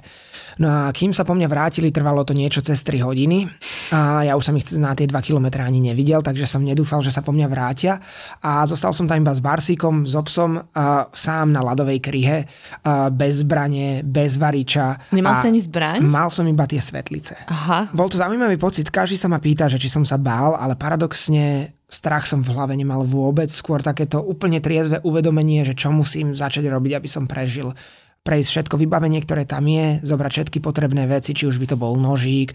No 0.58 0.66
a 0.66 0.90
kým 0.90 1.14
sa 1.14 1.22
po 1.22 1.38
mňa 1.38 1.46
vrátili, 1.46 1.94
trvalo 1.94 2.26
to 2.26 2.34
niečo 2.34 2.66
cez 2.66 2.82
3 2.82 3.06
hodiny 3.06 3.46
a 3.94 4.26
ja 4.26 4.34
už 4.34 4.44
som 4.50 4.56
ich 4.58 4.66
na 4.80 4.98
tie 4.98 5.06
2 5.06 5.14
km 5.22 5.62
ani 5.62 5.78
nevidel, 5.78 6.26
takže 6.26 6.50
som 6.50 6.66
nedúfal, 6.66 7.06
že 7.06 7.14
sa 7.14 7.22
po 7.22 7.30
mňa 7.30 7.48
vrátia 7.52 8.02
a 8.42 8.66
zostal 8.66 8.90
som 8.96 9.06
tam 9.06 9.22
iba 9.22 9.36
s 9.36 9.44
Barsíkom, 9.44 10.10
s 10.10 10.18
obsom, 10.18 10.58
a 10.74 11.06
sám 11.14 11.54
na 11.54 11.62
ľadovej 11.62 12.00
kryhe, 12.02 12.50
a 12.82 13.14
bez 13.14 13.46
zbrane, 13.46 14.02
bez 14.02 14.42
variča. 14.42 14.98
Nemal 15.14 15.44
si 15.44 15.48
ani 15.54 15.62
zbraň? 15.62 16.02
Mal 16.02 16.34
som 16.34 16.48
iba 16.50 16.66
tie 16.66 16.82
svetlice. 16.82 17.38
Aha. 17.46 17.94
Bol 17.94 18.10
to 18.10 18.18
zaujímavý 18.18 18.58
pocit, 18.58 18.90
každý 18.90 19.20
sa 19.20 19.30
ma 19.30 19.38
pýta, 19.38 19.70
že 19.70 19.78
či 19.78 19.92
som 19.92 20.08
sa 20.08 20.18
bál, 20.18 20.58
ale 20.58 20.74
paradoxne 20.80 21.76
strach 21.90 22.30
som 22.30 22.46
v 22.46 22.54
hlave 22.54 22.78
nemal 22.78 23.02
vôbec, 23.02 23.50
skôr 23.50 23.82
takéto 23.82 24.22
úplne 24.22 24.62
triezve 24.62 25.02
uvedomenie, 25.02 25.66
že 25.66 25.74
čo 25.74 25.90
musím 25.90 26.38
začať 26.38 26.70
robiť, 26.70 27.02
aby 27.02 27.10
som 27.10 27.26
prežil 27.26 27.74
prejsť 28.20 28.50
všetko 28.50 28.76
vybavenie, 28.76 29.20
ktoré 29.24 29.48
tam 29.48 29.66
je, 29.66 30.04
zobrať 30.04 30.32
všetky 30.32 30.60
potrebné 30.60 31.08
veci, 31.08 31.32
či 31.32 31.48
už 31.48 31.58
by 31.58 31.68
to 31.72 31.78
bol 31.80 31.96
nožík, 31.96 32.54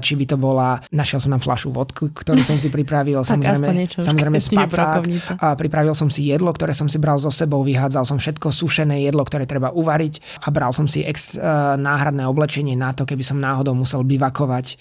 či 0.00 0.12
by 0.14 0.24
to 0.28 0.36
bola, 0.36 0.78
našiel 0.92 1.18
som 1.18 1.32
na 1.34 1.40
flašu 1.40 1.72
vodku, 1.72 2.12
ktorú 2.12 2.44
som 2.44 2.60
si 2.60 2.68
pripravil, 2.76 3.24
samozrejme, 3.24 3.68
niečo, 3.74 3.98
samozrejme 4.04 4.38
spacák, 4.52 5.02
a 5.40 5.56
pripravil 5.56 5.96
som 5.96 6.12
si 6.12 6.28
jedlo, 6.28 6.52
ktoré 6.52 6.76
som 6.76 6.86
si 6.86 7.00
bral 7.00 7.16
so 7.16 7.32
sebou, 7.32 7.64
vyhádzal 7.64 8.04
som 8.04 8.20
všetko 8.20 8.52
sušené 8.52 9.02
jedlo, 9.02 9.24
ktoré 9.24 9.48
treba 9.48 9.72
uvariť 9.72 10.44
a 10.44 10.48
bral 10.52 10.70
som 10.76 10.84
si 10.84 11.00
ex, 11.02 11.34
náhradné 11.80 12.28
oblečenie 12.28 12.76
na 12.76 12.92
to, 12.92 13.08
keby 13.08 13.24
som 13.24 13.40
náhodou 13.40 13.72
musel 13.72 14.04
bivakovať 14.04 14.76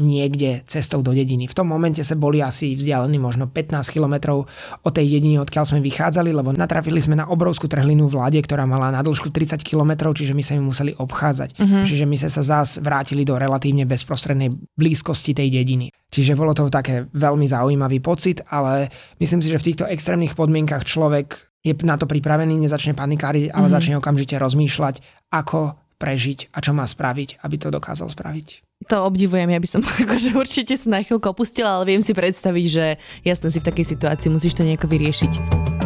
niekde 0.00 0.62
cestou 0.64 1.02
do 1.02 1.12
dediny. 1.12 1.50
V 1.50 1.54
tom 1.56 1.68
momente 1.68 2.00
sa 2.06 2.14
boli 2.16 2.40
asi 2.40 2.72
vzdialení 2.72 3.18
možno 3.20 3.50
15 3.50 3.90
kilometrov 3.90 4.48
od 4.82 4.92
tej 4.94 5.18
dediny, 5.18 5.42
odkiaľ 5.42 5.64
sme 5.66 5.80
vychádzali, 5.84 6.30
lebo 6.32 6.54
natrafili 6.54 6.98
sme 7.02 7.18
na 7.18 7.28
obrovskú 7.28 7.68
trhlinu 7.68 8.08
v 8.08 8.18
lade, 8.18 8.40
ktorá 8.40 8.64
mala 8.64 8.94
na 8.94 9.02
dĺžku 9.16 9.32
30 9.32 9.64
km, 9.64 10.12
čiže 10.12 10.36
my 10.36 10.44
sa 10.44 10.52
im 10.60 10.68
museli 10.68 10.92
obchádzať. 10.92 11.56
Uh-huh. 11.56 11.80
Čiže 11.80 12.04
my 12.04 12.20
sme 12.20 12.28
sa 12.28 12.44
zás 12.44 12.76
vrátili 12.76 13.24
do 13.24 13.40
relatívne 13.40 13.88
bezprostrednej 13.88 14.52
blízkosti 14.76 15.32
tej 15.32 15.48
dediny. 15.48 15.88
Čiže 16.12 16.36
bolo 16.36 16.52
to 16.52 16.68
také 16.68 17.08
veľmi 17.16 17.48
zaujímavý 17.48 18.04
pocit, 18.04 18.44
ale 18.52 18.92
myslím 19.16 19.40
si, 19.40 19.48
že 19.48 19.56
v 19.56 19.66
týchto 19.72 19.88
extrémnych 19.88 20.36
podmienkach 20.36 20.84
človek 20.84 21.48
je 21.64 21.72
na 21.82 21.96
to 21.96 22.04
pripravený, 22.04 22.60
nezačne 22.60 22.92
panikáriť, 22.92 23.56
ale 23.56 23.66
uh-huh. 23.66 23.76
začne 23.80 23.96
okamžite 23.96 24.36
rozmýšľať, 24.36 25.00
ako 25.32 25.80
prežiť 25.96 26.52
a 26.52 26.60
čo 26.60 26.76
má 26.76 26.84
spraviť, 26.84 27.40
aby 27.40 27.56
to 27.56 27.72
dokázal 27.72 28.12
spraviť. 28.12 28.60
To 28.92 29.08
obdivujem, 29.08 29.48
ja 29.48 29.56
by 29.56 29.68
som 29.68 29.80
akože 30.04 30.36
určite 30.36 30.76
sa 30.76 30.92
na 30.92 31.00
chvíľku 31.00 31.32
opustila, 31.32 31.80
ale 31.80 31.96
viem 31.96 32.04
si 32.04 32.12
predstaviť, 32.12 32.66
že 32.68 33.00
jasne 33.24 33.48
si 33.48 33.58
v 33.64 33.68
takej 33.72 33.96
situácii 33.96 34.28
musíš 34.28 34.52
to 34.52 34.62
nejako 34.62 34.92
vyriešiť. 34.92 35.85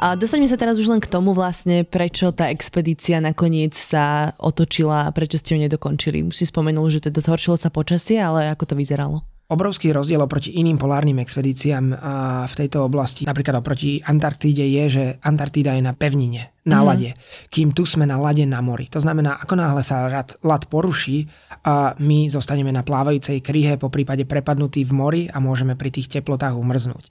A 0.00 0.16
dostaňme 0.16 0.48
sa 0.48 0.56
teraz 0.56 0.80
už 0.80 0.88
len 0.88 0.96
k 0.96 1.12
tomu 1.12 1.36
vlastne, 1.36 1.84
prečo 1.84 2.32
tá 2.32 2.48
expedícia 2.48 3.20
nakoniec 3.20 3.76
sa 3.76 4.32
otočila 4.40 5.04
a 5.04 5.12
prečo 5.12 5.36
ste 5.36 5.52
ju 5.52 5.58
nedokončili. 5.60 6.24
Už 6.24 6.40
si 6.40 6.48
spomenul, 6.48 6.88
že 6.88 7.04
teda 7.04 7.20
zhoršilo 7.20 7.60
sa 7.60 7.68
počasie, 7.68 8.16
ale 8.16 8.48
ako 8.48 8.72
to 8.72 8.74
vyzeralo? 8.80 9.20
Obrovský 9.50 9.92
rozdiel 9.92 10.22
oproti 10.24 10.56
iným 10.56 10.80
polárnym 10.80 11.20
expedíciám 11.20 12.00
v 12.46 12.54
tejto 12.54 12.86
oblasti, 12.86 13.26
napríklad 13.26 13.60
oproti 13.60 14.00
Antarktíde, 14.00 14.62
je, 14.62 14.84
že 14.88 15.04
Antarktída 15.20 15.76
je 15.76 15.82
na 15.84 15.92
pevnine, 15.92 16.54
na 16.68 16.80
mm. 16.80 16.86
lade, 16.86 17.10
kým 17.48 17.72
tu 17.72 17.88
sme 17.88 18.04
na 18.04 18.20
lade 18.20 18.44
na 18.44 18.60
mori. 18.60 18.88
To 18.92 19.00
znamená, 19.00 19.40
ako 19.40 19.54
náhle 19.56 19.80
sa 19.80 20.08
rad, 20.08 20.36
lad 20.44 20.68
poruší, 20.68 21.24
a 21.64 21.96
my 22.00 22.28
zostaneme 22.28 22.72
na 22.72 22.84
plávajúcej 22.84 23.40
kryhe, 23.40 23.80
po 23.80 23.88
prípade 23.88 24.24
prepadnutí 24.28 24.84
v 24.84 24.92
mori 24.92 25.22
a 25.28 25.40
môžeme 25.40 25.76
pri 25.76 25.92
tých 25.92 26.08
teplotách 26.08 26.56
umrznúť. 26.56 27.04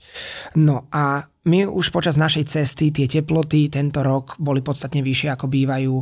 No 0.58 0.86
a 0.90 1.26
my 1.40 1.64
už 1.64 1.88
počas 1.88 2.20
našej 2.20 2.52
cesty 2.52 2.92
tie 2.92 3.08
teploty 3.08 3.72
tento 3.72 4.04
rok 4.04 4.36
boli 4.36 4.60
podstatne 4.60 5.00
vyššie 5.00 5.32
ako 5.32 5.48
bývajú 5.48 5.94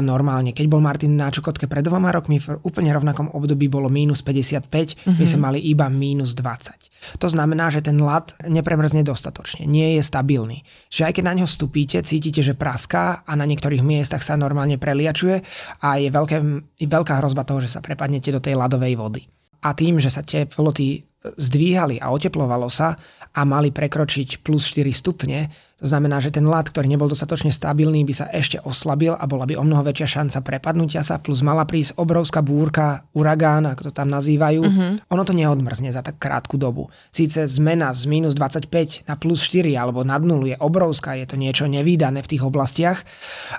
normálne. 0.00 0.56
Keď 0.56 0.64
bol 0.64 0.80
Martin 0.80 1.12
na 1.12 1.28
Čukotke 1.28 1.68
pred 1.68 1.84
dvoma 1.84 2.08
rokmi, 2.08 2.40
v 2.40 2.56
úplne 2.64 2.96
rovnakom 2.96 3.28
období 3.36 3.68
bolo 3.68 3.92
mínus 3.92 4.24
55, 4.24 4.64
mm-hmm. 4.64 5.20
my 5.20 5.24
sme 5.28 5.40
mali 5.44 5.60
iba 5.60 5.92
mínus 5.92 6.32
20. 6.32 7.20
To 7.20 7.28
znamená, 7.28 7.68
že 7.68 7.84
ten 7.84 8.00
lat 8.00 8.32
nepremrzne 8.48 9.04
dostatočne, 9.04 9.68
nie 9.68 10.00
je 10.00 10.02
stabilný. 10.02 10.64
Že 10.88 11.12
aj 11.12 11.12
keď 11.20 11.24
na 11.28 11.34
ňo 11.36 11.46
vstupíte, 11.46 12.00
cítite, 12.00 12.40
že 12.40 12.56
praská 12.88 13.28
a 13.28 13.32
na 13.36 13.44
niektorých 13.44 13.84
miestach 13.84 14.24
sa 14.24 14.40
normálne 14.40 14.80
preliačuje 14.80 15.36
a 15.84 16.00
je 16.00 16.08
veľké, 16.08 16.36
veľká 16.80 17.20
hrozba 17.20 17.44
toho, 17.44 17.60
že 17.60 17.68
sa 17.68 17.84
prepadnete 17.84 18.32
do 18.32 18.40
tej 18.40 18.56
ľadovej 18.56 18.96
vody. 18.96 19.22
A 19.68 19.76
tým, 19.76 20.00
že 20.00 20.08
sa 20.08 20.24
teploty 20.24 21.04
zdvíhali 21.36 22.00
a 22.00 22.08
oteplovalo 22.08 22.72
sa 22.72 22.96
a 23.36 23.40
mali 23.44 23.68
prekročiť 23.68 24.40
plus 24.40 24.72
4 24.72 24.88
stupne, 24.88 25.52
to 25.78 25.86
znamená, 25.86 26.18
že 26.18 26.34
ten 26.34 26.42
ľad, 26.42 26.74
ktorý 26.74 26.90
nebol 26.90 27.06
dostatočne 27.06 27.54
stabilný, 27.54 28.02
by 28.02 28.10
sa 28.10 28.26
ešte 28.34 28.58
oslabil 28.66 29.14
a 29.14 29.24
bola 29.30 29.46
by 29.46 29.54
o 29.54 29.62
mnoho 29.62 29.86
väčšia 29.86 30.18
šanca 30.18 30.42
prepadnutia 30.42 31.06
sa, 31.06 31.22
plus 31.22 31.38
mala 31.46 31.62
prísť 31.70 31.94
obrovská 31.94 32.42
búrka, 32.42 33.06
uragán, 33.14 33.62
ako 33.70 33.86
to 33.86 33.92
tam 33.94 34.10
nazývajú. 34.10 34.60
Uh-huh. 34.66 34.98
Ono 34.98 35.22
to 35.22 35.30
neodmrzne 35.38 35.94
za 35.94 36.02
tak 36.02 36.18
krátku 36.18 36.58
dobu. 36.58 36.90
Síce 37.14 37.46
zmena 37.46 37.94
z 37.94 38.10
minus 38.10 38.34
25 38.34 39.06
na 39.06 39.14
plus 39.14 39.38
4 39.46 39.70
alebo 39.78 40.02
nad 40.02 40.18
0 40.18 40.50
je 40.50 40.58
obrovská, 40.58 41.14
je 41.14 41.30
to 41.30 41.38
niečo 41.38 41.70
nevýdané 41.70 42.26
v 42.26 42.30
tých 42.34 42.42
oblastiach, 42.42 43.06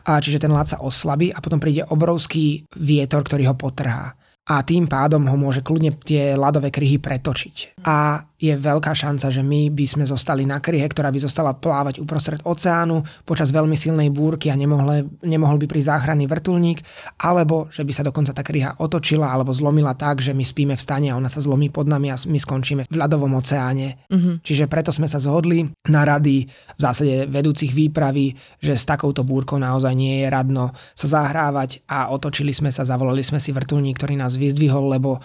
a 0.03 0.19
čiže 0.19 0.43
ten 0.43 0.51
ľad 0.51 0.75
sa 0.75 0.83
oslabí 0.83 1.31
a 1.31 1.39
potom 1.39 1.63
príde 1.63 1.87
obrovský 1.87 2.67
vietor, 2.75 3.23
ktorý 3.23 3.47
ho 3.47 3.55
potrhá 3.55 4.18
a 4.49 4.65
tým 4.65 4.89
pádom 4.89 5.29
ho 5.29 5.37
môže 5.37 5.61
kľudne 5.61 5.93
tie 6.01 6.33
ľadové 6.33 6.73
kryhy 6.73 6.97
pretočiť. 6.97 7.85
A 7.85 8.25
je 8.39 8.55
veľká 8.55 8.95
šanca, 8.95 9.27
že 9.27 9.43
my 9.43 9.67
by 9.75 9.85
sme 9.85 10.05
zostali 10.07 10.47
na 10.47 10.63
kryhe, 10.63 10.87
ktorá 10.87 11.11
by 11.11 11.19
zostala 11.19 11.51
plávať 11.51 11.99
uprostred 11.99 12.39
oceánu 12.47 13.03
počas 13.27 13.51
veľmi 13.51 13.75
silnej 13.75 14.07
búrky 14.07 14.47
a 14.47 14.55
nemohol, 14.55 15.11
nemohol 15.27 15.59
by 15.59 15.67
pri 15.67 15.83
záchranný 15.83 16.23
vrtulník, 16.23 16.79
alebo 17.19 17.67
že 17.67 17.83
by 17.83 17.91
sa 17.91 18.07
dokonca 18.07 18.31
tá 18.31 18.39
kryha 18.39 18.79
otočila 18.79 19.27
alebo 19.27 19.51
zlomila 19.51 19.91
tak, 19.91 20.23
že 20.23 20.31
my 20.31 20.47
spíme 20.47 20.79
v 20.79 20.81
stane 20.81 21.11
a 21.11 21.19
ona 21.19 21.27
sa 21.27 21.43
zlomí 21.43 21.67
pod 21.67 21.91
nami 21.91 22.15
a 22.15 22.15
my 22.15 22.39
skončíme 22.39 22.87
v 22.87 22.95
ľadovom 22.95 23.35
oceáne. 23.35 24.07
Uh-huh. 24.07 24.39
Čiže 24.39 24.71
preto 24.71 24.95
sme 24.95 25.11
sa 25.11 25.19
zhodli 25.19 25.67
na 25.91 26.07
rady 26.07 26.47
v 26.47 26.79
zásade 26.79 27.27
vedúcich 27.27 27.75
výpravy, 27.75 28.39
že 28.63 28.79
s 28.79 28.87
takouto 28.87 29.27
búrkou 29.27 29.59
naozaj 29.59 29.91
nie 29.91 30.23
je 30.23 30.27
radno 30.31 30.71
sa 30.95 31.11
zahrávať 31.11 31.83
a 31.91 32.07
otočili 32.15 32.55
sme 32.55 32.71
sa, 32.71 32.87
zavolali 32.87 33.19
sme 33.19 33.43
si 33.43 33.51
vrtulník, 33.51 33.99
ktorý 33.99 34.15
nás 34.15 34.38
vyzdvihol, 34.39 34.95
lebo 34.95 35.19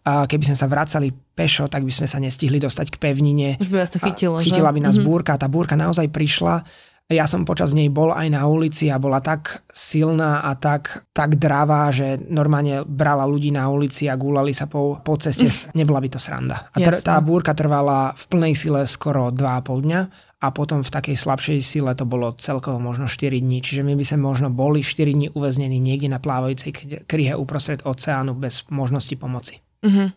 a 0.00 0.24
keby 0.24 0.48
sme 0.48 0.56
sa 0.56 0.64
vracali 0.64 1.12
pešo, 1.12 1.68
tak 1.68 1.84
by 1.84 1.92
sme 1.92 2.08
sa 2.08 2.16
nestihli 2.16 2.56
dostať 2.56 2.96
k 2.96 2.96
pevnine. 2.96 3.60
Už 3.60 3.68
by 3.68 3.84
vás 3.84 3.92
to 3.92 4.00
chytilo, 4.00 4.40
Chytila 4.40 4.72
že? 4.72 4.76
by 4.76 4.80
nás 4.80 4.96
mm-hmm. 4.96 5.10
búrka. 5.12 5.36
Tá 5.36 5.44
búrka 5.44 5.76
naozaj 5.76 6.08
prišla. 6.08 6.64
Ja 7.10 7.26
som 7.26 7.42
počas 7.42 7.74
nej 7.74 7.90
bol 7.90 8.14
aj 8.14 8.30
na 8.30 8.46
ulici 8.46 8.86
a 8.86 9.02
bola 9.02 9.18
tak 9.18 9.66
silná 9.66 10.46
a 10.46 10.54
tak, 10.54 11.10
tak 11.10 11.42
dravá, 11.42 11.90
že 11.90 12.22
normálne 12.30 12.86
brala 12.86 13.26
ľudí 13.26 13.50
na 13.50 13.66
ulici 13.66 14.06
a 14.06 14.14
gúlali 14.14 14.54
sa 14.54 14.70
po, 14.70 15.02
po 15.02 15.18
ceste. 15.18 15.50
Nebola 15.78 15.98
by 15.98 16.08
to 16.08 16.22
sranda. 16.22 16.70
A 16.70 16.78
tr- 16.78 17.02
tá 17.02 17.18
búrka 17.18 17.52
trvala 17.52 18.14
v 18.14 18.24
plnej 18.30 18.54
sile 18.54 18.86
skoro 18.86 19.34
2,5 19.34 19.84
dňa 19.84 20.00
a 20.40 20.46
potom 20.56 20.80
v 20.80 20.88
takej 20.88 21.16
slabšej 21.20 21.58
sile 21.60 21.92
to 21.92 22.08
bolo 22.08 22.32
celkovo 22.40 22.80
možno 22.80 23.04
4 23.04 23.44
dní. 23.44 23.60
Čiže 23.60 23.84
my 23.84 23.92
by 23.92 24.04
sme 24.08 24.18
možno 24.24 24.48
boli 24.48 24.80
4 24.80 25.12
dní 25.12 25.28
uväznení 25.36 25.76
niekde 25.76 26.08
na 26.08 26.16
plávajúcej 26.16 27.04
kryhe 27.04 27.36
uprostred 27.36 27.84
oceánu 27.84 28.32
bez 28.32 28.64
možnosti 28.72 29.12
pomoci. 29.20 29.60
Uh-huh. 29.84 30.08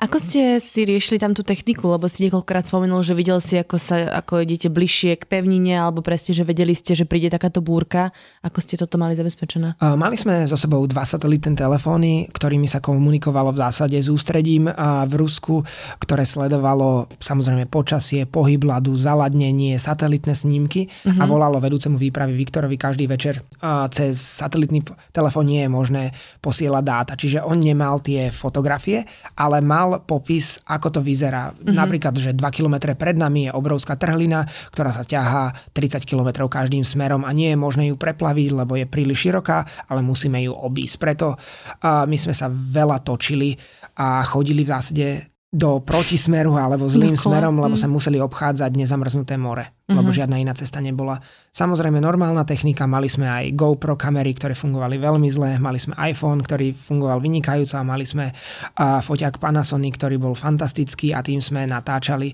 Ako 0.00 0.16
ste 0.16 0.64
si 0.64 0.88
riešili 0.88 1.20
tam 1.20 1.36
tú 1.36 1.44
techniku, 1.44 1.92
lebo 1.92 2.08
si 2.08 2.24
niekoľkokrát 2.24 2.72
spomenul, 2.72 3.04
že 3.04 3.12
videl 3.12 3.36
si, 3.36 3.60
ako 3.60 3.76
sa 3.76 4.16
ako 4.16 4.40
idete 4.40 4.72
bližšie 4.72 5.20
k 5.20 5.28
pevnine, 5.28 5.76
alebo 5.76 6.00
presne, 6.00 6.32
že 6.32 6.40
vedeli 6.40 6.72
ste, 6.72 6.96
že 6.96 7.04
príde 7.04 7.28
takáto 7.28 7.60
búrka. 7.60 8.08
Ako 8.40 8.64
ste 8.64 8.80
toto 8.80 8.96
mali 8.96 9.12
zabezpečené? 9.12 9.76
Mali 9.76 10.16
sme 10.16 10.48
so 10.48 10.56
sebou 10.56 10.80
dva 10.88 11.04
satelitné 11.04 11.52
telefóny, 11.52 12.32
ktorými 12.32 12.64
sa 12.64 12.80
komunikovalo 12.80 13.52
v 13.52 13.60
zásade 13.60 14.00
s 14.00 14.08
ústredím 14.08 14.72
v 15.04 15.12
Rusku, 15.12 15.60
ktoré 16.00 16.24
sledovalo 16.24 17.12
samozrejme 17.20 17.68
počasie, 17.68 18.24
pohyb 18.24 18.64
ľadu, 18.64 18.96
zaladnenie, 18.96 19.76
satelitné 19.76 20.32
snímky 20.32 20.88
uh-huh. 20.88 21.20
a 21.20 21.24
mhm. 21.24 21.28
volalo 21.28 21.60
vedúcemu 21.60 22.00
výpravy 22.00 22.32
Viktorovi 22.32 22.80
každý 22.80 23.04
večer 23.04 23.44
cez 23.92 24.16
satelitný 24.16 24.80
telefón 25.12 25.50
nie 25.50 25.66
je 25.66 25.70
možné 25.70 26.02
posielať 26.40 26.84
dáta. 26.86 27.12
Čiže 27.18 27.44
on 27.44 27.60
nemal 27.60 28.00
tie 28.00 28.30
fotografie, 28.30 29.04
ale 29.34 29.57
ale 29.58 29.66
mal 29.66 30.06
popis, 30.06 30.62
ako 30.70 30.94
to 30.94 31.00
vyzerá. 31.02 31.50
Mm-hmm. 31.50 31.74
Napríklad, 31.74 32.14
že 32.14 32.30
2 32.30 32.38
km 32.54 32.94
pred 32.94 33.18
nami 33.18 33.50
je 33.50 33.56
obrovská 33.58 33.98
trhlina, 33.98 34.46
ktorá 34.70 34.94
sa 34.94 35.02
ťahá 35.02 35.50
30 35.74 36.06
km 36.06 36.46
každým 36.46 36.86
smerom 36.86 37.26
a 37.26 37.34
nie 37.34 37.50
je 37.50 37.58
možné 37.58 37.90
ju 37.90 37.98
preplaviť, 37.98 38.54
lebo 38.54 38.78
je 38.78 38.86
príliš 38.86 39.26
široká, 39.26 39.66
ale 39.90 40.06
musíme 40.06 40.38
ju 40.46 40.54
obísť. 40.54 40.94
Preto 41.02 41.34
uh, 41.34 42.06
my 42.06 42.14
sme 42.14 42.38
sa 42.38 42.46
veľa 42.46 43.02
točili 43.02 43.58
a 43.98 44.22
chodili 44.22 44.62
v 44.62 44.70
zásade 44.70 45.06
do 45.48 45.80
protismeru 45.80 46.60
alebo 46.60 46.84
zlým 46.92 47.16
Dokolo. 47.16 47.24
smerom, 47.32 47.56
lebo 47.56 47.72
mm. 47.72 47.80
sa 47.80 47.88
museli 47.88 48.20
obchádzať 48.20 48.68
nezamrznuté 48.68 49.40
more, 49.40 49.64
mm-hmm. 49.64 49.96
lebo 49.96 50.12
žiadna 50.12 50.36
iná 50.36 50.52
cesta 50.52 50.76
nebola. 50.84 51.16
Samozrejme 51.56 52.04
normálna 52.04 52.44
technika, 52.44 52.84
mali 52.84 53.08
sme 53.08 53.24
aj 53.24 53.56
GoPro 53.56 53.96
kamery, 53.96 54.36
ktoré 54.36 54.52
fungovali 54.52 55.00
veľmi 55.00 55.28
zle, 55.32 55.56
mali 55.56 55.80
sme 55.80 55.96
iPhone, 56.04 56.44
ktorý 56.44 56.76
fungoval 56.76 57.24
vynikajúco 57.24 57.80
a 57.80 57.88
mali 57.88 58.04
sme 58.04 58.28
uh, 58.28 59.00
foťák 59.00 59.40
Panasonic, 59.40 59.96
ktorý 59.96 60.20
bol 60.20 60.36
fantastický 60.36 61.16
a 61.16 61.24
tým 61.24 61.40
sme 61.40 61.64
natáčali, 61.64 62.28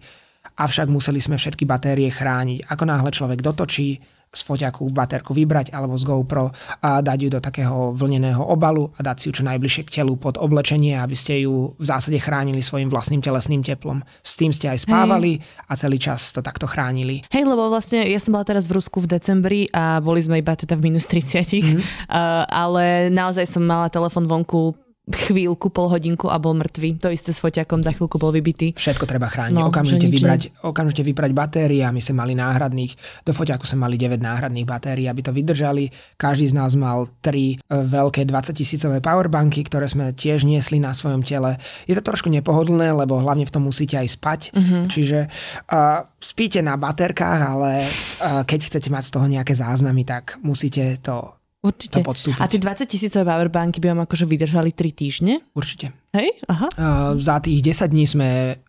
avšak 0.58 0.90
museli 0.90 1.22
sme 1.22 1.38
všetky 1.38 1.62
batérie 1.70 2.10
chrániť. 2.10 2.66
Ako 2.66 2.82
náhle 2.82 3.14
človek 3.14 3.38
dotočí, 3.46 3.94
z 4.34 4.42
foťaku 4.42 4.90
baterku 4.90 5.32
vybrať 5.32 5.70
alebo 5.70 5.94
z 5.94 6.04
GoPro 6.04 6.50
a 6.82 7.00
dať 7.00 7.18
ju 7.24 7.28
do 7.32 7.40
takého 7.40 7.94
vlneného 7.94 8.42
obalu 8.42 8.90
a 8.98 9.00
dať 9.00 9.16
si 9.16 9.24
ju 9.30 9.40
čo 9.40 9.44
najbližšie 9.46 9.82
k 9.86 10.02
telu 10.02 10.18
pod 10.18 10.36
oblečenie, 10.36 10.98
aby 10.98 11.16
ste 11.16 11.46
ju 11.46 11.72
v 11.78 11.84
zásade 11.86 12.18
chránili 12.18 12.60
svojim 12.60 12.90
vlastným 12.90 13.22
telesným 13.22 13.62
teplom. 13.62 14.02
S 14.20 14.34
tým 14.36 14.50
ste 14.50 14.68
aj 14.68 14.84
spávali 14.84 15.38
Hej. 15.38 15.70
a 15.70 15.72
celý 15.78 15.98
čas 16.02 16.34
to 16.34 16.42
takto 16.42 16.66
chránili. 16.66 17.22
Hej, 17.30 17.46
lebo 17.46 17.70
vlastne 17.70 18.04
ja 18.04 18.18
som 18.18 18.34
bola 18.34 18.44
teraz 18.44 18.66
v 18.66 18.76
Rusku 18.76 19.00
v 19.00 19.10
decembri 19.14 19.60
a 19.70 20.02
boli 20.02 20.20
sme 20.20 20.42
iba 20.42 20.52
teda 20.58 20.74
v 20.74 20.90
minus 20.90 21.06
30, 21.06 21.40
mm-hmm. 21.40 21.80
uh, 22.10 22.44
ale 22.50 23.08
naozaj 23.14 23.46
som 23.46 23.62
mala 23.62 23.86
telefon 23.88 24.26
vonku 24.26 24.83
chvíľku, 25.04 25.68
pol 25.68 25.92
hodinku 25.92 26.32
a 26.32 26.40
bol 26.40 26.56
mŕtvý. 26.56 27.04
To 27.04 27.12
isté 27.12 27.36
s 27.36 27.40
foťakom, 27.44 27.84
za 27.84 27.92
chvíľku 27.92 28.16
bol 28.16 28.32
vybitý. 28.32 28.72
Všetko 28.72 29.04
treba 29.04 29.28
chrániť. 29.28 29.52
No, 29.52 29.68
okamžite, 29.68 30.08
vybrať, 30.08 30.56
okamžite 30.64 31.04
vybrať 31.04 31.30
batérie 31.36 31.84
a 31.84 31.92
my 31.92 32.00
sme 32.00 32.24
mali 32.24 32.32
náhradných, 32.32 33.22
do 33.28 33.36
foťaku 33.36 33.68
sme 33.68 33.84
mali 33.84 34.00
9 34.00 34.16
náhradných 34.16 34.64
batérií, 34.64 35.04
aby 35.04 35.20
to 35.20 35.36
vydržali. 35.36 35.92
Každý 36.16 36.48
z 36.48 36.54
nás 36.56 36.72
mal 36.72 37.04
3 37.20 37.28
e, 37.28 37.54
veľké 37.68 38.24
20 38.24 38.56
tisícové 38.56 39.04
powerbanky, 39.04 39.68
ktoré 39.68 39.84
sme 39.84 40.16
tiež 40.16 40.48
niesli 40.48 40.80
na 40.80 40.96
svojom 40.96 41.20
tele. 41.20 41.60
Je 41.84 41.92
to 41.92 42.00
trošku 42.00 42.32
nepohodlné, 42.32 42.96
lebo 42.96 43.20
hlavne 43.20 43.44
v 43.44 43.52
tom 43.52 43.68
musíte 43.68 44.00
aj 44.00 44.08
spať. 44.08 44.40
Uh-huh. 44.56 44.88
Čiže 44.88 45.28
uh, 45.68 46.08
spíte 46.16 46.64
na 46.64 46.80
baterkách, 46.80 47.40
ale 47.44 47.84
uh, 47.84 48.42
keď 48.48 48.72
chcete 48.72 48.88
mať 48.88 49.04
z 49.04 49.12
toho 49.12 49.26
nejaké 49.28 49.52
záznamy, 49.52 50.08
tak 50.08 50.40
musíte 50.40 50.96
to 51.04 51.36
Určite. 51.64 52.04
to 52.04 52.04
podstúpiť. 52.04 52.40
A 52.40 52.44
tie 52.44 52.60
20 52.60 52.84
tisícové 52.84 53.24
powerbanky 53.24 53.80
by 53.80 53.96
vám 53.96 54.04
akože 54.04 54.28
vydržali 54.28 54.76
3 54.76 54.92
týždne? 54.92 55.34
Určite. 55.56 55.96
Hej? 56.12 56.36
Aha. 56.44 56.68
Uh, 56.76 57.12
za 57.16 57.40
tých 57.40 57.64
10 57.64 57.88
dní 57.88 58.04
sme 58.04 58.60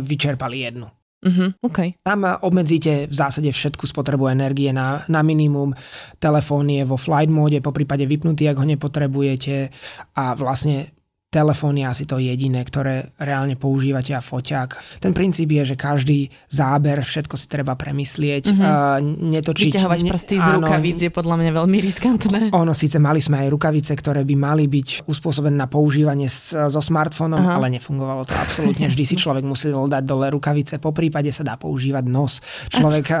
vyčerpali 0.00 0.64
jednu. 0.64 0.88
Uh-huh, 1.22 1.54
okay. 1.62 1.94
Tam 2.02 2.26
obmedzíte 2.26 3.06
v 3.06 3.14
zásade 3.14 3.46
všetku 3.46 3.86
spotrebu 3.86 4.26
energie 4.26 4.74
na, 4.74 5.06
na 5.06 5.22
minimum. 5.22 5.70
Telefón 6.18 6.66
je 6.66 6.82
vo 6.82 6.98
flight 6.98 7.30
móde, 7.30 7.62
po 7.62 7.70
prípade 7.70 8.02
vypnutý, 8.10 8.50
ak 8.50 8.58
ho 8.58 8.66
nepotrebujete 8.66 9.70
a 10.18 10.34
vlastne 10.34 10.90
telefón 11.32 11.80
je 11.80 11.88
asi 11.88 12.04
to 12.04 12.20
jediné, 12.20 12.60
ktoré 12.60 13.16
reálne 13.16 13.56
používate 13.56 14.12
a 14.12 14.20
foťák. 14.20 15.00
Ten 15.00 15.16
princíp 15.16 15.48
je, 15.56 15.72
že 15.72 15.76
každý 15.80 16.28
záber, 16.52 17.00
všetko 17.00 17.40
si 17.40 17.48
treba 17.48 17.72
premyslieť, 17.72 18.52
mm-hmm. 18.52 18.60
uh, 18.60 19.00
netočiť... 19.32 19.72
Vyťahovať 19.72 20.00
prsty 20.04 20.36
z 20.36 20.48
rukavíc 20.60 20.98
je 21.00 21.08
podľa 21.08 21.40
mňa 21.40 21.50
veľmi 21.56 21.78
riskantné. 21.80 22.40
Ono, 22.52 22.76
síce 22.76 23.00
mali 23.00 23.24
sme 23.24 23.40
aj 23.40 23.48
rukavice, 23.48 23.96
ktoré 23.96 24.28
by 24.28 24.34
mali 24.36 24.68
byť 24.68 25.08
uspôsobené 25.08 25.56
na 25.56 25.72
používanie 25.72 26.28
s, 26.28 26.52
so 26.52 26.82
smartfónom, 26.84 27.40
Aha. 27.40 27.56
ale 27.56 27.72
nefungovalo 27.80 28.28
to 28.28 28.36
absolútne. 28.36 28.92
Vždy 28.92 29.04
si 29.08 29.16
človek 29.16 29.48
musel 29.48 29.88
dať 29.88 30.04
dole 30.04 30.28
rukavice, 30.28 30.76
po 30.76 30.92
prípade 30.92 31.32
sa 31.32 31.40
dá 31.40 31.56
používať 31.56 32.04
nos. 32.12 32.44
Človek 32.68 33.06
uh, 33.08 33.18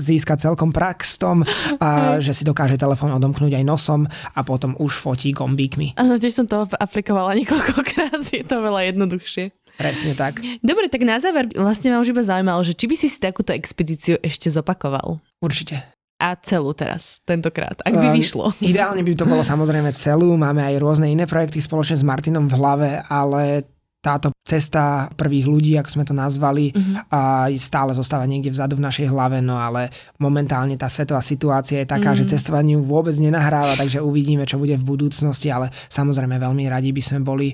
získa 0.00 0.40
celkom 0.40 0.72
prax 0.72 1.14
v 1.14 1.18
tom, 1.20 1.36
uh, 1.44 2.16
že 2.24 2.32
si 2.32 2.48
dokáže 2.48 2.80
telefón 2.80 3.12
odomknúť 3.12 3.60
aj 3.60 3.64
nosom 3.68 4.08
a 4.08 4.40
potom 4.40 4.72
už 4.80 4.96
fotí 4.96 5.36
gombíkmi. 5.36 6.00
Áno, 6.00 6.16
tiež 6.16 6.40
som 6.40 6.46
to 6.48 6.64
aplikovala 6.80 7.36
niekoľkokrát, 7.50 8.22
je 8.30 8.44
to 8.46 8.56
veľa 8.62 8.94
jednoduchšie. 8.94 9.50
Presne 9.74 10.12
tak. 10.14 10.38
Dobre, 10.62 10.86
tak 10.86 11.02
na 11.02 11.18
záver 11.18 11.50
vlastne 11.56 11.90
ma 11.90 11.98
už 11.98 12.14
iba 12.14 12.22
zaujímalo, 12.22 12.62
že 12.62 12.76
či 12.78 12.86
by 12.86 12.94
si 12.94 13.08
si 13.10 13.18
takúto 13.18 13.50
expedíciu 13.50 14.22
ešte 14.22 14.52
zopakoval? 14.52 15.18
Určite. 15.42 15.82
A 16.20 16.36
celú 16.36 16.76
teraz, 16.76 17.24
tentokrát, 17.24 17.80
ak 17.80 17.96
by 17.96 18.12
vyšlo. 18.12 18.52
Um, 18.52 18.60
ideálne 18.60 19.00
by 19.00 19.16
to 19.16 19.24
bolo 19.24 19.40
samozrejme 19.40 19.88
celú, 19.96 20.36
máme 20.36 20.60
aj 20.60 20.76
rôzne 20.76 21.08
iné 21.08 21.24
projekty 21.24 21.64
spoločne 21.64 21.96
s 21.96 22.04
Martinom 22.04 22.44
v 22.44 22.54
hlave, 22.60 22.88
ale 23.08 23.64
táto 24.00 24.32
cesta 24.40 25.12
prvých 25.14 25.46
ľudí, 25.46 25.72
ako 25.76 25.90
sme 25.92 26.04
to 26.08 26.16
nazvali, 26.16 26.72
uh-huh. 26.72 27.12
a 27.12 27.20
stále 27.54 27.92
zostáva 27.92 28.24
niekde 28.24 28.50
vzadu 28.50 28.80
v 28.80 28.84
našej 28.88 29.06
hlave, 29.12 29.44
no 29.44 29.60
ale 29.60 29.92
momentálne 30.16 30.74
tá 30.74 30.88
svetová 30.88 31.20
situácia 31.20 31.84
je 31.84 31.86
taká, 31.86 32.16
uh-huh. 32.16 32.24
že 32.24 32.32
cestovaniu 32.34 32.80
vôbec 32.80 33.14
nenahráva, 33.20 33.76
takže 33.76 34.00
uvidíme, 34.00 34.48
čo 34.48 34.56
bude 34.56 34.74
v 34.74 34.88
budúcnosti, 34.88 35.52
ale 35.52 35.68
samozrejme 35.92 36.40
veľmi 36.40 36.64
radi 36.66 36.90
by 36.96 37.02
sme 37.04 37.18
boli 37.22 37.52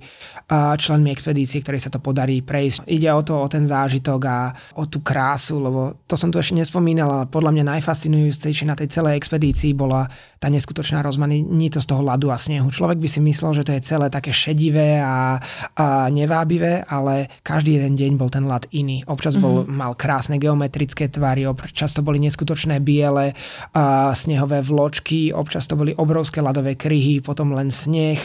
členmi 0.78 1.10
expedície, 1.10 1.60
ktorej 1.60 1.82
sa 1.82 1.90
to 1.90 1.98
podarí 1.98 2.40
prejsť. 2.40 2.86
Ide 2.86 3.10
o 3.12 3.20
to, 3.26 3.34
o 3.34 3.48
ten 3.50 3.66
zážitok 3.66 4.20
a 4.24 4.54
o 4.78 4.86
tú 4.86 5.02
krásu, 5.02 5.58
lebo 5.58 6.06
to 6.06 6.14
som 6.14 6.30
tu 6.30 6.38
ešte 6.38 6.54
nespomínal, 6.54 7.10
ale 7.10 7.26
podľa 7.26 7.50
mňa 7.50 7.64
najfascinujúcejšie 7.76 8.70
na 8.70 8.78
tej 8.78 8.94
celej 8.94 9.18
expedícii 9.18 9.74
bola 9.74 10.06
tá 10.38 10.46
neskutočná 10.46 11.02
rozmanitosť 11.02 11.86
toho 11.90 12.06
ľadu 12.06 12.30
a 12.30 12.38
snehu. 12.38 12.70
Človek 12.70 13.02
by 13.02 13.08
si 13.10 13.20
myslel, 13.20 13.50
že 13.58 13.64
to 13.66 13.74
je 13.74 13.82
celé 13.82 14.06
také 14.06 14.30
šedivé 14.30 15.02
a, 15.02 15.42
a 15.74 16.06
nevábivé, 16.36 16.84
ale 16.84 17.32
každý 17.40 17.80
jeden 17.80 17.96
deň 17.96 18.12
bol 18.20 18.28
ten 18.28 18.44
ľad 18.44 18.68
iný. 18.76 19.00
Občas 19.08 19.40
bol, 19.40 19.64
mm-hmm. 19.64 19.72
mal 19.72 19.96
krásne 19.96 20.36
geometrické 20.36 21.08
tvary, 21.08 21.48
občas 21.48 21.96
to 21.96 22.04
boli 22.04 22.20
neskutočné 22.20 22.84
biele 22.84 23.32
a 23.72 24.12
snehové 24.12 24.60
vločky, 24.60 25.32
občas 25.32 25.64
to 25.64 25.80
boli 25.80 25.96
obrovské 25.96 26.44
ľadové 26.44 26.76
kryhy, 26.76 27.24
potom 27.24 27.56
len 27.56 27.72
sneh 27.72 28.20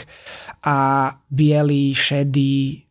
a 0.68 1.08
biely, 1.32 1.96
šedý, 1.96 2.84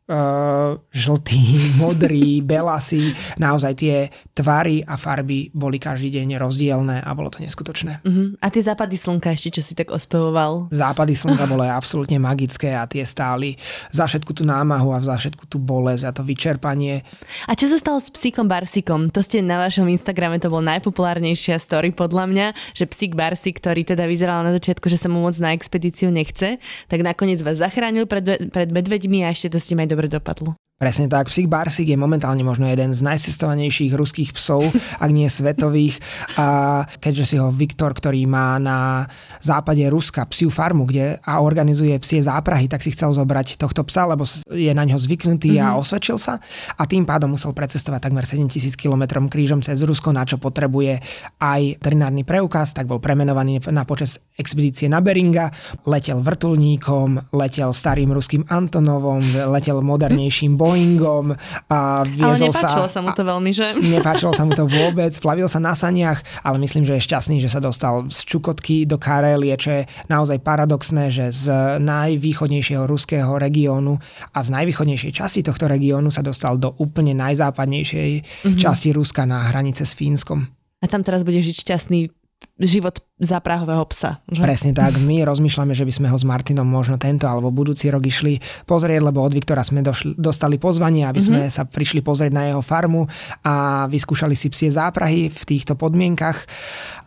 žltý, 0.91 1.41
modrý, 1.82 2.43
belasý. 2.43 3.16
Naozaj 3.39 3.74
tie 3.80 3.95
tvary 4.36 4.84
a 4.84 4.99
farby 4.99 5.49
boli 5.55 5.80
každý 5.80 6.20
deň 6.20 6.38
rozdielne 6.38 6.97
a 6.99 7.09
bolo 7.16 7.32
to 7.32 7.39
neskutočné. 7.39 8.03
Uh-huh. 8.03 8.36
A 8.43 8.47
tie 8.51 8.64
západy 8.64 8.99
slnka 8.99 9.32
ešte, 9.34 9.59
čo 9.59 9.62
si 9.64 9.74
tak 9.74 9.91
ospevoval? 9.91 10.72
Západy 10.72 11.16
slnka 11.16 11.47
bolo 11.51 11.64
absolútne 11.64 12.20
magické 12.20 12.76
a 12.76 12.84
tie 12.86 13.07
stáli 13.07 13.55
za 13.89 14.05
všetku 14.07 14.36
tú 14.36 14.43
námahu 14.43 14.91
a 14.91 14.99
za 14.99 15.16
všetku 15.16 15.47
tú 15.47 15.57
bolesť 15.57 16.03
a 16.07 16.12
to 16.12 16.22
vyčerpanie. 16.28 17.07
A 17.47 17.55
čo 17.55 17.72
sa 17.72 17.80
stalo 17.80 17.99
s 18.03 18.12
psíkom 18.12 18.45
Barsikom? 18.51 19.09
To 19.16 19.24
ste 19.24 19.39
na 19.39 19.62
vašom 19.64 19.88
Instagrame, 19.88 20.41
to 20.41 20.51
bol 20.51 20.64
najpopulárnejšia 20.64 21.55
story 21.57 21.95
podľa 21.95 22.26
mňa, 22.28 22.47
že 22.76 22.86
psík 22.88 23.16
Barsik, 23.16 23.64
ktorý 23.64 23.88
teda 23.88 24.05
vyzeral 24.05 24.43
na 24.43 24.51
začiatku, 24.55 24.91
že 24.91 24.99
sa 24.99 25.07
mu 25.07 25.24
moc 25.24 25.36
na 25.39 25.55
expedíciu 25.55 26.12
nechce, 26.12 26.59
tak 26.91 26.99
nakoniec 27.03 27.39
vás 27.39 27.59
zachránil 27.62 28.07
pred, 28.09 28.51
pred 28.51 28.70
medveďmi 28.70 29.24
a 29.24 29.32
ešte 29.32 29.55
to 29.55 29.59
ste 29.62 29.78
aj 29.78 29.89
dobre 29.89 30.01
Gabriel 30.02 30.22
Patlou. 30.24 30.56
Presne 30.82 31.05
tak. 31.05 31.29
Psík 31.29 31.45
Barsik 31.45 31.93
je 31.93 31.93
momentálne 31.93 32.41
možno 32.41 32.65
jeden 32.65 32.89
z 32.89 33.05
najcestovanejších 33.05 33.93
ruských 33.93 34.34
psov, 34.34 34.65
ak 34.97 35.13
nie 35.13 35.29
svetových. 35.29 36.01
A 36.41 36.89
keďže 36.97 37.25
si 37.29 37.36
ho 37.38 37.53
Viktor, 37.53 37.93
ktorý 37.93 38.25
má 38.25 38.57
na 38.57 39.05
západe 39.45 39.86
Ruska 39.86 40.25
psiu 40.34 40.49
farmu, 40.49 40.89
kde 40.89 41.21
a 41.21 41.38
organizuje 41.45 41.93
psie 42.01 42.25
záprahy, 42.25 42.65
tak 42.65 42.82
si 42.82 42.89
chcel 42.97 43.13
zobrať 43.13 43.61
tohto 43.61 43.86
psa, 43.86 44.09
lebo 44.09 44.25
je 44.49 44.73
na 44.73 44.82
ňo 44.82 44.97
zvyknutý 44.97 45.61
mm-hmm. 45.61 45.69
a 45.69 45.77
mhm. 45.77 45.82
osvedčil 45.86 46.17
sa. 46.17 46.41
A 46.73 46.89
tým 46.89 47.05
pádom 47.05 47.38
musel 47.38 47.53
precestovať 47.53 48.09
takmer 48.09 48.25
7000 48.25 48.73
km 48.73 49.21
krížom 49.29 49.61
cez 49.61 49.77
Rusko, 49.86 50.09
na 50.09 50.25
čo 50.25 50.41
potrebuje 50.41 50.97
aj 51.38 51.77
veterinárny 51.77 52.25
preukaz, 52.25 52.73
tak 52.73 52.89
bol 52.89 52.97
premenovaný 52.97 53.61
na 53.69 53.86
počas 53.86 54.17
expedície 54.34 54.89
na 54.89 54.97
Beringa. 54.97 55.53
Letel 55.86 56.25
vrtulníkom, 56.25 57.38
letel 57.38 57.69
starým 57.69 58.09
ruským 58.09 58.49
Antonovom, 58.49 59.21
letel 59.53 59.77
modernejším 59.86 60.57
mm 60.57 60.70
Boeingom 60.72 61.36
a 61.67 62.07
viezol 62.07 62.47
ale 62.47 62.47
nepáčilo 62.47 62.88
sa, 62.88 62.93
sa 62.95 63.01
mu 63.03 63.11
to 63.11 63.24
veľmi, 63.28 63.51
že? 63.51 63.67
Nepáčilo 63.99 64.32
sa 64.32 64.43
mu 64.47 64.55
to 64.55 64.63
vôbec, 64.65 65.11
plavil 65.19 65.51
sa 65.51 65.59
na 65.59 65.76
saniach, 65.76 66.24
ale 66.47 66.57
myslím, 66.63 66.88
že 66.88 66.95
je 66.97 67.05
šťastný, 67.11 67.43
že 67.43 67.51
sa 67.51 67.59
dostal 67.59 68.07
z 68.07 68.19
Čukotky 68.24 68.88
do 68.88 68.95
Karelie, 68.95 69.53
čo 69.59 69.82
je 69.82 69.84
naozaj 70.07 70.39
paradoxné, 70.39 71.11
že 71.11 71.30
z 71.30 71.78
najvýchodnejšieho 71.84 72.88
ruského 72.88 73.36
regiónu 73.36 73.99
a 74.32 74.39
z 74.39 74.49
najvýchodnejšej 74.55 75.11
časti 75.11 75.41
tohto 75.43 75.67
regiónu 75.67 76.07
sa 76.07 76.24
dostal 76.24 76.55
do 76.55 76.72
úplne 76.80 77.11
najzápadnejšej 77.19 78.11
mm-hmm. 78.24 78.59
časti 78.59 78.95
Ruska 78.95 79.28
na 79.28 79.51
hranice 79.51 79.84
s 79.84 79.91
Fínskom. 79.91 80.47
A 80.82 80.89
tam 80.89 81.05
teraz 81.05 81.22
bude 81.22 81.38
žiť 81.38 81.55
šťastný 81.67 82.20
život 82.64 83.01
záprahového 83.22 83.86
psa. 83.89 84.22
Že? 84.30 84.41
Presne 84.41 84.72
tak. 84.74 84.97
My 85.01 85.22
rozmýšľame, 85.26 85.78
že 85.78 85.86
by 85.86 85.93
sme 85.93 86.07
ho 86.09 86.18
s 86.18 86.26
Martinom 86.26 86.66
možno 86.66 86.97
tento 86.97 87.30
alebo 87.30 87.53
budúci 87.53 87.89
rok 87.93 88.01
išli 88.01 88.41
pozrieť, 88.66 89.01
lebo 89.01 89.22
od 89.22 89.34
Viktora 89.34 89.62
sme 89.62 89.86
došli, 89.86 90.18
dostali 90.18 90.57
pozvanie, 90.57 91.05
aby 91.05 91.22
sme 91.22 91.39
mm-hmm. 91.45 91.53
sa 91.53 91.64
prišli 91.70 92.01
pozrieť 92.01 92.32
na 92.34 92.49
jeho 92.49 92.62
farmu 92.66 93.05
a 93.45 93.86
vyskúšali 93.86 94.34
si 94.34 94.49
psie 94.49 94.74
záprahy 94.74 95.30
v 95.30 95.41
týchto 95.45 95.78
podmienkach 95.78 96.45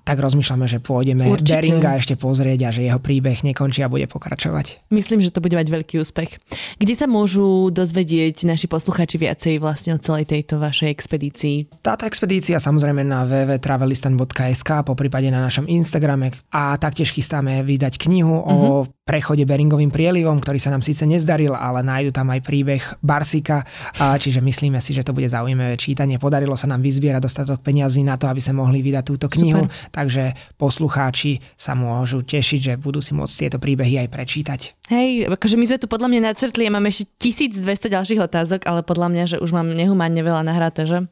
tak 0.05 0.21
rozmýšľame, 0.21 0.69
že 0.69 0.79
pôjdeme 0.85 1.25
Určite. 1.25 1.57
Beringa 1.57 1.97
ešte 1.97 2.15
pozrieť 2.21 2.61
a 2.69 2.71
že 2.71 2.85
jeho 2.85 3.01
príbeh 3.01 3.41
nekončí 3.41 3.81
a 3.81 3.89
bude 3.89 4.05
pokračovať. 4.05 4.85
Myslím, 4.93 5.25
že 5.25 5.33
to 5.33 5.41
bude 5.41 5.57
mať 5.57 5.73
veľký 5.73 6.05
úspech. 6.05 6.37
Kde 6.77 6.95
sa 6.95 7.09
môžu 7.09 7.73
dozvedieť 7.73 8.45
naši 8.45 8.69
posluchači 8.69 9.17
viacej 9.17 9.65
vlastne 9.65 9.97
o 9.97 9.99
celej 9.99 10.29
tejto 10.29 10.61
vašej 10.61 10.93
expedícii? 10.93 11.81
Táto 11.81 12.05
expedícia 12.05 12.61
samozrejme 12.61 13.01
na 13.01 13.25
www.travelistan.sk, 13.25 14.71
po 14.85 14.93
prípade 14.93 15.33
na 15.33 15.41
našom 15.41 15.65
Instagrame 15.65 16.37
a 16.53 16.77
taktiež 16.77 17.09
chystáme 17.09 17.65
vydať 17.65 17.97
knihu 17.97 18.45
uh-huh. 18.45 18.53
o 18.53 18.57
mhm 18.85 19.04
prechode 19.05 19.45
Beringovým 19.45 19.93
prielivom, 19.93 20.41
ktorý 20.41 20.57
sa 20.57 20.73
nám 20.73 20.81
síce 20.81 21.05
nezdaril, 21.05 21.53
ale 21.53 21.85
nájdu 21.85 22.09
tam 22.09 22.33
aj 22.33 22.41
príbeh 22.41 22.81
Barsika, 23.05 23.61
a 24.01 24.17
čiže 24.17 24.41
myslíme 24.41 24.81
si, 24.81 24.97
že 24.97 25.05
to 25.05 25.13
bude 25.13 25.29
zaujímavé 25.29 25.77
čítanie. 25.77 26.17
Podarilo 26.17 26.57
sa 26.57 26.65
nám 26.65 26.81
vyzbierať 26.81 27.21
dostatok 27.21 27.61
peňazí 27.61 28.01
na 28.01 28.17
to, 28.17 28.33
aby 28.33 28.41
sme 28.41 28.65
mohli 28.65 28.81
vydať 28.81 29.05
túto 29.05 29.29
knihu, 29.29 29.69
Super. 29.69 29.93
takže 29.93 30.23
poslucháči 30.57 31.45
sa 31.53 31.77
môžu 31.77 32.25
tešiť, 32.25 32.61
že 32.65 32.73
budú 32.81 33.05
si 33.05 33.13
môcť 33.13 33.35
tieto 33.37 33.59
príbehy 33.61 34.01
aj 34.01 34.09
prečítať. 34.09 34.61
Hej, 34.89 35.29
akože 35.29 35.61
my 35.61 35.65
sme 35.69 35.79
tu 35.79 35.87
podľa 35.87 36.09
mňa 36.09 36.21
načrtli, 36.33 36.65
ja 36.65 36.73
mám 36.73 36.89
ešte 36.89 37.05
1200 37.21 37.93
ďalších 37.93 38.21
otázok, 38.25 38.65
ale 38.65 38.81
podľa 38.81 39.09
mňa, 39.13 39.25
že 39.29 39.37
už 39.37 39.53
mám 39.53 39.69
nehumánne 39.69 40.25
veľa 40.25 40.49
nahraté, 40.49 40.89
že? 40.89 41.05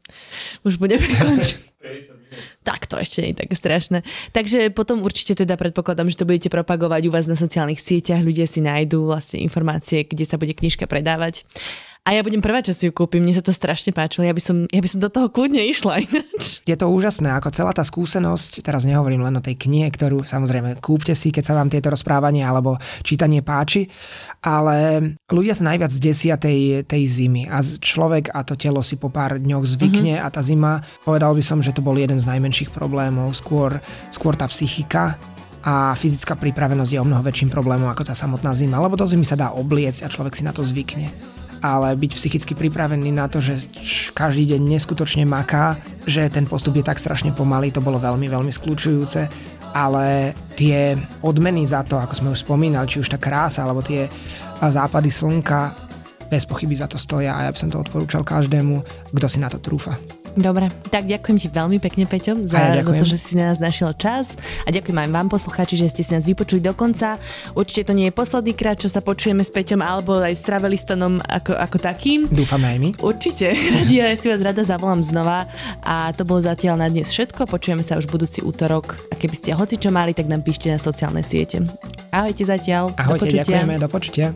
Už 0.64 0.80
budeme 0.80 1.12
končiť. 1.12 1.60
Tak 2.62 2.86
to 2.86 2.94
ešte 2.98 3.26
nie 3.26 3.34
je 3.34 3.42
také 3.42 3.54
strašné. 3.58 3.98
Takže 4.30 4.70
potom 4.70 5.02
určite 5.02 5.34
teda 5.34 5.58
predpokladám, 5.58 6.10
že 6.10 6.22
to 6.22 6.28
budete 6.28 6.46
propagovať 6.46 7.02
u 7.06 7.14
vás 7.14 7.26
na 7.26 7.34
sociálnych 7.34 7.82
sieťach, 7.82 8.22
ľudia 8.22 8.46
si 8.46 8.62
nájdú 8.62 9.10
vlastne 9.10 9.42
informácie, 9.42 10.06
kde 10.06 10.22
sa 10.22 10.38
bude 10.38 10.54
knižka 10.54 10.86
predávať. 10.86 11.42
A 12.02 12.18
ja 12.18 12.26
budem 12.26 12.42
prvá, 12.42 12.58
čo 12.66 12.74
si 12.74 12.90
ju 12.90 12.92
kúpim. 12.92 13.22
Mne 13.22 13.38
sa 13.38 13.46
to 13.46 13.54
strašne 13.54 13.94
páčilo. 13.94 14.26
Ja 14.26 14.34
by 14.34 14.42
som, 14.42 14.66
ja 14.66 14.82
by 14.82 14.88
som 14.90 14.98
do 14.98 15.06
toho 15.06 15.30
kľudne 15.30 15.62
išla 15.70 16.02
ináč. 16.02 16.58
Je 16.66 16.74
to 16.74 16.90
úžasné, 16.90 17.30
ako 17.30 17.54
celá 17.54 17.70
tá 17.70 17.86
skúsenosť, 17.86 18.58
teraz 18.58 18.82
nehovorím 18.82 19.22
len 19.22 19.38
o 19.38 19.44
tej 19.44 19.54
knihe, 19.54 19.86
ktorú 19.86 20.26
samozrejme 20.26 20.82
kúpte 20.82 21.14
si, 21.14 21.30
keď 21.30 21.44
sa 21.46 21.54
vám 21.54 21.70
tieto 21.70 21.94
rozprávanie 21.94 22.42
alebo 22.42 22.74
čítanie 23.06 23.46
páči, 23.46 23.86
ale 24.42 24.98
ľudia 25.30 25.54
sa 25.54 25.70
najviac 25.70 25.94
zdesia 25.94 26.34
tej, 26.34 26.82
tej 26.90 27.02
zimy 27.06 27.46
a 27.46 27.62
človek 27.62 28.34
a 28.34 28.42
to 28.42 28.58
telo 28.58 28.82
si 28.82 28.98
po 28.98 29.06
pár 29.06 29.38
dňoch 29.38 29.62
zvykne 29.62 30.18
mm-hmm. 30.18 30.26
a 30.26 30.34
tá 30.34 30.42
zima, 30.42 30.82
povedal 31.06 31.38
by 31.38 31.42
som, 31.46 31.62
že 31.62 31.70
to 31.70 31.86
bol 31.86 31.94
jeden 31.94 32.18
z 32.18 32.26
najmenších 32.26 32.74
problémov, 32.74 33.30
skôr, 33.38 33.78
skôr 34.10 34.34
tá 34.34 34.50
psychika, 34.50 35.14
a 35.62 35.94
fyzická 35.94 36.34
pripravenosť 36.34 36.90
je 36.90 36.98
o 36.98 37.06
mnoho 37.06 37.22
väčším 37.22 37.46
problémom 37.46 37.86
ako 37.86 38.10
tá 38.10 38.18
samotná 38.18 38.50
zima, 38.50 38.82
lebo 38.82 38.98
do 38.98 39.06
zimy 39.06 39.22
sa 39.22 39.38
dá 39.38 39.54
obliecť 39.54 40.02
a 40.02 40.10
človek 40.10 40.34
si 40.34 40.42
na 40.42 40.50
to 40.50 40.66
zvykne 40.66 41.14
ale 41.62 41.94
byť 41.94 42.10
psychicky 42.18 42.52
pripravený 42.58 43.14
na 43.14 43.30
to, 43.30 43.38
že 43.38 43.70
každý 44.12 44.54
deň 44.54 44.60
neskutočne 44.76 45.24
maká, 45.24 45.78
že 46.04 46.26
ten 46.28 46.44
postup 46.44 46.76
je 46.76 46.84
tak 46.84 46.98
strašne 46.98 47.30
pomalý, 47.32 47.70
to 47.70 47.78
bolo 47.78 48.02
veľmi, 48.02 48.26
veľmi 48.26 48.52
skľúčujúce 48.52 49.30
ale 49.72 50.36
tie 50.52 50.92
odmeny 51.24 51.64
za 51.64 51.80
to, 51.80 51.96
ako 51.96 52.12
sme 52.12 52.32
už 52.36 52.44
spomínali, 52.44 52.84
či 52.84 53.00
už 53.00 53.08
tá 53.08 53.16
krása, 53.16 53.64
alebo 53.64 53.80
tie 53.80 54.04
západy 54.60 55.08
slnka, 55.08 55.72
bez 56.28 56.48
pochyby 56.48 56.76
za 56.76 56.88
to 56.88 56.96
stoja 56.96 57.36
a 57.36 57.48
ja 57.48 57.52
by 57.52 57.58
som 57.60 57.72
to 57.72 57.80
odporúčal 57.80 58.24
každému, 58.24 58.84
kto 59.12 59.26
si 59.28 59.40
na 59.40 59.52
to 59.52 59.60
trúfa. 59.60 59.96
Dobre, 60.32 60.72
tak 60.88 61.04
ďakujem 61.04 61.36
ti 61.36 61.48
veľmi 61.52 61.76
pekne, 61.76 62.08
Peťo, 62.08 62.40
za, 62.48 62.80
za 62.80 62.82
to, 62.88 63.04
že 63.04 63.18
si 63.20 63.32
na 63.36 63.52
nás 63.52 63.60
našiel 63.60 63.92
čas 63.92 64.32
a 64.64 64.72
ďakujem 64.72 64.96
aj 64.96 65.08
vám, 65.12 65.28
poslucháči, 65.28 65.76
že 65.76 65.92
ste 65.92 66.00
si 66.00 66.10
nás 66.16 66.24
vypočuli 66.24 66.64
do 66.64 66.72
konca. 66.72 67.20
Určite 67.52 67.92
to 67.92 67.92
nie 67.92 68.08
je 68.08 68.14
posledný 68.16 68.56
krát, 68.56 68.80
čo 68.80 68.88
sa 68.88 69.04
počujeme 69.04 69.44
s 69.44 69.52
Peťom 69.52 69.84
alebo 69.84 70.16
aj 70.24 70.32
s 70.32 70.42
Travelistanom 70.48 71.20
ako, 71.20 71.52
ako 71.52 71.76
takým. 71.76 72.32
Dúfame 72.32 72.72
aj 72.72 72.78
my. 72.80 72.90
Určite, 73.04 73.52
ja 73.92 74.16
si 74.16 74.32
vás 74.32 74.40
rada 74.40 74.64
zavolám 74.64 75.04
znova 75.04 75.44
a 75.84 76.16
to 76.16 76.24
bolo 76.24 76.40
zatiaľ 76.40 76.80
na 76.80 76.88
dnes 76.88 77.12
všetko. 77.12 77.44
Počujeme 77.44 77.84
sa 77.84 78.00
už 78.00 78.08
budúci 78.08 78.40
útorok 78.40 78.96
a 79.12 79.14
keby 79.20 79.36
ste 79.36 79.52
hoci 79.52 79.76
čo 79.76 79.92
mali, 79.92 80.16
tak 80.16 80.32
nám 80.32 80.40
píšte 80.40 80.72
na 80.72 80.80
sociálne 80.80 81.20
siete. 81.20 81.60
Ahojte 82.08 82.48
zatiaľ. 82.48 82.96
Ahojte, 82.96 83.28
do 83.28 83.36
počutia. 83.36 83.44
ďakujeme, 83.44 83.74
do 83.76 83.88
počutia. 83.88 84.28